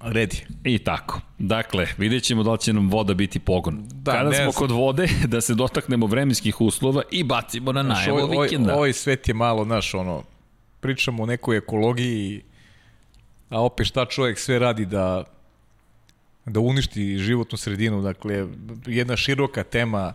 [0.00, 0.44] Redi.
[0.64, 1.20] I tako.
[1.38, 3.84] Dakle, vidjet ćemo da li će nam voda biti pogon.
[3.92, 8.46] Da, Kada smo kod vode, da se dotaknemo vremenskih uslova i bacimo na najavu ovaj,
[8.46, 8.74] vikenda.
[8.74, 10.22] Ovaj svet je malo, znaš, ono,
[10.80, 12.42] pričamo o nekoj ekologiji,
[13.48, 15.24] a opet šta čovjek sve radi da
[16.46, 18.46] da uništi životnu sredinu, dakle,
[18.86, 20.14] jedna široka tema,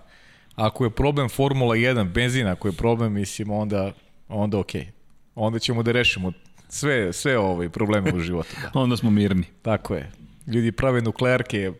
[0.55, 3.91] ako je problem Formula 1, benzin, ako je problem, mislim, onda,
[4.27, 4.81] onda okej.
[4.81, 4.91] Okay.
[5.35, 6.31] Onda ćemo da rešimo
[6.69, 8.49] sve, sve ove probleme u životu.
[8.61, 8.79] Da.
[8.81, 9.43] onda smo mirni.
[9.61, 10.11] Tako je.
[10.47, 11.71] Ljudi prave nuklearke,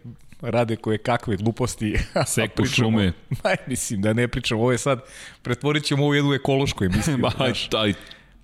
[0.42, 1.96] rade koje kakve gluposti.
[2.36, 3.14] Seku šume.
[3.44, 5.02] Aj, mislim, da ne pričam, ovo je sad,
[5.42, 7.18] pretvorit ćemo ovo jednu ekološku emisiju.
[7.18, 7.32] ba,
[7.72, 7.88] da,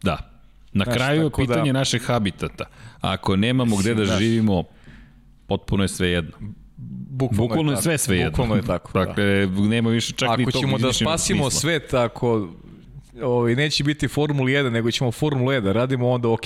[0.04, 0.34] da.
[0.74, 2.66] Na znaš, kraju pitanje da, našeg habitata.
[3.02, 4.64] Ako nemamo mislim, gde da znaš, živimo,
[5.48, 6.32] potpuno je sve jedno.
[6.78, 8.32] Bukvalno, Bukvalno je, sve sve jedno.
[8.32, 9.00] Bukvalno je tako.
[9.00, 9.62] dakle, da.
[9.62, 11.60] nema više čak ako ni tog Ako ćemo da spasimo smisla.
[11.60, 12.48] svet, ako
[13.24, 16.44] ovaj, neće biti Formula 1, nego ćemo Formula 1 da radimo, onda ok.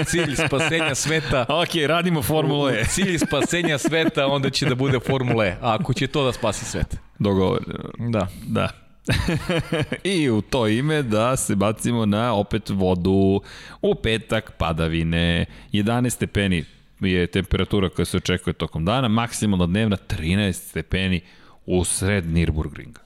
[0.00, 1.46] U cilj spasenja sveta...
[1.48, 2.80] ok, radimo Formula E.
[2.82, 5.56] U cilj spasenja sveta, onda će da bude Formula E.
[5.60, 6.96] A ako će to da spasi svet.
[7.18, 7.64] Dogovor.
[7.98, 8.28] Da.
[8.46, 8.68] Da.
[10.04, 13.40] I u to ime da se bacimo na opet vodu
[13.82, 16.64] u petak padavine 11 stepeni
[17.00, 21.20] je temperatura koja se očekuje tokom dana, maksimalna dnevna 13 stepeni
[21.66, 22.98] u sred Nürburgringa.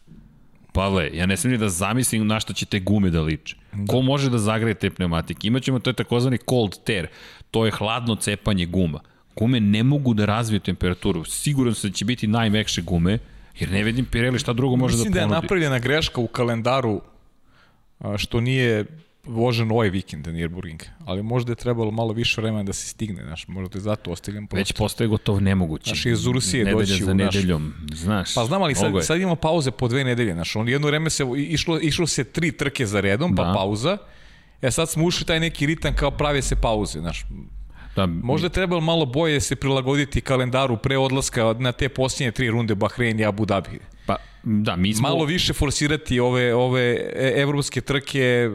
[0.72, 3.56] Pavle, ja ne smijem da zamislim na šta će te gume da liče.
[3.72, 3.92] Da.
[3.92, 5.48] Ko može da zagreje te pneumatike?
[5.48, 7.06] Imaćemo to je takozvani cold tear,
[7.50, 9.00] to je hladno cepanje guma.
[9.36, 11.24] Gume ne mogu da razviju temperaturu.
[11.24, 13.18] Siguran sam da će biti najmekše gume,
[13.58, 15.26] jer ne vidim Pirelli šta drugo može Mislim da ponudi.
[15.26, 17.00] Mislim da je napravljena greška u kalendaru
[18.16, 18.84] što nije
[19.24, 23.22] vožen ovaj vikend na Nürburgring, ali možda je trebalo malo više vremena da se stigne,
[23.22, 24.60] znaš, možda je zato ostavljam prostor.
[24.60, 25.88] Već postoje gotov nemoguće.
[25.88, 28.34] Znaš, iz Rusije Nedelja doći za nedeljom, znaš.
[28.34, 31.24] Pa znam, ali sad, sad imamo pauze po dve nedelje, znaš, on jedno vreme se,
[31.36, 33.52] išlo, išlo se tri trke za redom, pa da.
[33.52, 33.98] pauza,
[34.62, 37.24] E sad smo ušli taj neki ritam kao prave se pauze, znaš.
[37.96, 42.50] Da, Možda je trebalo malo boje se prilagoditi kalendaru pre odlaska na te posljednje tri
[42.50, 43.80] runde Bahrein i Abu Dhabi.
[44.42, 45.08] Da, mi smo...
[45.08, 48.50] Malo više forsirati ove, ove evropske trke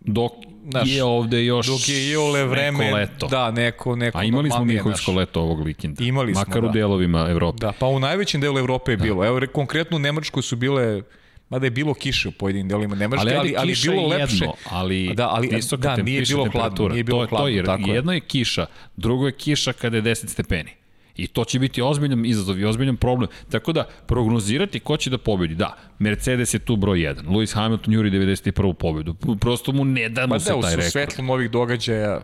[0.00, 0.32] dok
[0.70, 3.26] Znaš, je ovde još dok je i ole vreme, neko leto.
[3.28, 6.04] Da, neko, neko A imali smo Miholjsko leto ovog vikenda.
[6.04, 6.68] Imali smo, Makar da.
[6.68, 7.58] u delovima Evrope.
[7.60, 9.02] Da, pa u najvećem delu Evrope je da.
[9.02, 9.26] bilo.
[9.26, 11.02] Evo, konkretno u Nemačkoj su bile
[11.50, 14.34] Mada je bilo kiše u pojedinim delovima Nemačke, ali, ali, ali bilo lepše.
[14.34, 17.44] Jedno, ali, da, ali da, nije bilo hladno, nije bilo to, hladno.
[17.44, 20.70] To je, tako jedno je kiša, drugo je kiša kada je 10 stepeni.
[21.16, 23.28] I to će biti ozbiljan izazov i ozbiljan problem.
[23.50, 25.54] Tako da, prognozirati ko će da pobedi.
[25.54, 27.26] Da, Mercedes je tu broj 1.
[27.26, 28.72] Lewis Hamilton juri 91.
[28.72, 29.14] pobedu.
[29.40, 30.76] Prosto mu ne da mu pa se da, taj rekord.
[30.76, 32.20] Pa da, u svetlom ovih događaja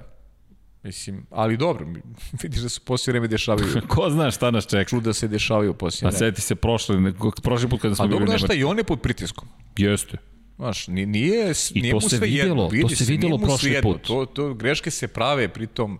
[0.87, 1.87] Mislim, ali dobro,
[2.43, 3.67] vidiš da se poslije vreme dešavaju.
[3.89, 4.89] Ko zna šta nas čeka?
[4.89, 6.13] Čuda se dešavaju poslije vreme.
[6.13, 6.97] Pa seti se prošle,
[7.43, 8.35] prošli put kada smo bili u Nemačkoj.
[8.35, 9.49] A dobro, šta, i on je pod pritiskom.
[9.77, 10.17] Jeste.
[10.57, 14.03] Znaš, nije, nije, I nije to se vidjelo, jedno, vidi to se vidjelo prošli put.
[14.03, 15.99] To, to, greške se prave, pritom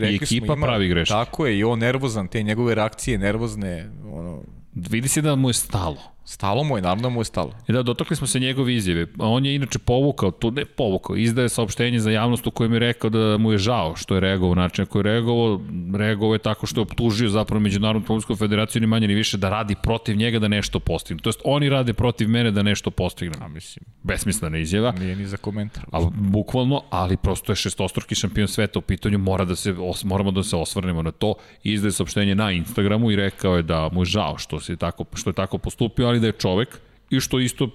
[0.00, 1.12] Rekli I ekipa ima, pravi greške.
[1.12, 3.90] Tako je, i on nervozan, te njegove reakcije nervozne.
[4.12, 4.42] Ono...
[4.74, 6.17] Vidi se da mu je stalo.
[6.28, 7.52] Stalo mu je, naravno mu je stalo.
[7.68, 9.06] I da, dotakli smo se njegove izjave.
[9.18, 13.10] On je inače povukao, tu ne povukao, izdaje saopštenje za javnost u kojem je rekao
[13.10, 15.60] da mu je žao što je reagovao način na koji je reagovao.
[15.94, 19.48] Reagovao je tako što je optužio zapravo Međunarodnu pomorsku federaciju ni manje ni više da
[19.50, 21.22] radi protiv njega da nešto postigne.
[21.22, 23.36] To jest oni rade protiv mene da nešto postigne.
[23.40, 23.84] A mislim.
[24.02, 24.92] Besmislena izjava.
[24.92, 25.84] Nije ni za komentar.
[25.92, 29.74] Ali, bukvalno, ali prosto je šestostruki šampion sveta u pitanju, mora da se,
[30.04, 31.34] moramo da se osvrnemo na to.
[31.62, 35.30] Izdaje saopštenje na Instagramu i rekao je da mu je žao što, se tako, što
[35.30, 36.78] je tako postupio, ali da je čovek
[37.10, 37.70] i što isto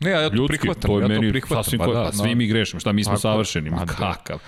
[0.00, 1.64] Ne, ja to ljudski, prihvatam, to je ja meni to prihvatam.
[1.64, 2.34] Sasvim pa da, svi no.
[2.34, 4.38] mi grešimo, šta mi smo Tako, savršeni, ma kakav.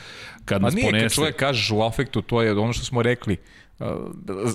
[0.44, 1.04] Kad nas nije, ponese...
[1.04, 3.36] kad čovjek kažeš u afektu, to je ono što smo rekli,
[3.78, 3.86] uh,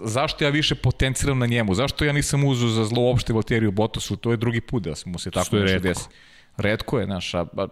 [0.03, 4.15] zašto ja više potenciram na njemu, zašto ja nisam uzeo za zlo uopšte Valteriju Bottasu,
[4.15, 6.07] to je drugi put da mu se tako nešto desi.
[6.57, 7.67] Redko je, naš, a, a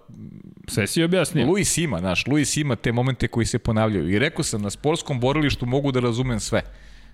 [0.68, 1.48] Sve si objasnio.
[1.48, 4.10] Luis ima, naš, Luis ima te momente koji se ponavljaju.
[4.10, 6.62] I rekao sam, na sportskom borilištu mogu da razumem sve.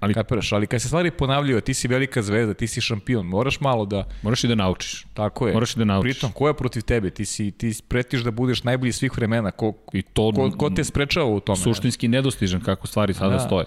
[0.06, 3.60] Ali, Kapiraš, ali kad se stvari ponavljaju, ti si velika zvezda, ti si šampion, moraš
[3.60, 4.08] malo da...
[4.22, 5.06] Moraš i da naučiš.
[5.14, 5.54] Tako je.
[5.54, 6.12] Moraš i da naučiš.
[6.12, 7.10] Pritom, ko je protiv tebe?
[7.10, 9.52] Ti, si, ti pretiš da budeš najbolji svih vremena.
[9.52, 11.58] Ko, I to ko, ko te sprečava u tome?
[11.58, 13.40] suštinski nedostižan kako stvari sada Da.
[13.40, 13.66] stoje.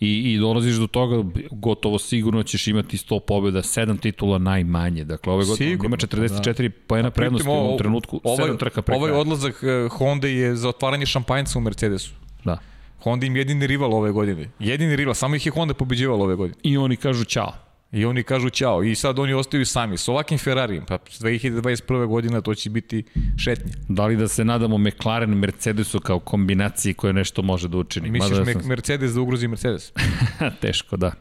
[0.00, 5.04] I, I dolaziš do toga, gotovo sigurno ćeš imati 100 pobjeda, 7 titula najmanje.
[5.04, 6.74] Dakle, ove godine ima 44 da.
[6.86, 10.56] pojena Pritom, prednosti u ovom trenutku, ovaj, 7 trka pre Ovaj odlazak eh, Honda je
[10.56, 12.12] za otvaranje šampanjca u Mercedesu.
[12.44, 12.58] Da.
[13.02, 14.50] Honda im jedini rival ove godine.
[14.58, 16.58] Jedini rival, samo ih je Honda pobeđivala ove godine.
[16.62, 17.52] I oni kažu ćao.
[17.92, 18.82] I oni kažu ćao.
[18.82, 19.96] I sad oni ostaju sami.
[19.96, 22.06] S ovakvim Ferrarijem, pa 2021.
[22.06, 23.04] godina to će biti
[23.36, 23.72] šetnja.
[23.88, 28.10] Da li da se nadamo McLaren Mercedesu kao kombinaciji koja nešto može da učini?
[28.10, 29.92] Misliš Mada me, Mercedes da ugrozi Mercedes?
[30.62, 31.12] Teško, da.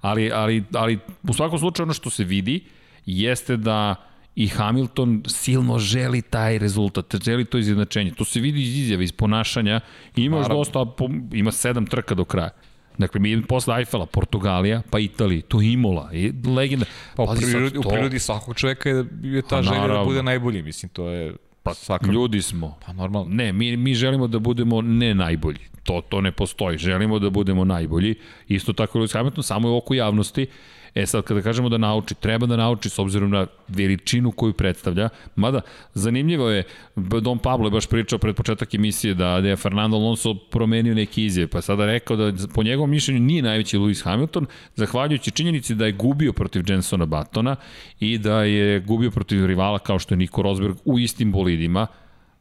[0.00, 2.64] Ali, ali, ali u svakom slučaju ono što se vidi
[3.06, 8.10] jeste da i Hamilton silno želi taj rezultat, želi to izjednačenje.
[8.10, 9.80] To se vidi iz izjave, iz ponašanja.
[10.16, 10.86] Ima još dosta,
[11.32, 12.50] ima sedam trka do kraja.
[12.98, 16.86] Dakle, mi posle Eiffela, Portugalija, pa Italija, tu Imola, i legenda.
[17.16, 19.74] Pa u Pazi sad prirodi, u to, prirodi svakog čoveka je, je ta Pa želja
[19.74, 20.04] da naravno.
[20.04, 20.62] bude najbolji.
[20.62, 22.12] Mislim, to je pa, svaka...
[22.12, 22.78] Ljudi smo.
[22.86, 23.34] Pa normalno.
[23.34, 25.58] Ne, mi, mi želimo da budemo ne najbolji.
[25.82, 26.78] To, to ne postoji.
[26.78, 28.14] Želimo da budemo najbolji.
[28.48, 30.46] Isto tako Lewis Hamilton, samo je u oku javnosti.
[30.94, 35.08] E sad, kada kažemo da nauči, treba da nauči s obzirom na veličinu koju predstavlja.
[35.36, 35.60] Mada,
[35.94, 36.64] zanimljivo je,
[36.96, 41.24] Don Pablo je baš pričao pred početak emisije da, da je Fernando Alonso promenio neke
[41.24, 45.86] izjave, pa sada rekao da po njegovom mišljenju nije najveći Lewis Hamilton, zahvaljujući činjenici da
[45.86, 47.56] je gubio protiv Jensona Battona
[48.00, 51.86] i da je gubio protiv rivala kao što je Nico Rosberg u istim bolidima,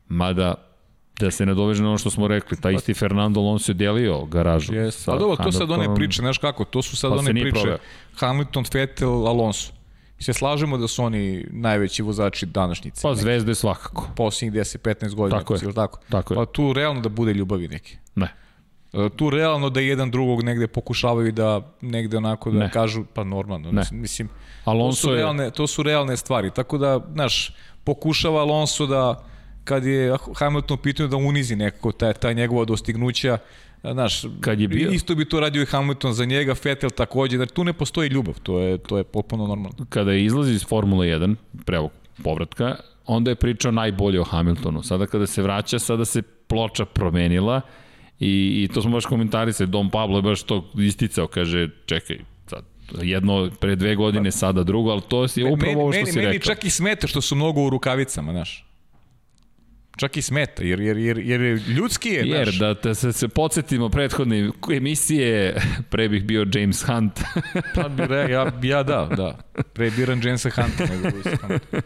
[0.08, 0.71] mada
[1.22, 4.26] da se ne doveže na ono što smo rekli, taj isti Fernando Alonso je delio
[4.26, 4.74] garažu.
[4.74, 5.06] Yes.
[5.06, 7.50] Pa dobro, to sad one priče, znaš kako, to su sad Pa one priče.
[7.52, 7.78] proveo.
[8.16, 9.72] Hamilton, Vettel, Alonso.
[10.20, 13.02] I se slažemo da su oni najveći vozači današnjice.
[13.02, 14.08] Pa zvezde svakako.
[14.16, 15.40] Posljednjih 10-15 godina.
[15.40, 15.74] Tako je.
[15.74, 16.00] Tako.
[16.10, 16.36] Tako je.
[16.36, 17.98] Pa tu realno da bude ljubavi neke.
[18.16, 18.34] Ne.
[18.94, 22.72] E, Tu realno da jedan drugog negde pokušavaju da negde onako da Ne.
[22.72, 23.72] kažu, pa normalno.
[23.72, 23.82] Ne.
[23.92, 25.18] Mislim, to Alonso su, je...
[25.18, 26.52] realne, to su realne stvari.
[26.52, 29.24] Tako da, znaš, pokušava Alonso da,
[29.64, 33.38] kad je Hamilton u pitanju da unizi nekako taj, taj njegova dostignuća,
[33.84, 37.54] znaš, Kad je bio- isto bi to radio i Hamilton za njega, Vettel takođe, znači
[37.54, 39.86] tu ne postoji ljubav, to je, to je potpuno normalno.
[39.90, 41.36] kada je izlazi iz Formule 1,
[41.66, 41.92] pre ovog
[42.24, 42.76] povratka,
[43.06, 44.84] onda je pričao najbolje o Hamiltonu.
[44.84, 47.62] Sada kada se vraća, sada se ploča promenila
[48.20, 48.30] i,
[48.64, 49.70] i to smo baš komentarisali.
[49.70, 52.18] Dom Pablo je baš to isticao, kaže, čekaj,
[52.48, 52.64] sad,
[53.02, 56.32] jedno pre dve godine, sada drugo, ali to je upravo ovo što meni, si meni
[56.32, 56.56] rekao.
[56.56, 58.66] čak i smeta što su mnogo u rukavicama, znaš.
[59.98, 62.60] Čak i smeta, jer, jer, jer, jer je ljudski je, Jer znaš.
[62.60, 67.20] da te se, se podsjetimo prethodne emisije, pre bih bio James Hunt.
[67.76, 69.38] Pa bi re, ja, ja da, da.
[69.74, 71.82] Pre biram Jamesa Hunta nego Lewis Hamilton.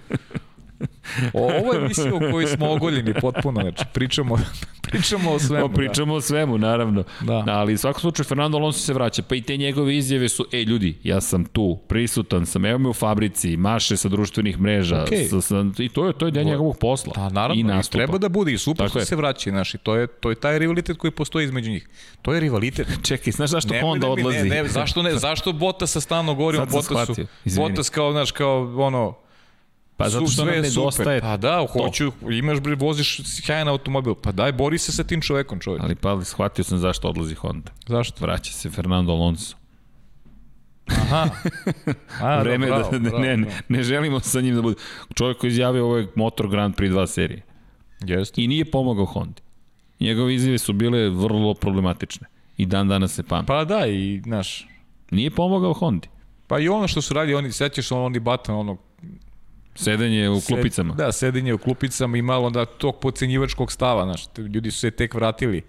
[1.33, 4.37] O, ovo je emisija u kojoj smo ogoljeni potpuno, znači pričamo,
[4.87, 5.67] pričamo o svemu.
[5.67, 7.03] No, pričamo o svemu, naravno.
[7.21, 7.43] Da.
[7.47, 10.63] Ali u svakom slučaju Fernando Alonso se vraća, pa i te njegove izjave su, ej
[10.63, 15.25] ljudi, ja sam tu, prisutan sam, evo me u fabrici, maše sa društvenih mreža, Okej.
[15.25, 17.13] sa, sa, i to je, to je deo njegovog posla.
[17.15, 17.97] Da, naravno, I i, nastupa.
[17.97, 20.59] treba da bude i super što se vraća, znaš, i to je, to je taj
[20.59, 21.89] rivalitet koji postoji između njih.
[22.21, 22.87] To je rivalitet.
[23.07, 24.49] Čekaj, znaš zašto Honda da mi- odlazi?
[24.49, 25.15] Ne, ne, zašto ne?
[25.15, 26.79] Zašto Bottas sa stalno govorimo o
[27.45, 27.67] izvini.
[27.67, 29.24] Bottas kao, znaš, kao ono,
[29.97, 31.21] Pa zato što nam nedostaje.
[31.21, 34.15] Pa da, hoću, imaš bre, voziš sjajan automobil.
[34.15, 35.81] Pa daj, bori se sa tim čovekom, čovek.
[35.83, 37.71] Ali pa shvatio sam zašto odlazi Honda.
[37.87, 38.25] Zašto?
[38.25, 39.55] Vraća se Fernando Alonso.
[40.87, 41.29] Aha.
[42.21, 44.75] A, Vreme da, bravo, da, bravo, ne, ne, ne želimo sa njim da bude.
[45.13, 47.41] Čovjek koji izjavio ovo je Motor Grand Prix 2 serije.
[48.01, 48.41] Jeste.
[48.43, 49.41] I nije pomogao Hondi.
[49.99, 52.27] Njegove izjave su bile vrlo problematične.
[52.57, 53.47] I dan danas se pamti.
[53.47, 54.67] Pa da, i, znaš,
[55.11, 56.07] Nije pomogao Hondi.
[56.47, 58.77] pa i ono što su radili, oni, sećaš se oni batan, ono,
[59.75, 60.93] Sedenje u klupicama.
[60.93, 64.91] Sed, da, sedenje u klupicama i malo da tog pocenjivačkog stava, znaš, ljudi su se
[64.91, 65.61] tek vratili.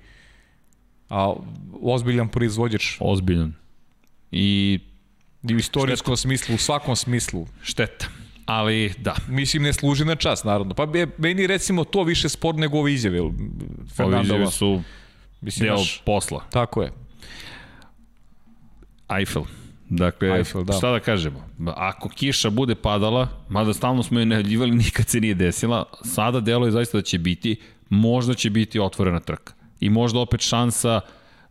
[1.09, 1.35] A
[1.83, 3.55] ozbiljan proizvođač Ozbiljan.
[4.31, 4.79] I
[5.51, 7.47] i u istorijskom smislu, u svakom smislu.
[7.63, 8.07] šteta.
[8.47, 10.75] Ali da, Mislim, ne služi na čas, naravno.
[10.75, 10.87] Pa
[11.19, 13.21] meni recimo to više spor nego ove izjave.
[13.97, 14.23] Fernandova.
[14.23, 14.83] izjave su
[15.41, 16.45] Mislim, deo znaš, posla.
[16.51, 16.93] tako je.
[19.09, 19.43] Eiffel.
[19.89, 20.73] Dakle, Eiffel, da.
[20.73, 21.49] šta da kažemo?
[21.67, 26.67] Ako kiša bude padala, mada stalno smo je najavljivali, nikad se nije desila, sada delo
[26.67, 27.57] je zaista da će biti,
[27.89, 29.53] možda će biti otvorena trka.
[29.81, 31.01] I možda opet šansa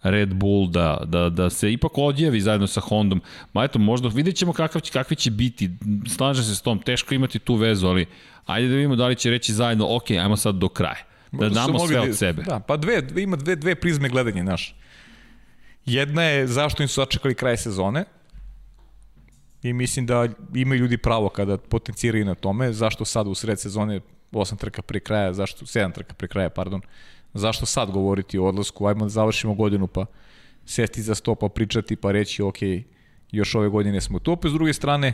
[0.03, 3.22] Red Bull da, da, da se ipak odjavi zajedno sa Hondom.
[3.53, 5.70] Ma eto, možda vidjet ćemo kakav će, kakvi će biti.
[6.07, 8.06] Slažem se s tom, teško imati tu vezu, ali
[8.45, 11.03] ajde da vidimo da li će reći zajedno, ok, ajmo sad do kraja.
[11.32, 12.44] Da damo sve od sebe.
[12.44, 14.76] Da, pa dve, ima dve, dve prizme gledanja, znaš.
[15.86, 18.06] Jedna je zašto im su sačekali kraj sezone
[19.65, 23.99] i mislim da imaju ljudi pravo kada potenciraju na tome, zašto sad u sred sezone
[24.31, 26.81] osam trka pre kraja, zašto, sedam trka pre kraja, pardon,
[27.33, 30.05] zašto sad govoriti o odlasku, ajmo da završimo godinu pa
[30.65, 32.57] sesti za sto pa pričati pa reći ok,
[33.31, 35.13] još ove godine smo tu, opet s druge strane,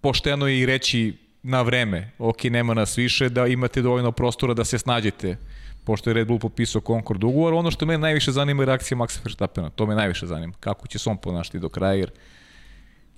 [0.00, 4.64] pošteno je i reći na vreme, ok, nema nas više, da imate dovoljno prostora da
[4.64, 5.36] se snađete,
[5.84, 7.54] pošto je Red Bull popisao Concord ugovor.
[7.54, 10.98] Ono što me najviše zanima je reakcija Maxa Verstappena, to me najviše zanima, kako će
[10.98, 12.10] se on ponašati do kraja, jer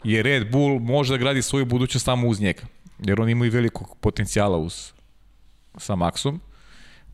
[0.05, 2.63] je Red Bull može da gradi svoju budućnost samo uz njega,
[2.99, 4.93] jer on ima i velikog potencijala uz,
[5.77, 6.39] sa Maxom.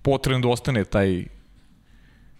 [0.03, 1.25] Potrebno da ostane taj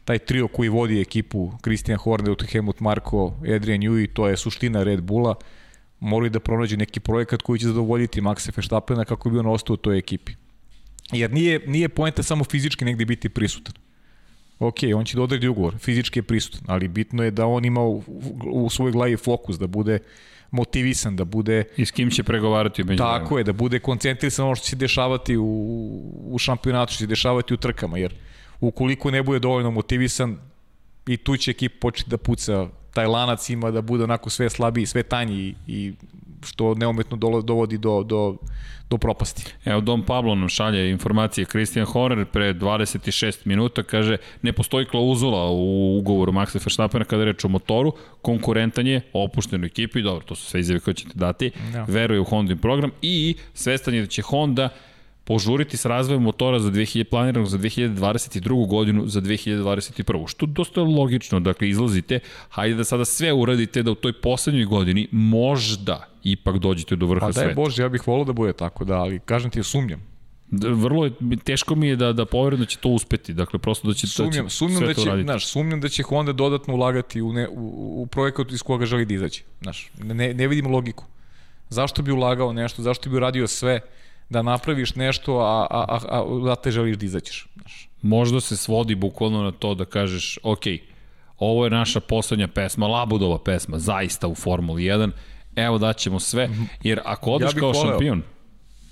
[0.05, 5.03] taj trio koji vodi ekipu Christian Horner, Helmut Marko, Adrian Newey, to je suština Red
[5.03, 5.35] Bulla
[6.01, 9.77] moraju da pronađe neki projekat koji će zadovoljiti Maxa Verstappena kako bi on ostao u
[9.77, 10.33] toj ekipi.
[11.13, 13.75] Jer nije, nije poenta samo fizički negde biti prisutan.
[14.59, 17.81] Ok, on će da odredi ugovor, fizički je prisutan, ali bitno je da on ima
[17.81, 18.03] u,
[18.53, 19.99] u svojoj glavi fokus, da bude
[20.51, 21.65] motivisan, da bude...
[21.77, 24.77] I s kim će pregovarati među Tako je, da bude koncentrisan ono što će se
[24.77, 25.45] dešavati u,
[26.31, 28.15] u šampionatu, što će se dešavati u trkama, jer
[28.61, 30.37] ukoliko ne bude dovoljno motivisan,
[31.07, 34.87] i tu će ekip početi da puca taj lanac ima da bude onako sve slabiji,
[34.87, 35.93] sve tanji i
[36.47, 38.37] što neumetno dovodi do, do,
[38.91, 39.45] do propasti.
[39.65, 41.45] Evo, Dom Pablo nam šalje informacije.
[41.45, 47.45] Christian Horner pre 26 minuta kaže ne postoji klauzula u ugovoru Maxa Verstappena kada reč
[47.45, 47.93] o motoru,
[48.23, 51.73] konkurentan je opušten u ekipi, dobro, to su sve izjave koje ćete dati, no.
[51.73, 51.85] Da.
[51.89, 54.69] veruje u Hondin program i svestan je da će Honda
[55.31, 58.69] požuriti s razvojem motora za 2000 planiranog za 2022.
[58.69, 60.29] godinu za 2021.
[60.29, 65.09] Što dosta logično, dakle izlazite, hajde da sada sve uradite da u toj poslednjoj godini
[65.13, 67.41] možda ipak dođete do vrha sveta.
[67.41, 70.03] Pa daj Bože, ja bih volao da bude tako, da, ali kažem ti, sumnjam.
[70.51, 71.13] Da, vrlo je,
[71.45, 74.45] teško mi je da, da poverujem da će to uspeti, dakle prosto da će, sumnjam,
[74.45, 78.03] da će sumnjam da će, Znaš, sumnjam da će Honda dodatno ulagati u, ne, u,
[78.03, 79.45] u projekat iz koga želi da izaći.
[79.63, 81.05] Znaš, ne, ne vidim logiku.
[81.69, 83.81] Zašto bi ulagao nešto, zašto bi uradio sve,
[84.31, 87.47] da napraviš nešto, a, a, a, a da te želiš da izaćeš.
[87.55, 87.89] Znaš.
[88.03, 90.65] Možda se svodi bukvalno na to da kažeš, ok,
[91.39, 95.11] ovo je naša poslednja pesma, Labudova pesma, zaista u Formuli 1,
[95.57, 96.63] evo daćemo sve, mhm.
[96.83, 97.93] jer ako odeš ja kao voleo.
[97.93, 98.23] šampion,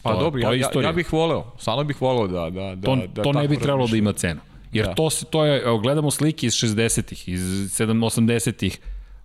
[0.03, 2.87] Pa to, dobro, to ja, ja, ja bih voleo, stvarno bih voleo da, da, da,
[2.87, 4.41] to, da to ne bi trebalo da ima cenu.
[4.73, 4.95] Jer da.
[4.95, 8.79] to se to je, evo, gledamo slike iz 60-ih, iz 80-ih,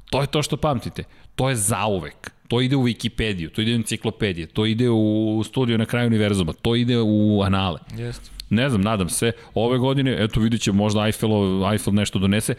[0.10, 1.04] to je to što pamtite.
[1.36, 2.32] To je zauvek.
[2.54, 6.54] To ide u Wikipediju, to ide u enciklopedije, to ide u studiju na kraju univerzuma,
[6.54, 7.80] to ide u anale.
[7.98, 8.30] Jeste.
[8.50, 9.32] Ne znam, nadam se.
[9.54, 11.32] Ove godine, eto vidit će, možda Eiffel,
[11.72, 12.56] Eiffel nešto donese.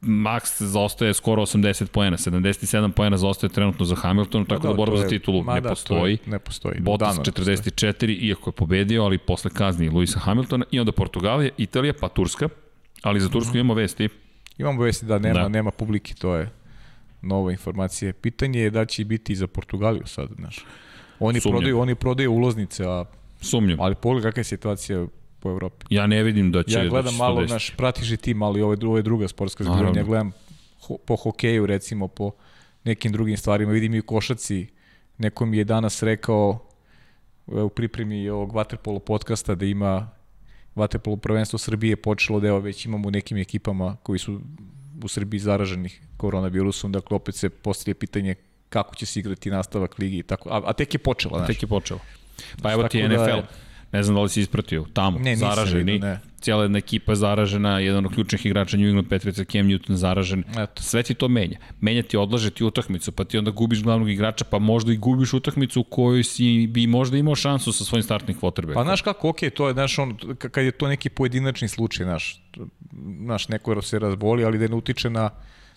[0.00, 4.96] Max zaostaje skoro 80 poena, 77 poena zaostaje trenutno za Hamilton, tako da, da borba
[4.96, 6.18] za titulu ne, da, postoji.
[6.26, 6.80] ne postoji.
[6.80, 8.14] Bottas 44, postoji.
[8.14, 12.48] iako je pobedio, ali posle kazni Luisa Hamiltona i onda Portugalija, Italija, pa Turska,
[13.02, 13.60] ali za Tursku mm -hmm.
[13.60, 14.08] imamo vesti.
[14.58, 15.48] Imamo vesti da nema, da.
[15.48, 16.61] nema publiki, to je
[17.22, 18.12] nova informacija.
[18.12, 20.64] Pitanje je da će biti i za Portugaliju sad, znaš.
[21.18, 21.58] Oni Sumnjam.
[21.58, 23.04] prodaju, oni prodaju ulaznice, a
[23.40, 23.80] Sumnjam.
[23.80, 25.06] Ali pogledaj kakva je situacija
[25.40, 25.86] po Evropi.
[25.90, 28.96] Ja ne vidim da će Ja gledam da malo, naš, pratiš i tim, ali ovo
[28.96, 30.00] je druga sportska zbiranja.
[30.00, 30.32] Ja gledam
[30.80, 32.30] ho, po hokeju, recimo, po
[32.84, 33.72] nekim drugim stvarima.
[33.72, 34.66] Vidim i u košaci,
[35.18, 36.58] neko mi je danas rekao
[37.46, 40.10] u pripremi ovog Waterpolo podcasta da ima
[40.76, 44.40] Waterpolo prvenstvo Srbije počelo da evo već imamo nekim ekipama koji su
[45.04, 48.34] u Srbiji zaraženih koronavirusom, dakle opet se postavlja pitanje
[48.68, 51.46] kako će se igrati nastavak ligi i tako, a, a tek je počela, znaš.
[51.46, 52.00] Tek je počela.
[52.62, 53.16] Pa evo ti NFL.
[53.16, 53.42] Da je,
[53.92, 56.20] ne znam da li si ispratio, tamo, ne, zaraženi, vidio, ne.
[56.40, 60.82] cijela jedna ekipa zaražena, jedan od ključnih igrača New England Patriotsa, Cam Newton zaražen, Eto.
[60.82, 61.58] sve ti to menja.
[61.80, 65.32] Menja ti, odlaže ti utakmicu, pa ti onda gubiš glavnog igrača, pa možda i gubiš
[65.32, 68.74] utakmicu u kojoj si bi možda imao šansu sa svojim startnim quarterbackom.
[68.74, 72.04] Pa znaš kako, okej, okay, to je, znaš, on, kad je to neki pojedinačni slučaj,
[72.04, 72.42] znaš,
[73.24, 75.30] znaš, neko se razboli, ali da ne utiče na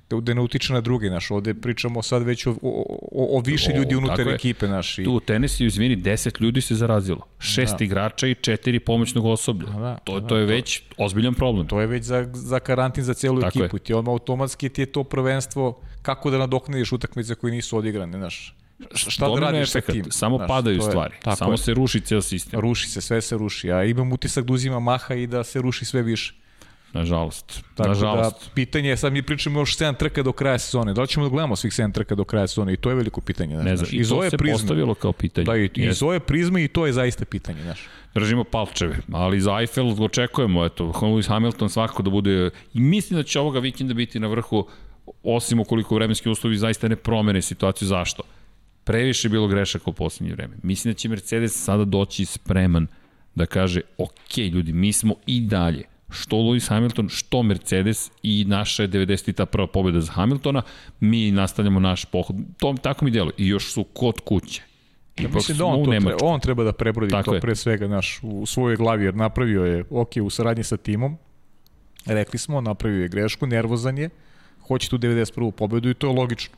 [0.10, 1.32] da, da ne utiče na drugi, naš.
[1.32, 5.00] Ovde pričamo sad već o, o, o više ljudi unutar ekipe, naš.
[5.00, 5.04] I...
[5.04, 7.28] Tu u tenisu, izvini, 10 ljudi se zarazilo.
[7.40, 7.86] Šest da.
[7.86, 9.70] igrača i četiri pomoćnog osoblja.
[9.70, 11.68] Da, to, da, to je već to, ozbiljan problem.
[11.68, 13.76] To je već za, za karantin za celu Tako ekipu.
[13.76, 13.80] Je.
[13.80, 18.56] Ti odmah automatski ti je to prvenstvo kako da nadoknadiš utakmice koje nisu odigrane, znaš.
[18.94, 20.06] Šta da radiš sa tim?
[20.12, 21.16] Samo znaš, padaju je, stvari.
[21.36, 21.58] Samo je.
[21.58, 22.60] se ruši ceo sistem.
[22.60, 23.72] Ruši se, sve se ruši.
[23.72, 26.34] A imam utisak da uzima maha i da se ruši sve više.
[26.96, 27.64] Nažalost.
[27.76, 28.46] Tako Nažalost.
[28.46, 30.94] da, pitanje je, sad mi pričamo još 7 trka do kraja sezone.
[30.94, 32.74] Da li ćemo da gledamo svih 7 trka do kraja sezone?
[32.74, 33.56] I to je veliko pitanje.
[33.56, 35.46] Znaš, ne znam, i to se prizme, postavilo kao pitanje.
[35.46, 37.62] Da, i, i iz ove prizme i to je zaista pitanje.
[37.62, 37.88] Znaš.
[38.14, 43.24] Držimo palčeve, ali za Eiffel očekujemo, eto, Lewis Hamilton svakako da bude, i mislim da
[43.24, 44.68] će ovoga vikenda biti na vrhu,
[45.24, 47.88] osim ukoliko vremenski uslovi zaista ne promene situaciju.
[47.88, 48.24] Zašto?
[48.84, 50.56] Previše je bilo grešaka u poslednje vreme.
[50.64, 52.88] Mislim da će Mercedes sada doći spreman
[53.36, 58.84] da kaže, ok, ljudi, mi smo i dalje što Lewis Hamilton, što Mercedes i naša
[58.84, 59.34] je 90.
[59.34, 60.62] ta prva pobjeda za Hamiltona,
[61.00, 62.36] mi nastavljamo naš pohod.
[62.58, 63.32] To tako mi delo.
[63.38, 64.62] I još su kod kuće.
[65.20, 67.42] Ja mislim da on, to treba, on treba da prebrodi Tako to je.
[67.42, 71.18] pre svega naš, u svojoj glavi, jer napravio je, ok, u saradnji sa timom,
[72.06, 74.10] rekli smo, napravio je grešku, nervozan je,
[74.68, 75.52] hoće tu 91.
[75.52, 76.56] pobedu i to je logično.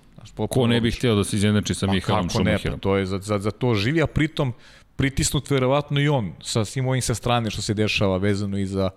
[0.49, 2.61] Ko ne bi htio da se izjednači sa pa Mihalom Šumahirom?
[2.63, 4.53] Ne, pa to je za, za, za to živi, a pritom
[4.95, 8.89] pritisnut verovatno i on sa svim ovim sa strane što se dešava vezano i za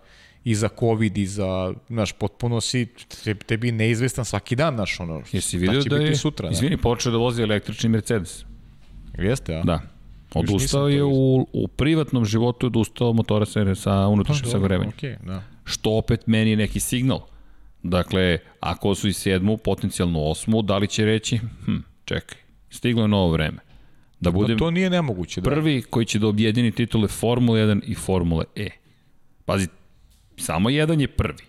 [0.45, 2.87] i za COVID i za, znaš, potpuno si
[3.47, 7.43] tebi neizvestan svaki dan, znaš, ono, Jesi vidio da je, sutra, izvini, počeo da vozi
[7.43, 8.45] električni Mercedes.
[9.19, 9.63] Jeste, a?
[9.63, 9.81] Da.
[10.35, 14.93] Odustao je u, u privatnom životu odustao motora sa, sa unutrašnjim pa, sagorevanjem.
[14.93, 15.43] Okay, da.
[15.65, 17.21] Što opet meni je neki signal.
[17.83, 22.39] Dakle, ako su i sedmu, potencijalno osmu, da li će reći, hm, čekaj,
[22.71, 23.59] stiglo je novo vreme.
[24.21, 25.41] Da bude to nije nemoguće.
[25.41, 25.51] Da.
[25.51, 28.71] Prvi koji će da objedini titule Formule 1 i Formule E.
[29.45, 29.69] Pazi,
[30.41, 31.45] samo jedan je prvi.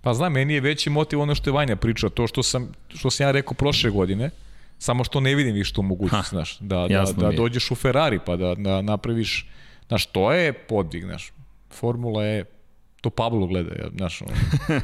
[0.00, 3.10] Pa znam, meni je veći motiv ono što je Vanja pričao, to što sam, što
[3.10, 4.30] sam ja rekao prošle godine,
[4.78, 8.36] samo što ne vidim više tu mogućnost, znaš, da, da, da dođeš u Ferrari pa
[8.36, 9.46] da, da napraviš,
[9.88, 11.32] znaš, to je podvig, znaš,
[11.70, 12.44] Formula je
[13.00, 14.32] to Pablo gleda, ja, znaš, ono.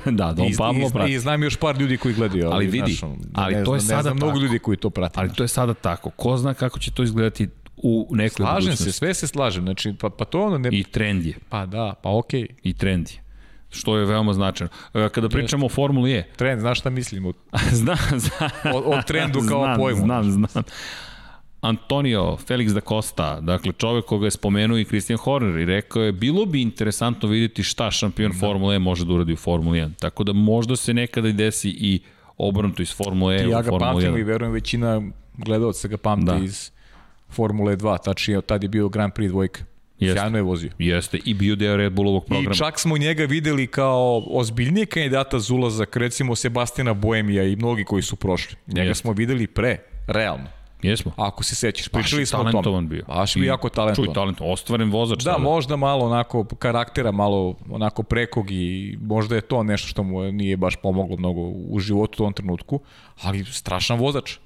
[0.19, 1.13] da, da on Pablo prati.
[1.13, 3.81] I znam još par ljudi koji gledaju, ali, ali vidi, znaš, ali ne to je
[3.81, 5.21] sada ne znam mnogo ljudi koji to prate.
[5.21, 6.11] Ali to je sada tako.
[6.11, 8.85] Ko zna kako će to izgledati u nekoj Slažem budućnosti.
[8.85, 9.65] se, sve se slažem.
[9.65, 10.69] Znači, pa, pa to ono ne...
[10.73, 11.35] I trend je.
[11.49, 12.43] Pa da, pa okej.
[12.43, 12.49] Okay.
[12.63, 13.28] I trend je
[13.71, 14.71] što je veoma značajno.
[14.95, 16.25] E, kada pričamo o Formuli E...
[16.37, 17.27] Trend, znaš šta mislim?
[17.27, 17.33] O,
[17.83, 18.51] znam, znam.
[18.75, 20.01] O, o trendu kao znam, pojmu.
[20.01, 20.65] Znam, znam.
[21.61, 26.13] Antonio Felix da Costa, dakle čovek koga je spomenuo i Christian Horner i rekao je
[26.13, 28.39] bilo bi interesantno vidjeti šta šampion da.
[28.39, 29.91] Formule E može da uradi u Formuli 1.
[29.99, 32.01] Tako da možda se nekada i desi i
[32.37, 33.83] obrnuto iz Formule E ja u Formule 1.
[33.83, 35.03] Ja ga pamtim i verujem većina
[35.37, 36.37] gledalca ga pamti da.
[36.37, 36.71] iz
[37.29, 39.61] Formule 2, tačnije tad je bio Grand Prix dvojka.
[40.01, 40.21] Jeste.
[40.21, 40.71] Sjajno je vozio.
[40.79, 42.55] Jeste, i bio deo Red Bullovog programa.
[42.55, 47.85] I čak smo njega videli kao ozbiljnije kandidata za ulazak, recimo Sebastina Boemija i mnogi
[47.85, 48.57] koji su prošli.
[48.67, 49.01] Njega Jeste.
[49.01, 50.47] smo videli pre, realno.
[50.83, 51.13] Jesmo.
[51.17, 52.89] Ako se sećaš, pričali smo o tome.
[52.89, 53.05] bio.
[53.09, 54.07] Baš bi jako talentovan.
[54.07, 55.25] Čuj, talentovan, ostvaren vozač.
[55.25, 60.33] Da, možda malo onako karaktera, malo onako prekog i možda je to nešto što mu
[60.33, 62.81] nije baš pomoglo mnogo u životu u tom trenutku,
[63.23, 64.37] ali strašan vozač.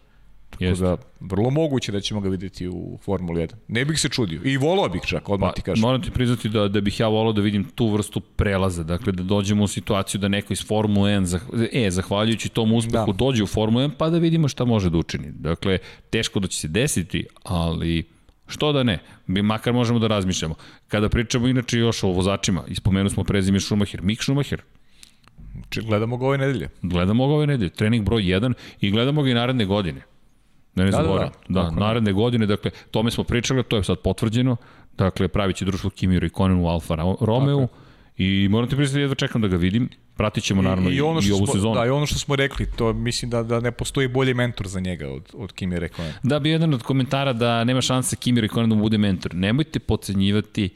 [0.53, 0.85] Tako Jeste.
[0.85, 3.55] da, vrlo moguće da ćemo ga videti u Formuli 1.
[3.69, 4.41] Ne bih se čudio.
[4.45, 5.81] I volao bih čak, odmah pa, ti kažem.
[5.83, 8.83] Moram ti priznati da, da bih ja volao da vidim tu vrstu prelaza.
[8.83, 11.43] Dakle, da dođemo u situaciju da neko iz Formule 1, zah,
[11.73, 13.17] e, zahvaljujući tom uspehu, da.
[13.17, 15.33] dođe u Formulu 1, pa da vidimo šta može da učini.
[15.33, 15.79] Dakle,
[16.11, 18.05] teško da će se desiti, ali
[18.47, 18.99] Što da ne?
[19.27, 20.55] Mi makar možemo da razmišljamo.
[20.89, 24.63] Kada pričamo inače još o vozačima, ispomenu smo prezime Schumacher, Mick Schumacher.
[25.87, 26.69] Gledamo ga ove nedelje.
[26.83, 30.03] Gledamo ga ove nedelje, trening broj 1 i gledamo ga i naredne godine.
[30.75, 31.33] Ne, ne da, zaboravim.
[31.49, 34.57] Da, da, da, naredne godine, dakle, tome smo pričali, to je sad potvrđeno.
[34.99, 37.69] Dakle, pravit će društvo Kimi Raikkonen u Alfa Romeo.
[38.17, 39.89] I moram ti priznati, jedva čekam da ga vidim.
[40.17, 41.75] Pratit ćemo naravno i, i, ono i ovu smo, sezonu.
[41.75, 44.81] Da, i ono što smo rekli, to mislim da, da ne postoji bolji mentor za
[44.81, 46.13] njega od, od Kimi Raikkonen.
[46.23, 49.35] Da bi jedan od komentara da nema šanse Kimi Raikkonen da mu bude mentor.
[49.35, 50.71] Nemojte podcenjivati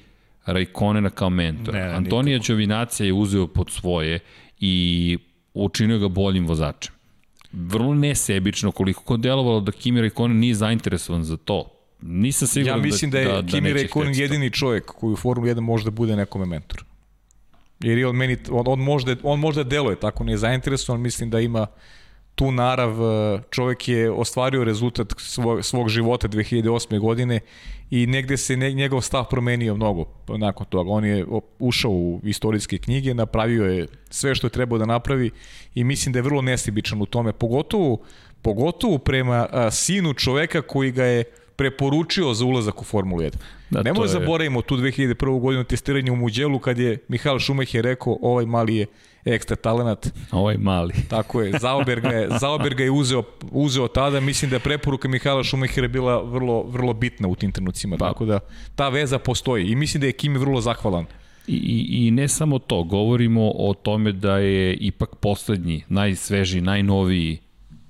[0.47, 1.75] Raikkonena kao mentor.
[1.75, 4.19] Ne, ne, Antonija Đovinacija je uzeo pod svoje
[4.61, 5.19] i
[5.55, 6.96] učinio ga boljim vozačem
[7.57, 11.73] vrlo nesebično koliko kod delovalo da Kimi Raikkonen nije zainteresovan za to.
[12.03, 15.17] Nisam siguran ja mislim da, da je da, Kimi da Raikkonen jedini čovjek koji u
[15.17, 16.85] Formuli 1 može da bude nekome mentor.
[17.81, 21.41] Jer je on meni, on, on, možda, on možda deluje tako, nije zainteresovan, mislim da
[21.41, 21.67] ima
[22.37, 26.99] tu narav, e, čovjek je ostvario rezultat svog, svog života 2008.
[26.99, 27.41] godine
[27.91, 30.91] i negde se njegov stav promenio mnogo nakon toga.
[30.91, 31.27] On je
[31.59, 35.31] ušao u istorijske knjige, napravio je sve što je trebao da napravi
[35.75, 37.99] i mislim da je vrlo nesibičan u tome, pogotovo,
[38.43, 41.25] pogotovo prema a, sinu čoveka koji ga je
[41.57, 43.31] preporučio za ulazak u Formulu 1.
[43.71, 44.09] Da, Nemoj je...
[44.09, 45.41] zaboravimo tu 2001.
[45.41, 48.87] godinu testiranje u Muđelu kad je Mihajl Šumacher rekao ovaj mali je
[49.25, 50.09] ekstra talenat.
[50.33, 50.95] Ovaj mali.
[51.11, 51.59] Tako je.
[51.61, 54.21] Zauber ga je, Zauber ga je uzeo, uzeo tada.
[54.21, 57.97] Mislim da je preporuka Mihajla Šumahira bila vrlo, vrlo bitna u tim trenucima.
[57.97, 58.09] Pa.
[58.09, 58.41] Tako da
[58.75, 59.67] ta veza postoji.
[59.67, 61.07] I mislim da je Kimi vrlo zahvalan.
[61.47, 67.39] I, i, I ne samo to, govorimo o tome da je ipak poslednji, najsvežiji, najnoviji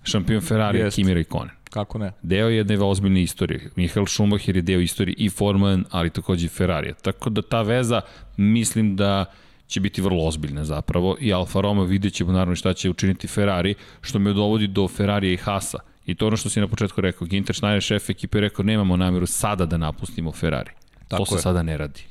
[0.02, 0.96] šampion Ferrari Jest.
[0.96, 1.55] Kimi Raikkonen.
[1.70, 2.12] Kako ne?
[2.22, 3.70] Deo jedne ozbiljne istorije.
[3.76, 6.94] Michael Schumacher je deo istorije i Formula 1, ali takođe i Ferrari.
[7.02, 8.00] Tako da ta veza,
[8.36, 9.24] mislim da
[9.66, 13.74] će biti vrlo ozbiljna zapravo i Alfa Romeo vidjet ćemo naravno šta će učiniti Ferrari,
[14.00, 15.78] što me dovodi do Ferrarija i Hasa.
[16.06, 19.26] I to ono što si na početku rekao, Ginter Schneider, šef ekipe, rekao nemamo namjeru
[19.26, 20.70] sada da napustimo Ferrari.
[21.08, 21.40] Tako to se je.
[21.42, 22.02] sada ne radi.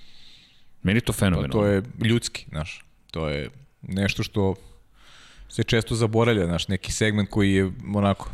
[0.84, 1.52] Meni je to fenomenalno.
[1.52, 2.86] To, to je ljudski, znaš.
[3.12, 3.50] To je
[3.82, 4.56] nešto što
[5.50, 8.30] se često zaboravlja, znaš, neki segment koji je onako...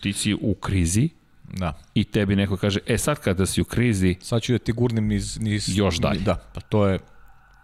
[0.00, 1.08] Ti si u krizi,
[1.52, 1.72] Da.
[1.94, 4.16] I tebi neko kaže, e sad kada si u krizi...
[4.20, 5.38] Sad ću da ti gurnem niz...
[5.40, 6.20] niz još dalje.
[6.20, 6.98] Da, pa to je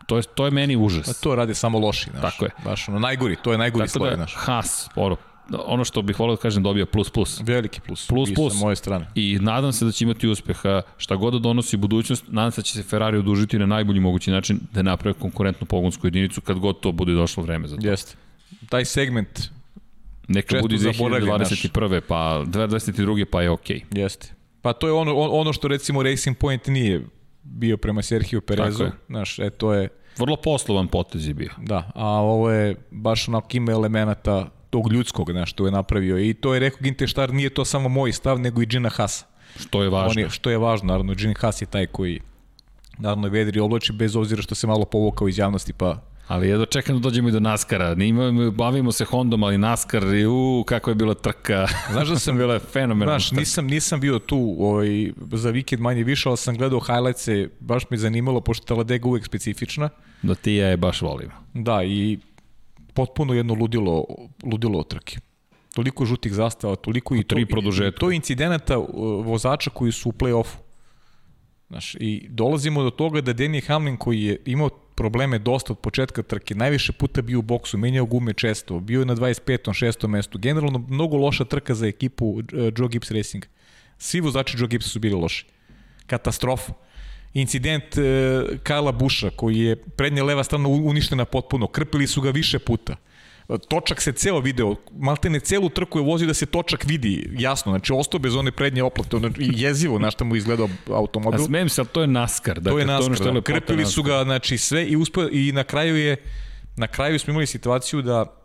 [0.06, 1.08] To je, to je meni užas.
[1.08, 2.22] A to radi samo loši, znaš.
[2.22, 2.50] Tako je.
[2.64, 4.34] Baš ono, najgori, to je najgori sloj, da, znaš.
[4.36, 5.16] Haas, oro,
[5.66, 7.40] ono što bih volio da kažem dobija plus plus.
[7.40, 8.06] Veliki plus.
[8.06, 8.52] Plus I plus.
[8.52, 9.06] Sa moje strane.
[9.14, 12.62] I nadam se da će imati uspeha, šta god da donosi budućnost, nadam se da
[12.62, 16.80] će se Ferrari odužiti na najbolji mogući način da naprave konkurentnu pogonsku jedinicu kad god
[16.80, 17.88] to bude došlo vreme za to.
[17.88, 18.16] Jeste.
[18.68, 19.50] Taj segment
[20.34, 22.00] Neka bude zaboravljen, 2021.
[22.00, 23.24] pa 2022.
[23.24, 23.80] pa je okej.
[23.90, 23.98] Okay.
[23.98, 24.32] Jeste.
[24.62, 27.06] Pa to je ono, ono što recimo Racing Point nije
[27.42, 28.84] bio prema Sergio Perezu.
[29.08, 29.88] Znaš, e, to je,
[30.18, 31.50] Vrlo poslovan potez je bio.
[31.58, 36.18] da, a ovo je baš onako ima elemenata tog ljudskog, znaš, što je napravio.
[36.18, 39.32] I to je rekao Ginteštar, nije to samo moj stav, nego i Gina Hasa.
[39.60, 40.10] Što je važno.
[40.10, 42.20] On je, što je važno, naravno, Gene Haas je taj koji
[42.98, 46.96] naravno vedri oblači bez obzira što se malo povukao iz javnosti, pa Ali jedno čekam
[46.96, 47.94] da dođemo i do Naskara.
[47.94, 51.66] Nima, bavimo se Hondom, ali Naskar, u, kako je bila trka.
[51.92, 56.28] Znaš da sam bila fenomenalna Znaš, nisam, nisam bio tu ovaj, za vikend manje više,
[56.28, 59.88] ali sam gledao highlights-e, baš me zanimalo, pošto je Taladega uvek specifična.
[60.22, 61.32] Da ti ja je baš volimo.
[61.54, 62.18] Da, i
[62.94, 64.04] potpuno jedno ludilo,
[64.44, 65.16] ludilo od trke.
[65.74, 67.96] Toliko žutih zastava, toliko i tri to, produžetka.
[67.96, 68.86] i to incidenata uh,
[69.26, 70.56] vozača koji su u play-offu.
[71.68, 76.22] Znaš, i dolazimo do toga da Danny Hamlin koji je imao probleme dosta od početka
[76.22, 79.86] trke, najviše puta bio u boksu, menjao gume često, bio je na 25.
[79.86, 80.06] 6.
[80.08, 82.42] mestu, generalno mnogo loša trka za ekipu uh,
[82.78, 83.46] Joe Gibbs Racing.
[83.98, 85.46] Svi vozači Joe Gibbs su bili loši.
[86.06, 86.72] Katastrofa.
[87.34, 87.84] Incident
[88.62, 92.96] Kajla Buša koji je prednja leva strana uništena potpuno, krpili su ga više puta.
[93.68, 97.92] Točak se ceo video, maltene celu trku je vozio da se točak vidi jasno, znači
[97.92, 101.40] ostao bez one prednje oplate, ono, jezivo na što mu izgledao automobil.
[101.40, 102.60] A smijem se, ali to je Naskar.
[102.60, 103.40] Dakle, to je ono naskar, što je da.
[103.40, 104.18] krpili su NASCAR.
[104.18, 106.16] ga, znači sve i uspeo, i na kraju je,
[106.76, 108.42] na kraju smo imali situaciju da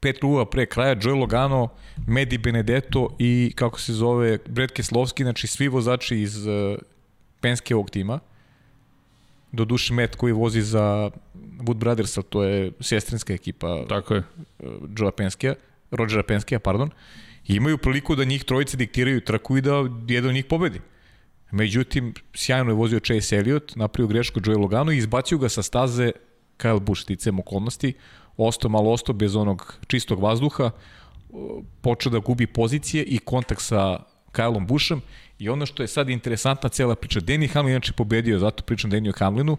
[0.00, 1.68] pet krugova pre kraja Joe Logano,
[2.06, 6.78] Medi Benedetto i kako se zove Brad Keslovski, znači svi vozači iz uh,
[7.40, 8.18] Penskevog tima,
[9.52, 11.10] do duše Matt koji vozi za
[11.58, 14.22] Wood Brothers, to je sestrinska ekipa Tako je.
[14.58, 14.68] uh,
[14.98, 15.54] Joea Penskea,
[15.90, 16.90] Rodgera Penskea, pardon,
[17.46, 19.72] i imaju priliku da njih trojice diktiraju trku i da
[20.08, 20.80] jedan od njih pobedi.
[21.50, 26.12] Međutim, sjajno je vozio Chase Elliott, napravio grešku Joey Logano i izbacio ga sa staze
[26.58, 27.92] Kyle Busch sticam okolnosti,
[28.36, 30.70] ostao malo ostao bez onog čistog vazduha,
[31.28, 33.98] uh, počeo da gubi pozicije i kontakt sa
[34.32, 35.02] Kyleom Bushom
[35.38, 39.18] i ono što je sad interesantna cela priča, Danny Hamlin inače pobedio, zato pričam Danny
[39.18, 39.56] Hamlinu,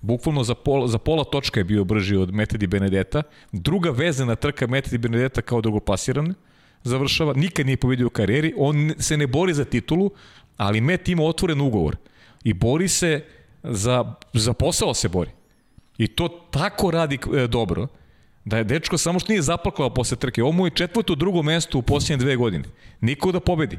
[0.00, 3.22] bukvalno za pola, za pola točka je bio brži od Metedi Benedetta,
[3.52, 6.34] druga vezana trka Metedi Benedetta kao drugoplasirana,
[6.82, 10.10] završava, nikad nije pobedio u karijeri, on se ne bori za titulu,
[10.56, 11.96] ali Met ima otvoren ugovor
[12.44, 13.24] i bori se
[13.62, 15.30] za, za posao se bori.
[15.98, 17.86] I to tako radi e, dobro,
[18.44, 20.42] da je dečko samo što nije zaplakao posle trke.
[20.42, 22.64] Ovo mu je četvrto drugo mesto u posljednje dve godine.
[23.00, 23.78] Niko da pobedi.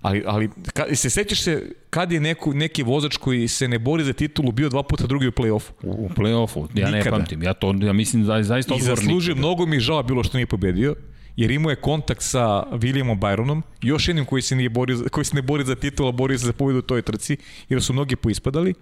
[0.00, 4.04] Ali, ali ka, se sećaš se kad je neko, neki vozač koji se ne bori
[4.04, 5.70] za titulu bio dva puta drugi u play-offu?
[5.82, 6.90] U, u play-offu, ja Nikada.
[6.90, 7.42] ne pamtim.
[7.42, 9.46] Ja, to, ja mislim da je zaista I odgovor zaslužio, nikada.
[9.46, 10.94] mnogo mi žao bilo što nije pobedio,
[11.36, 12.40] jer imao je kontakt sa
[12.72, 16.08] Williamom Byronom, još jednim koji se, nije borio, za- koji se ne bori za titul,
[16.08, 17.36] a bori se za pobedu u toj trci,
[17.68, 18.74] jer su mnogi poispadali.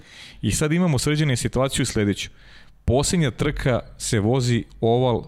[0.43, 2.31] I sad imamo sređenu situaciju sledeću.
[2.85, 5.25] Posljednja trka se vozi oval,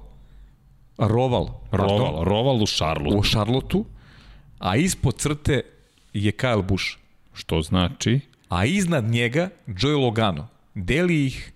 [0.98, 3.18] roval, pardon, Roval, Roval u Šarlu.
[3.18, 3.84] u Šarlotu,
[4.58, 5.62] a ispod crte
[6.12, 6.86] je Kyle Busch.
[7.32, 10.48] Što znači, A iznad njega Joey Logano.
[10.74, 11.52] Deli ih,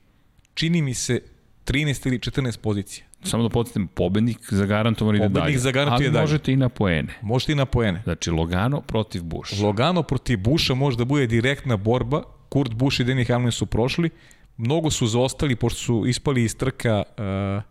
[0.54, 1.20] čini mi se,
[1.66, 3.06] 13 ili 14 pozicija.
[3.22, 5.34] samo da podsjetim, pobednik zagarantovan ide dalje.
[5.34, 6.22] Pobednik zagarantuje ali dalje.
[6.22, 7.14] možete i na poene.
[7.22, 8.00] Možete i na poene.
[8.04, 9.60] Znači, Logano protiv Bush.
[9.60, 12.22] Logano protiv Busha može da bude direktna borba.
[12.48, 14.10] Kurt Busch i Danny Hamlin su prošli.
[14.56, 17.62] Mnogo su zaostali, pošto su ispali iz trka, uh,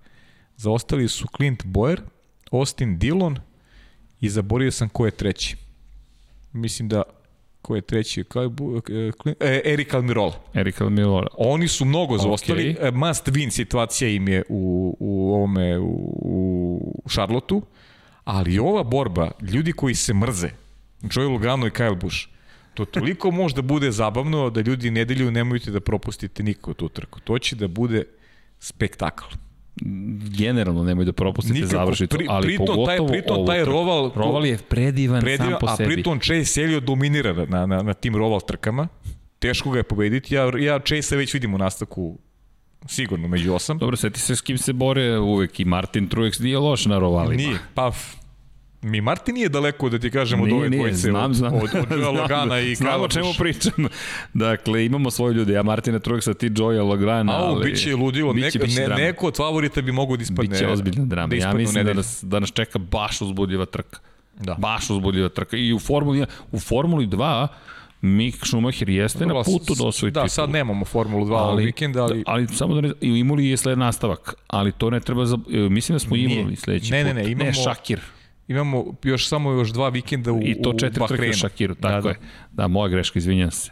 [0.58, 2.00] zaostali su Clint Boyer,
[2.52, 3.40] Austin Dillon
[4.22, 5.63] i zaborio sam ko je treći.
[6.54, 7.04] Mislim da
[7.62, 8.50] ko je treći, ko je,
[9.40, 10.34] e, Erik Almirola.
[10.54, 11.28] Erik Almirola.
[11.38, 12.76] Oni su mnogo zaostali.
[12.80, 13.08] Okay.
[13.08, 15.86] Must win situacija im je u, u ovome, u,
[17.06, 17.62] u Šarlotu.
[18.24, 20.50] Ali ova borba, ljudi koji se mrze,
[21.02, 22.28] Joey Logano i Kyle Busch,
[22.74, 27.20] to toliko može da bude zabavno da ljudi nedelju nemojte da propustite nikako tu trku.
[27.20, 28.04] To će da bude
[28.60, 29.26] spektakl.
[30.32, 31.72] Generalno nemoj da propustite Nikako.
[31.72, 35.60] završitu, Pri- ali pritom pogotovo taj- pritom ovu taj roval- Roval je predivan, Predivan, sam
[35.60, 35.94] po a sebi.
[35.94, 38.88] pritom Chase Elliot dominira na, na, na tim roval trkama.
[39.40, 40.36] Teško ga je pobediti.
[40.36, 42.18] Ja, ja Chase već vidim u nastavku
[42.86, 43.78] sigurno među osam.
[43.78, 47.36] Dobro, seti se s kim se bore uvek i Martin Truex nije loš na rovalima.
[47.38, 47.92] Nije, pa
[48.84, 51.54] mi Martin nije daleko da ti kažem od Nije, ove dvojice, znam, od, znam.
[51.54, 53.74] od, od Znam, Logana i Znam o čemu pričam.
[54.36, 55.54] Dakle, imamo svoje ljude.
[55.54, 57.66] Ja Martina Truexa, ti Joja Lograna, A, ali...
[57.66, 60.50] bit će ludilo, biće- Nek, biće ne, neko od favorita bi mogo da ispadne.
[60.50, 61.28] Biće ozbiljna drama.
[61.28, 64.00] Da ja mislim da nas, da nas čeka baš uzbudljiva trka.
[64.36, 64.54] Da.
[64.56, 65.58] Baš uzbudljiva trka.
[65.58, 67.48] I u Formuli 1, u Formuli 2
[68.02, 71.60] Mick Schumacher jeste na Vrlo, putu da osvoji Da, sad nemamo Formulu 2 ali, ovog
[71.60, 72.18] vikenda, ali...
[72.18, 75.26] da, ali samo da ne, i u Imoli je sled nastavak, ali to ne treba
[75.26, 75.38] za,
[75.70, 77.16] mislim da smo imali sledeći Ne, ne, put.
[77.18, 78.00] ne, imamo- Ne, Šakir.
[78.48, 82.02] Imamo još samo još dva vikenda u I to četiri trke u Šakiru, tako da,
[82.02, 82.10] da.
[82.10, 82.16] je.
[82.52, 83.72] Da, moja greška, izvinjam se.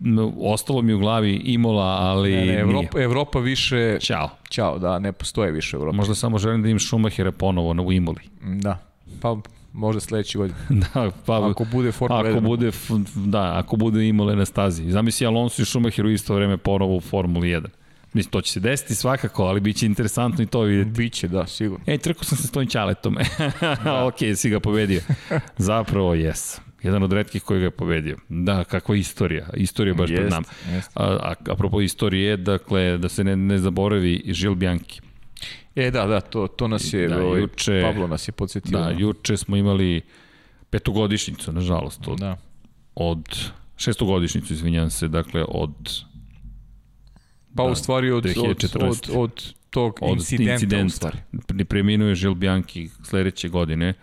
[0.00, 0.18] Mm.
[0.40, 3.04] Ostalo mi u glavi Imola, ali ne, ne, Evropa, nije.
[3.04, 3.98] Evropa više...
[4.00, 4.30] Ćao.
[4.50, 5.96] Ćao, da, ne postoje više Evropa.
[5.96, 8.20] Možda samo želim da im Šumahira ponovo u Imoli.
[8.42, 8.78] Da,
[9.20, 9.36] pa
[9.72, 10.56] možda sledeći godin.
[10.94, 12.40] da, pa ako bude Formula ako 1.
[12.40, 12.70] bude
[13.14, 14.90] da, ako bude Imola na stazi.
[14.90, 17.66] Zamisli Alonso i Schumacher u isto vreme ponovo u Formuli 1.
[18.14, 20.90] Mislim, to će se desiti svakako, ali biće interesantno i to vidjeti.
[20.90, 21.84] Biće, da, sigurno.
[21.86, 23.16] Ej, trkao sam se s tvojim čaletom.
[23.84, 24.04] da.
[24.08, 25.00] ok, si ga pobedio.
[25.58, 26.60] Zapravo, jes.
[26.82, 28.16] Jedan od redkih koji ga je pobedio.
[28.28, 29.48] Da, kakva istorija.
[29.56, 30.46] Istorija baš jest, pred nama.
[30.94, 35.00] A, a, apropo istorije, dakle, da se ne, ne zaboravi Žil Bianchi.
[35.76, 38.78] E, da, da, to, to nas je, da, ovaj, juče, Pablo nas je podsjetio.
[38.78, 40.02] Da, juče smo imali
[40.70, 42.36] petogodišnjicu, nažalost, od, da.
[42.94, 46.04] od šestogodišnjicu, izvinjam se, dakle, od
[47.56, 50.86] Pa da, u stvari od, od, od, od tog od incidenta, incidenta.
[50.86, 51.18] u stvari.
[51.68, 53.94] Preminuje Žil Bianchi sledeće godine,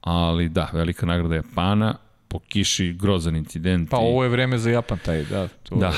[0.00, 1.94] ali da, velika nagrada Japana,
[2.28, 3.90] po kiši grozan incident.
[3.90, 5.48] Pa ovo je vreme za Japan taj, da.
[5.48, 5.92] To da,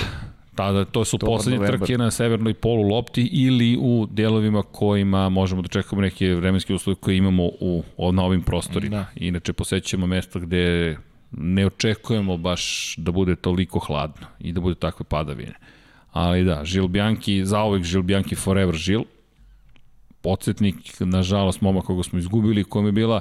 [0.54, 5.68] tada to su poslednje trke na severnoj polu lopti ili u delovima kojima možemo da
[5.68, 7.82] čekamo neke vremenske uslove koje imamo u,
[8.12, 8.96] na ovim prostorima.
[8.96, 9.06] Da.
[9.14, 10.96] Inače, posećujemo mesta gde
[11.30, 15.54] ne očekujemo baš da bude toliko hladno i da bude takve padavine.
[16.12, 19.02] Ali da, Žil Bianchi, zaovek Žil Bianchi forever Žil.
[20.20, 23.20] Podsjetnik, nažalost, momak koga smo izgubili, kojom je bila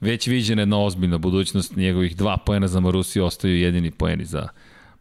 [0.00, 4.48] već viđena jedna ozbiljna budućnost, njegovih dva poena za Marusiju ostaju jedini poeni za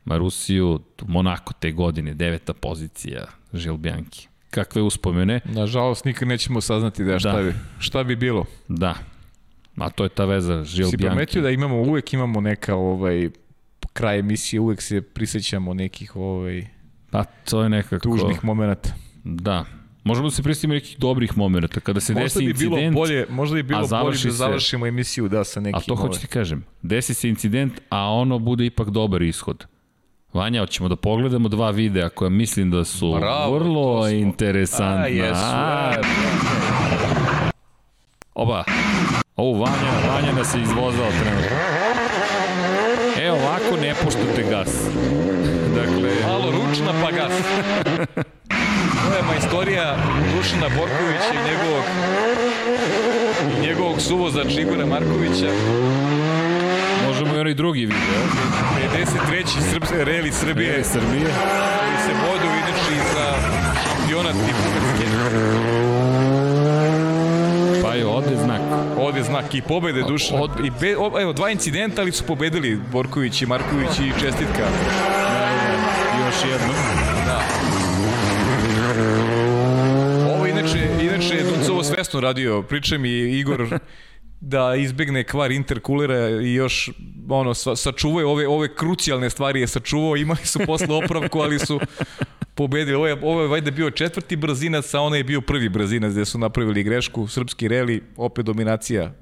[0.05, 4.27] Marusiju, Monako te godine, deveta pozicija, Žil Bianchi.
[4.49, 5.39] Kakve uspomene.
[5.45, 7.43] Nažalost, nikad nećemo saznati da, šta, da.
[7.43, 8.45] Bi, šta bi bilo.
[8.67, 8.95] Da,
[9.77, 10.97] a to je ta veza Žil Bianchi.
[10.97, 13.29] Si prometio da imamo, uvek imamo neka ovaj,
[13.93, 16.67] kraj emisije, uvek se prisjećamo nekih ovaj,
[17.17, 18.09] Pa to je nekako...
[18.09, 18.89] Tužnih momenta.
[19.23, 19.65] Da.
[20.03, 21.79] Možemo da se pristimo nekih dobrih momenta.
[21.79, 22.75] Kada se možda desi bi incident...
[22.75, 25.77] Bilo bolje, možda bi bilo bolje da završimo se, emisiju da sa nekim...
[25.77, 26.65] A to hoću ti kažem.
[26.81, 29.65] Desi se incident, a ono bude ipak dobar ishod.
[30.33, 34.09] Vanja, hoćemo da pogledamo dva videa koja mislim da su Bravo, vrlo smo...
[34.09, 35.03] interesantna.
[35.03, 35.41] A, jesu.
[35.43, 35.93] A,
[38.33, 38.63] Oba.
[39.35, 41.76] Ovo Vanja, Vanja nas je izvozao trenutno.
[43.37, 44.69] Ovako ne puštate gas.
[45.75, 46.09] Dakle...
[46.27, 47.33] Malo ručna pa gas.
[49.09, 49.97] to je majstorija
[50.35, 51.83] Dušana Borkovića i njegovog,
[53.57, 55.51] i njegovog suvoza Igora Markovića.
[57.07, 58.21] Možemo i onaj drugi video.
[58.95, 59.71] 53.
[59.71, 60.71] Srbs, Reli Srbije.
[60.71, 61.23] Reli Srbije.
[61.23, 63.33] Koji se bodu inače i za
[63.83, 65.05] šampionat i Bugarske.
[67.83, 68.46] Pa je ovde.
[68.97, 70.41] Ovde znak i pobede Dušana.
[70.41, 70.51] Od...
[70.65, 74.67] I be, o, evo, dva incidenta, ali su pobedili Borković i Marković i čestitka
[76.27, 76.73] još jednu.
[77.25, 77.41] Da.
[80.35, 83.79] Ovo inače, inače Duncovo svesno radio, priča mi Igor
[84.41, 86.89] da izbegne kvar interkulera i još
[87.29, 91.79] ono sačuvaju ove ove krucijalne stvari je sačuvao, imali su posle opravku, ali su
[92.57, 92.95] pobedili.
[92.95, 96.25] Ovo je, ovo je vajde bio četvrti brzinac, a ono je bio prvi brzinac gde
[96.25, 97.27] su napravili grešku.
[97.27, 99.13] Srpski reli, opet dominacija.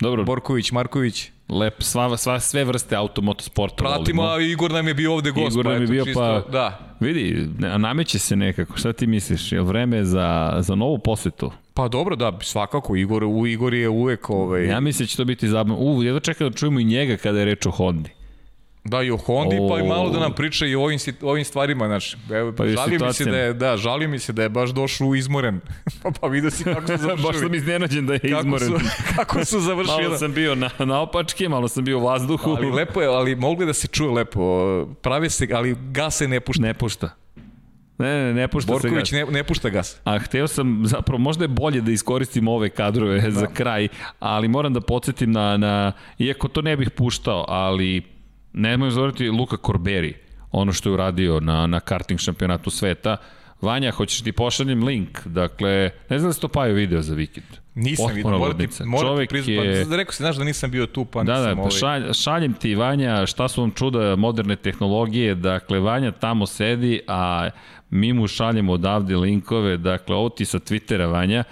[0.00, 0.24] Dobro.
[0.24, 1.30] Borković, Marković.
[1.48, 5.52] Lep, sva, sva, sve vrste automotosporta Pratimo, a Igor nam je bio ovde gost.
[5.52, 6.96] Igor nam je bio, čisto, pa, da.
[7.00, 8.76] vidi, nameće se nekako.
[8.76, 9.52] Šta ti misliš?
[9.52, 11.52] Je vreme za, za novu posetu?
[11.74, 12.96] Pa dobro, da, svakako.
[12.96, 14.30] Igor, u Igor je uvek...
[14.30, 14.66] Ovaj...
[14.66, 15.76] Ja mislim da će to biti zabavno.
[15.76, 18.10] U, jedva čekam da čujemo i njega kada je reč o Hondi.
[18.84, 19.68] Da, i o Hondi, o...
[19.68, 22.16] pa i malo da nam priča i o ovim, ovim stvarima, znači.
[22.32, 25.14] Evo, pa žali mi se da je, da, žali mi se da je baš došao
[25.14, 25.60] izmoren.
[26.02, 27.22] pa, pa vidio si kako su završili.
[27.26, 28.72] baš sam iznenađen da je izmoren.
[28.72, 30.02] Kako su, kako su završili.
[30.02, 32.50] malo sam bio na, na opačke, malo sam bio u vazduhu.
[32.50, 34.86] Ali lepo je, ali mogli da se čuje lepo.
[35.02, 36.62] Pravi se, ali gas se ne pušta.
[36.62, 37.10] Ne pušta.
[37.98, 39.28] Ne, ne, ne pušta Borković se gas.
[39.28, 40.00] ne, ne pušta gas.
[40.04, 43.30] A hteo sam, zapravo, možda je bolje da iskoristim ove kadrove da.
[43.30, 43.88] za kraj,
[44.18, 48.11] ali moram da podsjetim na, na, iako to ne bih puštao, ali
[48.52, 50.14] Nemoj zavoriti Luka Korberi,
[50.50, 53.16] ono što je uradio na, na karting šampionatu sveta.
[53.60, 57.46] Vanja, hoćeš ti pošaljem link, dakle, ne znam da se to paju video za vikend.
[57.74, 59.86] Nisam vidio, morate, morate priznati, je...
[59.88, 61.70] pa, rekao si, znaš da nisam bio tu, pa da, nisam da, pa ovaj...
[61.70, 67.50] šalj, šaljem ti, Vanja, šta su vam čuda moderne tehnologije, dakle, Vanja tamo sedi, a
[67.90, 71.44] mi mu šaljemo odavde linkove, dakle, ovo ti sa Twittera, Vanja,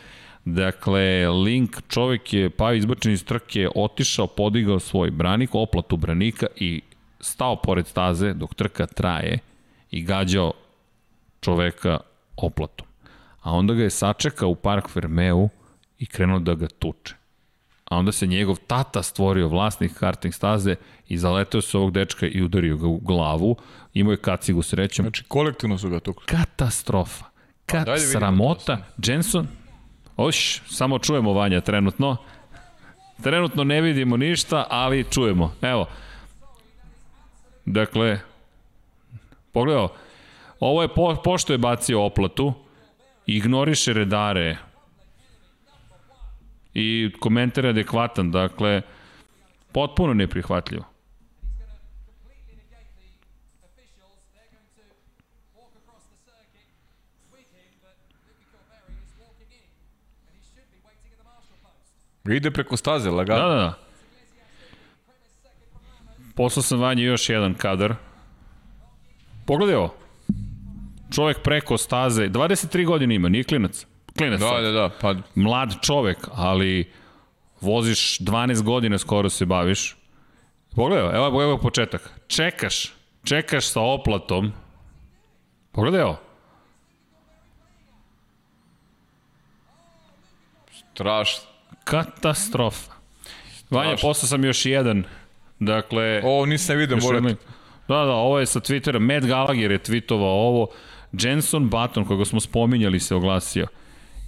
[0.45, 6.81] Dakle, link, čovek je pa izbačen iz trke, otišao, podigao svoj branik, oplatu branika i
[7.21, 9.39] stao pored staze dok trka traje
[9.91, 10.53] i gađao
[11.41, 11.99] čoveka
[12.37, 12.87] oplatom.
[13.43, 15.49] A onda ga je sačekao u park Fermeu
[15.99, 17.15] i krenuo da ga tuče.
[17.91, 20.75] A onda se njegov tata stvorio vlasnik karting staze
[21.09, 23.57] i zaletao se ovog dečka i udario ga u glavu.
[23.95, 25.05] Imao je kacigu srećom.
[25.05, 26.27] Znači, kolektivno su ga tukli.
[26.27, 27.25] Katastrofa.
[27.67, 28.79] Kat, sramota.
[29.07, 29.49] Jenson,
[30.17, 32.17] oš, samo čujemo Vanja trenutno.
[33.23, 35.55] Trenutno ne vidimo ništa, ali čujemo.
[35.63, 35.87] Evo.
[37.73, 38.21] Dakle,
[39.53, 39.89] pogledao,
[40.61, 42.53] ovo je po, pošto je bacio oplatu,
[43.27, 44.57] ignoriše redare
[46.75, 48.83] i komentar je adekvatan, dakle,
[49.73, 50.85] potpuno neprihvatljivo.
[62.31, 63.49] Ide preko staze, lagano.
[63.49, 63.90] Da, da, da.
[66.41, 67.95] Poslao sam vanje još jedan kadar.
[69.47, 69.95] Pogledaj ovo.
[71.15, 73.87] Čovek preko staze, 23 godine ima, nije klinac.
[74.19, 74.62] Klinac Da, sad.
[74.62, 76.93] da, da, pa Mlad čovek, ali
[77.61, 79.97] voziš 12 godina skoro se baviš.
[80.77, 82.21] Pogledaj, ovo, evo, evo početak.
[82.27, 82.93] Čekaš,
[83.25, 84.53] čekaš sa oplatom.
[85.73, 86.19] Pogledaj ovo.
[90.95, 91.43] strašno.
[91.85, 92.93] Katastrofa.
[93.71, 95.05] Vanja, poslao sam još jedan.
[95.61, 97.24] Dakle, Ovo nisam vidio, moram.
[97.24, 98.99] Da, da, ovo je sa Twittera.
[98.99, 100.66] Matt Gallagher je tweetovao ovo.
[101.12, 103.66] Jenson Button, koga smo spominjali, se oglasio.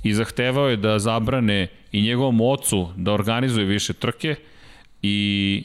[0.02, 4.34] I zahtevao je da zabrane i njegovom ocu da organizuje više trke
[5.02, 5.64] i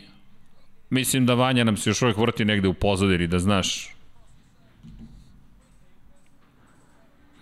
[0.90, 3.96] mislim da Vanja nam se još uvijek vrti negde u pozadini, da znaš.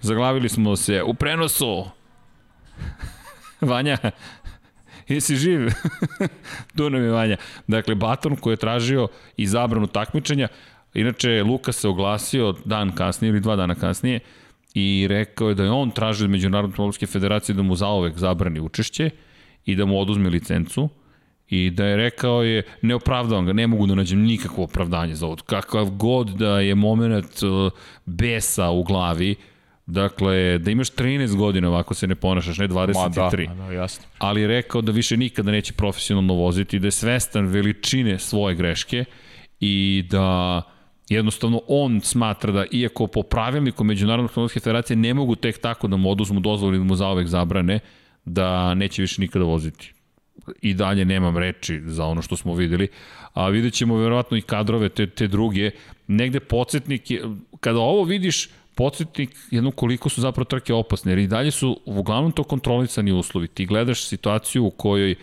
[0.02, 1.86] Zaglavili smo se u prenosu.
[3.62, 3.98] Vanja,
[5.08, 5.70] jesi živ?
[6.78, 7.38] tu nam je Vanja.
[7.68, 9.08] Dakle, Baton koji je tražio
[9.38, 10.48] i zabranu takmičenja,
[10.94, 14.20] inače Luka se oglasio dan kasnije ili dva dana kasnije
[14.74, 18.60] i rekao je da je on tražio od Međunarodne automobilske federacije da mu zaovek zabrani
[18.60, 19.10] učešće
[19.66, 20.90] i da mu oduzme licencu
[21.50, 25.26] i da je rekao je, ne opravdavam ga, ne mogu da nađem nikakvo opravdanje za
[25.26, 25.36] ovo.
[25.36, 27.72] Kakav god da je moment uh,
[28.06, 29.36] besa u glavi,
[29.86, 33.74] Dakle, da imaš 13 godina ovako se ne ponašaš, ne 23 Ma da, ma da,
[33.74, 34.06] jasno.
[34.18, 39.06] ali je rekao da više nikada neće profesionalno voziti, da je svestan veličine svoje greške
[39.60, 40.62] i da
[41.10, 45.98] jednostavno on smatra da iako po pravilniku Međunarodne automobilske federacije ne mogu tek tako da
[45.98, 47.80] mu oduzmu dozvolu ili da mu zaovek zabrane,
[48.26, 49.94] da neće više nikada voziti.
[50.62, 52.88] I dalje nemam reči za ono što smo videli,
[53.34, 55.72] a vidjet ćemo verovatno i kadrove te, te druge.
[56.08, 57.22] Negde podsjetnik je,
[57.60, 62.32] kada ovo vidiš, podsjetnik jedno koliko su zapravo trke opasne, jer i dalje su uglavnom
[62.32, 63.48] to kontrolisani uslovi.
[63.48, 65.16] Ti gledaš situaciju u kojoj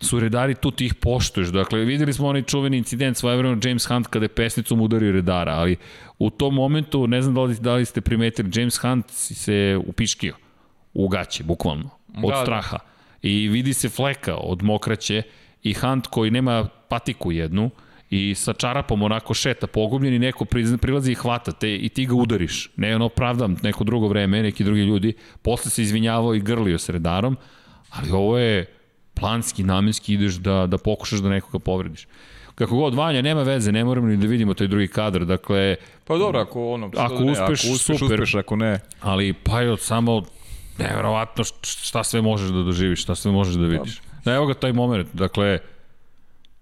[0.00, 1.48] su redari tu ti ih poštuješ.
[1.48, 5.76] Dakle, videli smo onaj čuveni incident svojevremeno James Hunt kada je pesnicom udario redara, ali
[6.18, 10.34] u tom momentu, ne znam da li, da li ste primetili, James Hunt se upiškio
[10.94, 12.42] u gaće, bukvalno, od Da, da.
[12.42, 12.78] straha.
[13.22, 15.22] I vidi se fleka od mokraće
[15.62, 17.70] i Hunt koji nema patiku jednu,
[18.14, 20.44] i sa čarapom onako šeta pogubljen i neko
[20.80, 22.70] prilazi i hvata te i ti ga udariš.
[22.76, 25.14] Ne ono opravdam neko drugo vreme, neki drugi ljudi.
[25.42, 27.36] Posle se izvinjavao i grlio s redarom,
[27.90, 28.66] ali ovo je
[29.14, 32.06] planski, namenski ideš da, da pokušaš da nekoga povrediš.
[32.54, 36.16] Kako god, Vanja, nema veze, ne moramo ni da vidimo taj drugi kadar, dakle, Pa
[36.18, 38.20] dobro, ako ono, Ako da ne, uspeš, ako uspeš, super.
[38.20, 38.80] uspeš, ako ne.
[39.00, 40.22] ali pa je samo
[40.78, 44.00] neverovatno šta sve možeš da doživiš, šta sve možeš da vidiš.
[44.24, 45.58] Da, evo ga taj moment, dakle,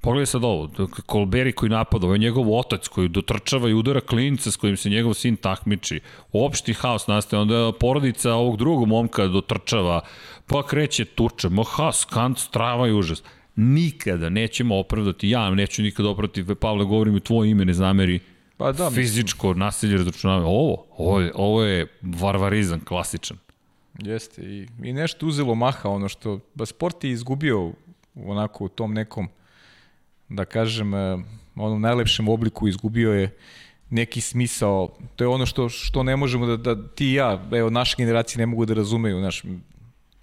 [0.01, 0.71] Pogledaj sad ovo,
[1.07, 4.91] Kolberi koji napada, ovo je njegov otac koji dotrčava i udara klinca s kojim se
[4.91, 6.01] njegov sin takmiči.
[6.33, 10.01] Opšti haos nastaje, onda porodica ovog drugog momka dotrčava,
[10.47, 13.23] pa kreće tuča, ma ha, skant, strava i užas.
[13.57, 18.21] Nikada nećemo opravdati, ja neću nikada opravdati, Pavle, govorim u tvoje ime, ne zameri,
[18.57, 20.47] Pa da, mislim, fizičko nasilje razračunavanje.
[20.47, 23.37] Ovo, ovo je, ovo je varvarizam klasičan.
[23.99, 24.43] jeste.
[24.43, 27.73] I, I nešto uzelo maha, ono što, ba sport je izgubio
[28.15, 29.29] onako u tom nekom,
[30.31, 31.19] da kažem, eh,
[31.57, 33.37] onom najlepšem obliku izgubio je
[33.91, 34.89] neki smisao.
[35.17, 38.39] To je ono što, što ne možemo da, da ti i ja, evo, naše generacije
[38.39, 39.43] ne mogu da razumeju, znaš,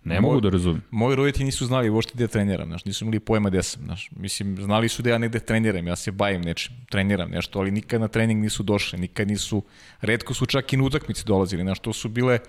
[0.04, 0.82] Ne Moj- mogu da razumem.
[0.92, 4.10] Moji roditelji nisu znali uopšte gde treniram, znaš, nisu imali pojma gde sam, znaš.
[4.14, 8.02] Mislim, znali su da ja negde treniram, ja se bavim nečim, treniram nešto, ali nikad
[8.02, 9.64] na trening nisu došli, nikad nisu,
[10.02, 12.40] redko su čak i na utakmice dolazili, znaš, to su bile,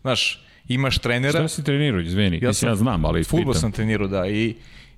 [0.00, 2.38] znaš, imaš trenera, Šta si trenirao, izveni?
[2.42, 4.54] Ja, sam- ja znam, ali Futbol sam trenirao, da, i,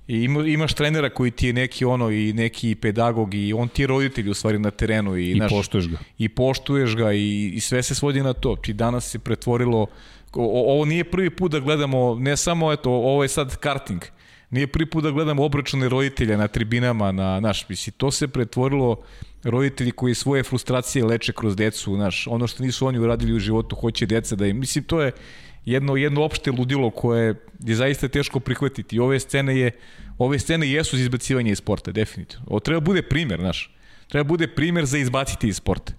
[0.07, 3.83] i ima, imaš trenera koji ti je neki ono i neki pedagog i on ti
[3.83, 5.97] je roditelj u stvari na terenu i, I znaš, poštuješ ga.
[6.17, 8.55] i poštuješ ga i, i sve se svodi na to.
[8.55, 9.87] Ti danas se pretvorilo,
[10.33, 14.01] o, ovo nije prvi put da gledamo, ne samo eto, ovo je sad karting,
[14.49, 18.95] nije prvi put da gledamo obračune roditelja na tribinama, na, naš, misli, to se pretvorilo
[19.43, 23.75] roditelji koji svoje frustracije leče kroz decu, znaš, ono što nisu oni uradili u životu,
[23.75, 25.11] hoće deca da im, mislim, to je
[25.67, 28.95] jedno, jedno opšte ludilo koje je zaista teško prihvatiti.
[28.95, 29.71] I ove scene je,
[30.17, 32.45] ove scene jesu za izbacivanje iz sporta, definitivno.
[32.49, 33.73] Ovo treba bude primer, znaš.
[34.07, 35.93] Treba bude primer za izbaciti iz sporta.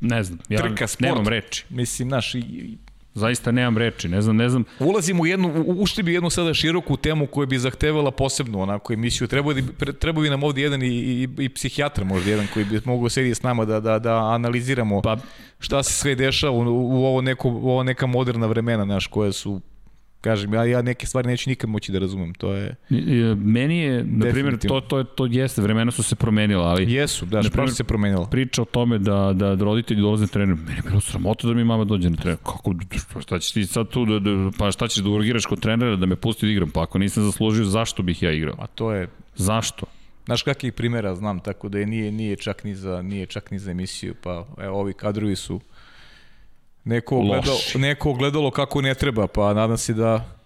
[0.00, 1.00] Ne znam, ja Trka, sport.
[1.00, 1.64] nemam reči.
[1.70, 2.78] Mislim, znaš, i
[3.14, 4.64] Zaista nemam reči, ne znam, ne znam.
[4.78, 9.28] Ulazimo u jednu, ušli bi jednu sada široku temu koja bi zahtevala posebnu onako emisiju.
[9.28, 9.64] Treba, bi,
[9.98, 13.34] treba bi nam ovdje jedan i, i, i psihijatar možda jedan koji bi mogao sediti
[13.34, 15.16] s nama da, da, da analiziramo pa,
[15.58, 19.32] šta se sve dešava u, u ovo, neko, u ovo neka moderna vremena, naš, koje
[19.32, 19.60] su
[20.20, 22.74] kažem, ja, ja neke stvari neću nikad moći da razumem, to je...
[23.36, 26.92] Meni je, na primjer, to, to, to jeste, vremena su se promenila, ali...
[26.92, 28.26] Jesu, da, što se promenila.
[28.26, 31.54] Priča o tome da, da, da roditelji dolaze na trener, meni je bilo sramota da
[31.54, 32.38] mi mama dođe na trener.
[32.44, 32.74] Kako,
[33.20, 36.06] šta ćeš ti sad tu, da, da, pa šta ćeš da urgiraš kod trenera da
[36.06, 36.70] me pusti da igram?
[36.70, 38.54] Pa ako nisam zaslužio, zašto bih ja igrao?
[38.58, 39.08] A to je...
[39.36, 39.86] Zašto?
[40.26, 43.58] Znaš kakvih primjera znam, tako da je nije, nije, čak ni za, nije čak ni
[43.58, 45.60] za emisiju, pa evo, ovi kadrovi su
[46.90, 50.40] neko ogledalo, neko ogledalo kako ne treba, pa nadam se da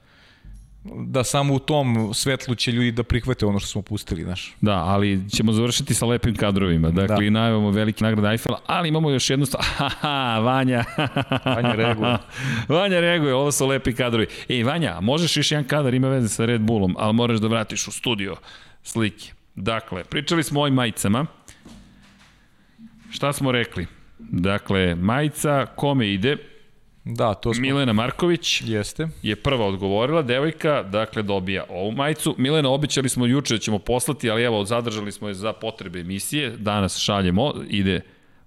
[0.85, 4.55] da samo u tom svetlu će ljudi da prihvate ono što smo pustili, znaš.
[4.61, 6.91] Da, ali ćemo završiti sa lepim kadrovima.
[6.91, 7.25] Dakle, da.
[7.25, 9.65] i najavamo veliki nagrada Eiffela, ali imamo još jednu stvar.
[10.47, 10.85] Vanja.
[11.45, 12.17] Vanja reaguje.
[12.79, 14.27] Vanja reaguje, ovo su lepi kadrovi.
[14.49, 17.89] Ej, Vanja, možeš još jedan kadar, ima veze sa Red Bullom, ali moraš da vratiš
[17.89, 18.37] u studio
[18.83, 19.33] slike.
[19.55, 21.27] Dakle, pričali smo o ovim majicama.
[23.11, 23.87] Šta smo rekli?
[24.31, 26.37] Dakle, majica kome ide?
[27.05, 27.63] Da, to smo...
[27.63, 29.09] Milena Marković Jeste.
[29.23, 32.35] je prva odgovorila, devojka, dakle dobija ovu majicu.
[32.39, 36.51] Milena, običali smo juče da ćemo poslati, ali evo, zadržali smo je za potrebe emisije.
[36.51, 38.01] Danas šaljemo, ide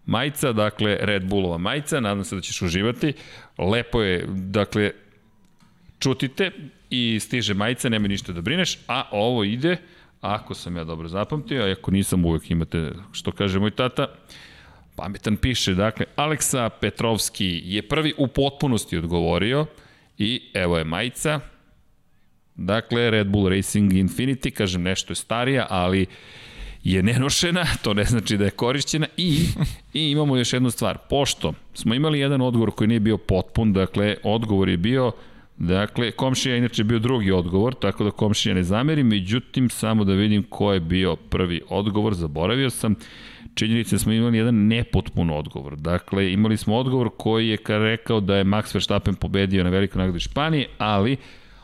[0.06, 3.14] majica, dakle Red Bullova majica, nadam se da ćeš uživati.
[3.58, 4.92] Lepo je, dakle,
[6.00, 6.52] čutite
[6.90, 9.78] i stiže majica, nema ništa da brineš, a ovo ide,
[10.22, 14.08] ako sam ja dobro zapamtio, a ako nisam uvek imate, što kaže moj tata,
[14.98, 19.66] Pametan piše, dakle, Aleksa Petrovski je prvi u potpunosti odgovorio
[20.18, 21.40] i evo je majica.
[22.56, 26.06] Dakle, Red Bull Racing Infinity, kažem, nešto je starija, ali
[26.84, 29.46] je nenošena, to ne znači da je korišćena i,
[29.94, 30.98] i imamo još jednu stvar.
[31.10, 35.12] Pošto smo imali jedan odgovor koji nije bio potpun, dakle, odgovor je bio
[35.58, 40.14] Dakle, komšija je inače bio drugi odgovor, tako da komšija ne zameri, međutim, samo da
[40.14, 42.96] vidim ko je bio prvi odgovor, zaboravio sam
[43.58, 45.76] činjenica da smo imali jedan nepotpun odgovor.
[45.76, 50.20] Dakle, imali smo odgovor koji je rekao da je Max Verstappen pobedio na velikoj nagradi
[50.20, 51.18] Španije, ali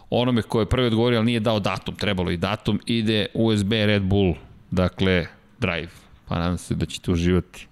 [0.10, 4.04] onome ko je prvi odgovorio, ali nije dao datum, trebalo i datum, ide USB Red
[4.04, 4.34] Bull,
[4.72, 5.26] dakle,
[5.60, 5.90] drive.
[6.28, 7.68] Pa nadam se da ćete uživati.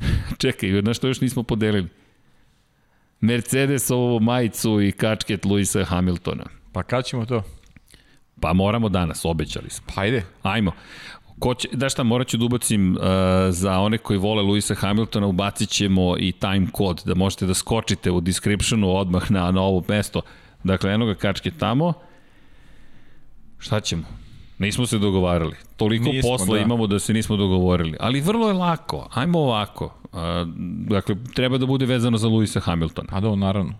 [0.42, 1.88] Čekaj, na što još nismo podelili?
[3.20, 6.44] Mercedesovu majicu i kačket Luisa Hamiltona.
[6.72, 7.42] Pa kad ćemo to?
[8.40, 9.86] Pa moramo danas, obećali smo.
[9.94, 10.24] Pa ajde.
[10.42, 10.72] Ajmo.
[11.38, 13.02] Ko će, da šta, morat ću da ubacim uh,
[13.50, 18.10] za one koji vole Luisa Hamiltona, ubacit ćemo i time kod, da možete da skočite
[18.10, 20.22] u descriptionu odmah na, na ovo mesto.
[20.64, 21.92] Dakle, eno ga kačke tamo.
[23.58, 24.02] Šta ćemo?
[24.58, 25.56] Nismo se dogovarali.
[25.76, 26.62] Toliko nismo, posla da.
[26.62, 27.96] imamo da se nismo dogovorili.
[28.00, 29.08] Ali vrlo je lako.
[29.14, 29.84] Ajmo ovako.
[30.12, 30.20] Uh,
[30.88, 33.08] dakle, treba da bude vezano za Luisa Hamiltona.
[33.12, 33.74] A da, naravno.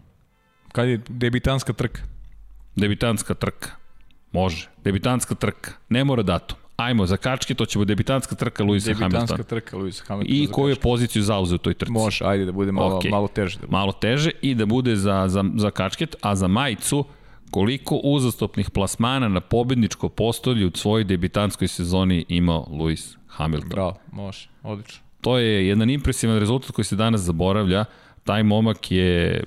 [0.73, 2.03] Kad je debitanska trka?
[2.77, 3.71] Debitanska trka.
[4.33, 4.69] Može.
[4.85, 5.71] Debitanska trka.
[5.89, 6.59] Ne mora datum.
[6.77, 9.21] Ajmo, za kačke, to će biti debitanska trka Luisa Hamiltona.
[9.21, 10.39] Debitanska trka Luisa Hamiltona.
[10.39, 11.93] I koju je poziciju zauzeo u toj trci?
[11.93, 13.11] Može, ajde da bude malo, okay.
[13.11, 13.59] malo teže.
[13.59, 13.73] Da bude.
[13.73, 17.05] Malo teže i da bude za, za, za kačket, a za majicu
[17.51, 23.71] koliko uzastopnih plasmana na pobedničko postolje u svojoj debitanskoj sezoni imao Luis Hamilton.
[23.71, 25.03] Bravo, može, odlično.
[25.21, 27.85] To je jedan impresivan rezultat koji se danas zaboravlja.
[28.25, 29.45] Taj momak je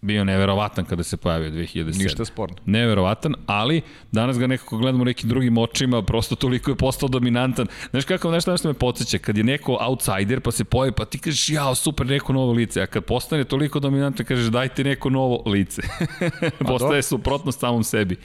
[0.00, 2.02] bio neverovatan kada se pojavio 2007.
[2.02, 2.56] Ništa sporno.
[2.66, 7.66] Neverovatan, ali danas ga nekako gledamo nekim drugim očima, prosto toliko je postao dominantan.
[7.90, 11.18] Znaš kako, nešto nešto me podsjeća, kad je neko outsider pa se pojavi, pa ti
[11.18, 15.42] kažeš, jao, super, neko novo lice, a kad postane toliko dominantan, kažeš, dajte neko novo
[15.46, 15.82] lice.
[16.58, 18.16] Pa Postaje suprotno samom sebi.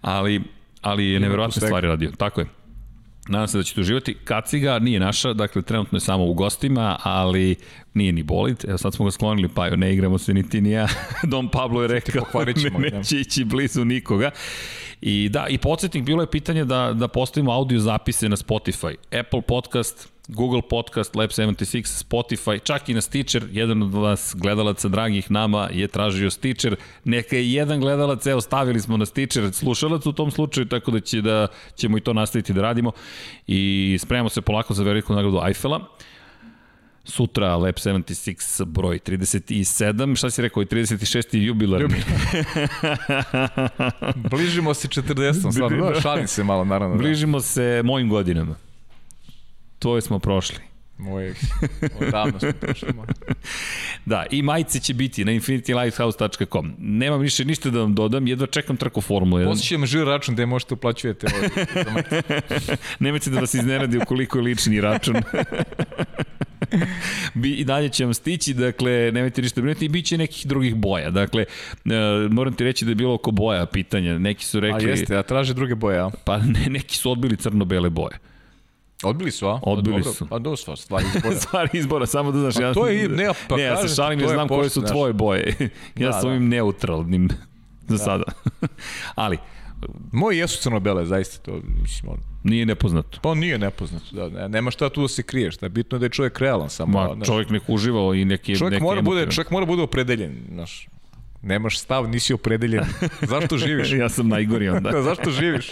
[0.00, 0.42] Ali,
[0.82, 2.10] ali je neverovatne stvari radio.
[2.18, 2.59] Tako je.
[3.30, 4.16] Nadam se da ćete uživati.
[4.24, 7.56] Kaciga nije naša, dakle trenutno je samo u gostima, ali
[7.94, 8.64] nije ni bolid.
[8.68, 10.88] Evo sad smo ga sklonili, pa jo, ne igramo se ni ti ni ja.
[11.32, 12.24] Don Pablo je rekao,
[12.78, 14.30] ne, neće ići blizu nikoga.
[15.02, 18.94] I da, i podsjetnik, bilo je pitanje da, da postavimo audio zapise na Spotify.
[19.20, 24.88] Apple Podcast, Google Podcast, Lab 76, Spotify, čak i na Stitcher, jedan od vas gledalaca
[24.88, 30.06] dragih nama je tražio Stitcher, neka je jedan gledalac, evo stavili smo na Stitcher slušalac
[30.06, 31.46] u tom slučaju, tako da, će da
[31.76, 32.92] ćemo i to nastaviti da radimo
[33.46, 35.80] i spremamo se polako za veliku nagradu Eiffela.
[37.04, 41.36] Sutra Lab 76 broj 37, šta si rekao, i 36.
[41.38, 42.02] jubilarni.
[44.30, 45.52] Bližimo se 40.
[45.52, 46.96] stvarno, šalim se malo, naravno.
[46.96, 47.02] Da.
[47.02, 48.54] Bližimo se mojim godinama.
[49.78, 50.58] Tvoje smo prošli.
[50.98, 51.34] Moje,
[52.00, 52.88] odavno smo prošli.
[54.04, 56.74] da, i majice će biti na infinitylighthouse.com.
[56.78, 59.46] Nemam više ništa da vam dodam, jedva čekam trku Formula 1.
[59.46, 61.26] Posjećam žir račun gde možete uplaćujete.
[63.00, 65.16] Nemojte da vas iznenadi ukoliko je lični račun.
[67.34, 70.74] Bi, I dalje će vam stići, dakle, nemojte ništa brinuti i bit će nekih drugih
[70.74, 71.10] boja.
[71.10, 71.44] Dakle,
[71.84, 74.18] e, moram ti reći da je bilo oko boja pitanja.
[74.18, 74.86] Neki su rekli...
[74.86, 76.10] A jeste, a traže druge boje, a?
[76.24, 78.18] Pa ne, neki su odbili crno-bele boje.
[79.02, 79.60] Odbili su, a?
[79.62, 80.26] Odbili su.
[80.26, 81.36] Pa do stvar, stvari izbora.
[81.40, 82.54] stvari izbora, samo da znaš.
[82.54, 85.12] Pa ja, to je, ne, pa ne, ja se šalim, ja znam koje su tvoje
[85.12, 85.56] boje.
[85.96, 86.56] ja da, sam ovim da.
[86.56, 87.28] neutralnim
[87.88, 87.98] za da.
[87.98, 88.24] sada.
[89.14, 89.38] Ali,
[90.12, 92.22] Moji jesu crno-bele, zaista to, mislim, ono.
[92.44, 93.18] Nije nepoznato.
[93.22, 96.06] Pa nije nepoznato, da, ne, nema šta tu da se kriješ, da bitno je da
[96.06, 97.14] je čovjek realan samo.
[97.14, 100.88] Ma, čovjek nek uživao i neki čovjek neki mora bude, čovjek mora bude opredeljen, znaš.
[101.42, 102.84] Nemaš stav, nisi opredeljen.
[103.22, 103.92] Zašto živiš?
[104.02, 104.90] ja sam najgori onda.
[105.08, 105.70] zašto živiš?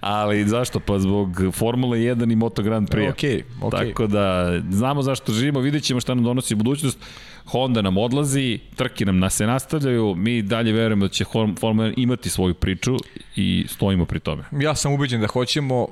[0.00, 0.80] Ali zašto?
[0.80, 3.12] Pa zbog Formule 1 i Moto Grand Prix.
[3.14, 3.88] Okay, okay.
[3.88, 6.98] Tako da znamo zašto živimo, vidjet ćemo šta nam donosi budućnost.
[7.44, 11.24] Honda nam odlazi, trke nam se nastavljaju, mi dalje verujemo da će
[11.60, 12.96] Formula 1 imati svoju priču
[13.36, 14.44] i stojimo pri tome.
[14.52, 15.88] Ja sam ubeđen da hoćemo,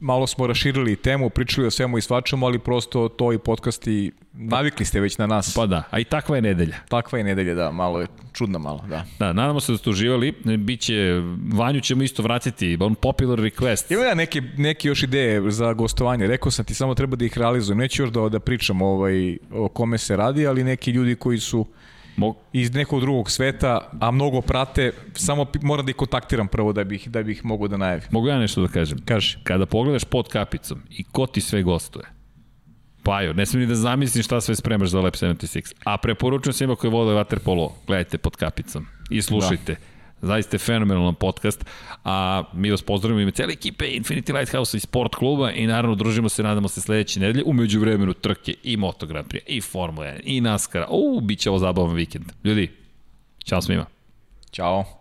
[0.00, 4.86] malo smo raširili temu, pričali o svemu i svačemu, ali prosto to i podcasti, navikli
[4.86, 5.54] ste već na nas.
[5.54, 6.76] Pa da, a i takva je nedelja.
[6.88, 9.04] Takva je nedelja, da, malo je čudna malo, da.
[9.18, 11.22] Da, nadamo se da ste uživali, biće,
[11.52, 13.92] Vanju ćemo isto vratiti, on popular request.
[13.92, 17.38] Ima ja neke, neke još ideje za gostovanje, rekao sam ti, samo treba da ih
[17.38, 21.38] realizujem, neću još da, da pričam ovaj, o kome se radi, ali neki ljudi koji
[21.38, 21.66] su
[22.18, 22.36] Mog...
[22.52, 27.08] iz nekog drugog sveta, a mnogo prate, samo moram da ih kontaktiram prvo da bih,
[27.08, 28.08] da bih mogu da najavim.
[28.10, 28.98] Mogu ja nešto da kažem?
[29.04, 29.36] Kaži.
[29.42, 32.18] Kada pogledaš pod kapicom i ko ti sve gostuje,
[33.02, 35.74] Pajo, ne smijem ni da zamislim šta sve spremaš za Lab 76.
[35.84, 39.72] A preporučujem svima koji vole Waterpolo, gledajte pod kapicom i slušajte.
[39.72, 39.97] Da.
[40.22, 41.64] Zaista je fenomenalan podcast,
[42.04, 46.28] a mi vas pozdravimo ime cele ekipe Infinity Lighthouse i Sport kluba i naravno družimo
[46.28, 50.20] se, nadamo se sledeće nedelje, umeđu vremenu trke i Moto Grand Prix, i Formula 1,
[50.24, 52.24] i NASCAR, u, bit će ovo zabavan vikend.
[52.44, 52.70] Ljudi,
[53.44, 53.86] čao svima.
[54.52, 54.97] Ćao.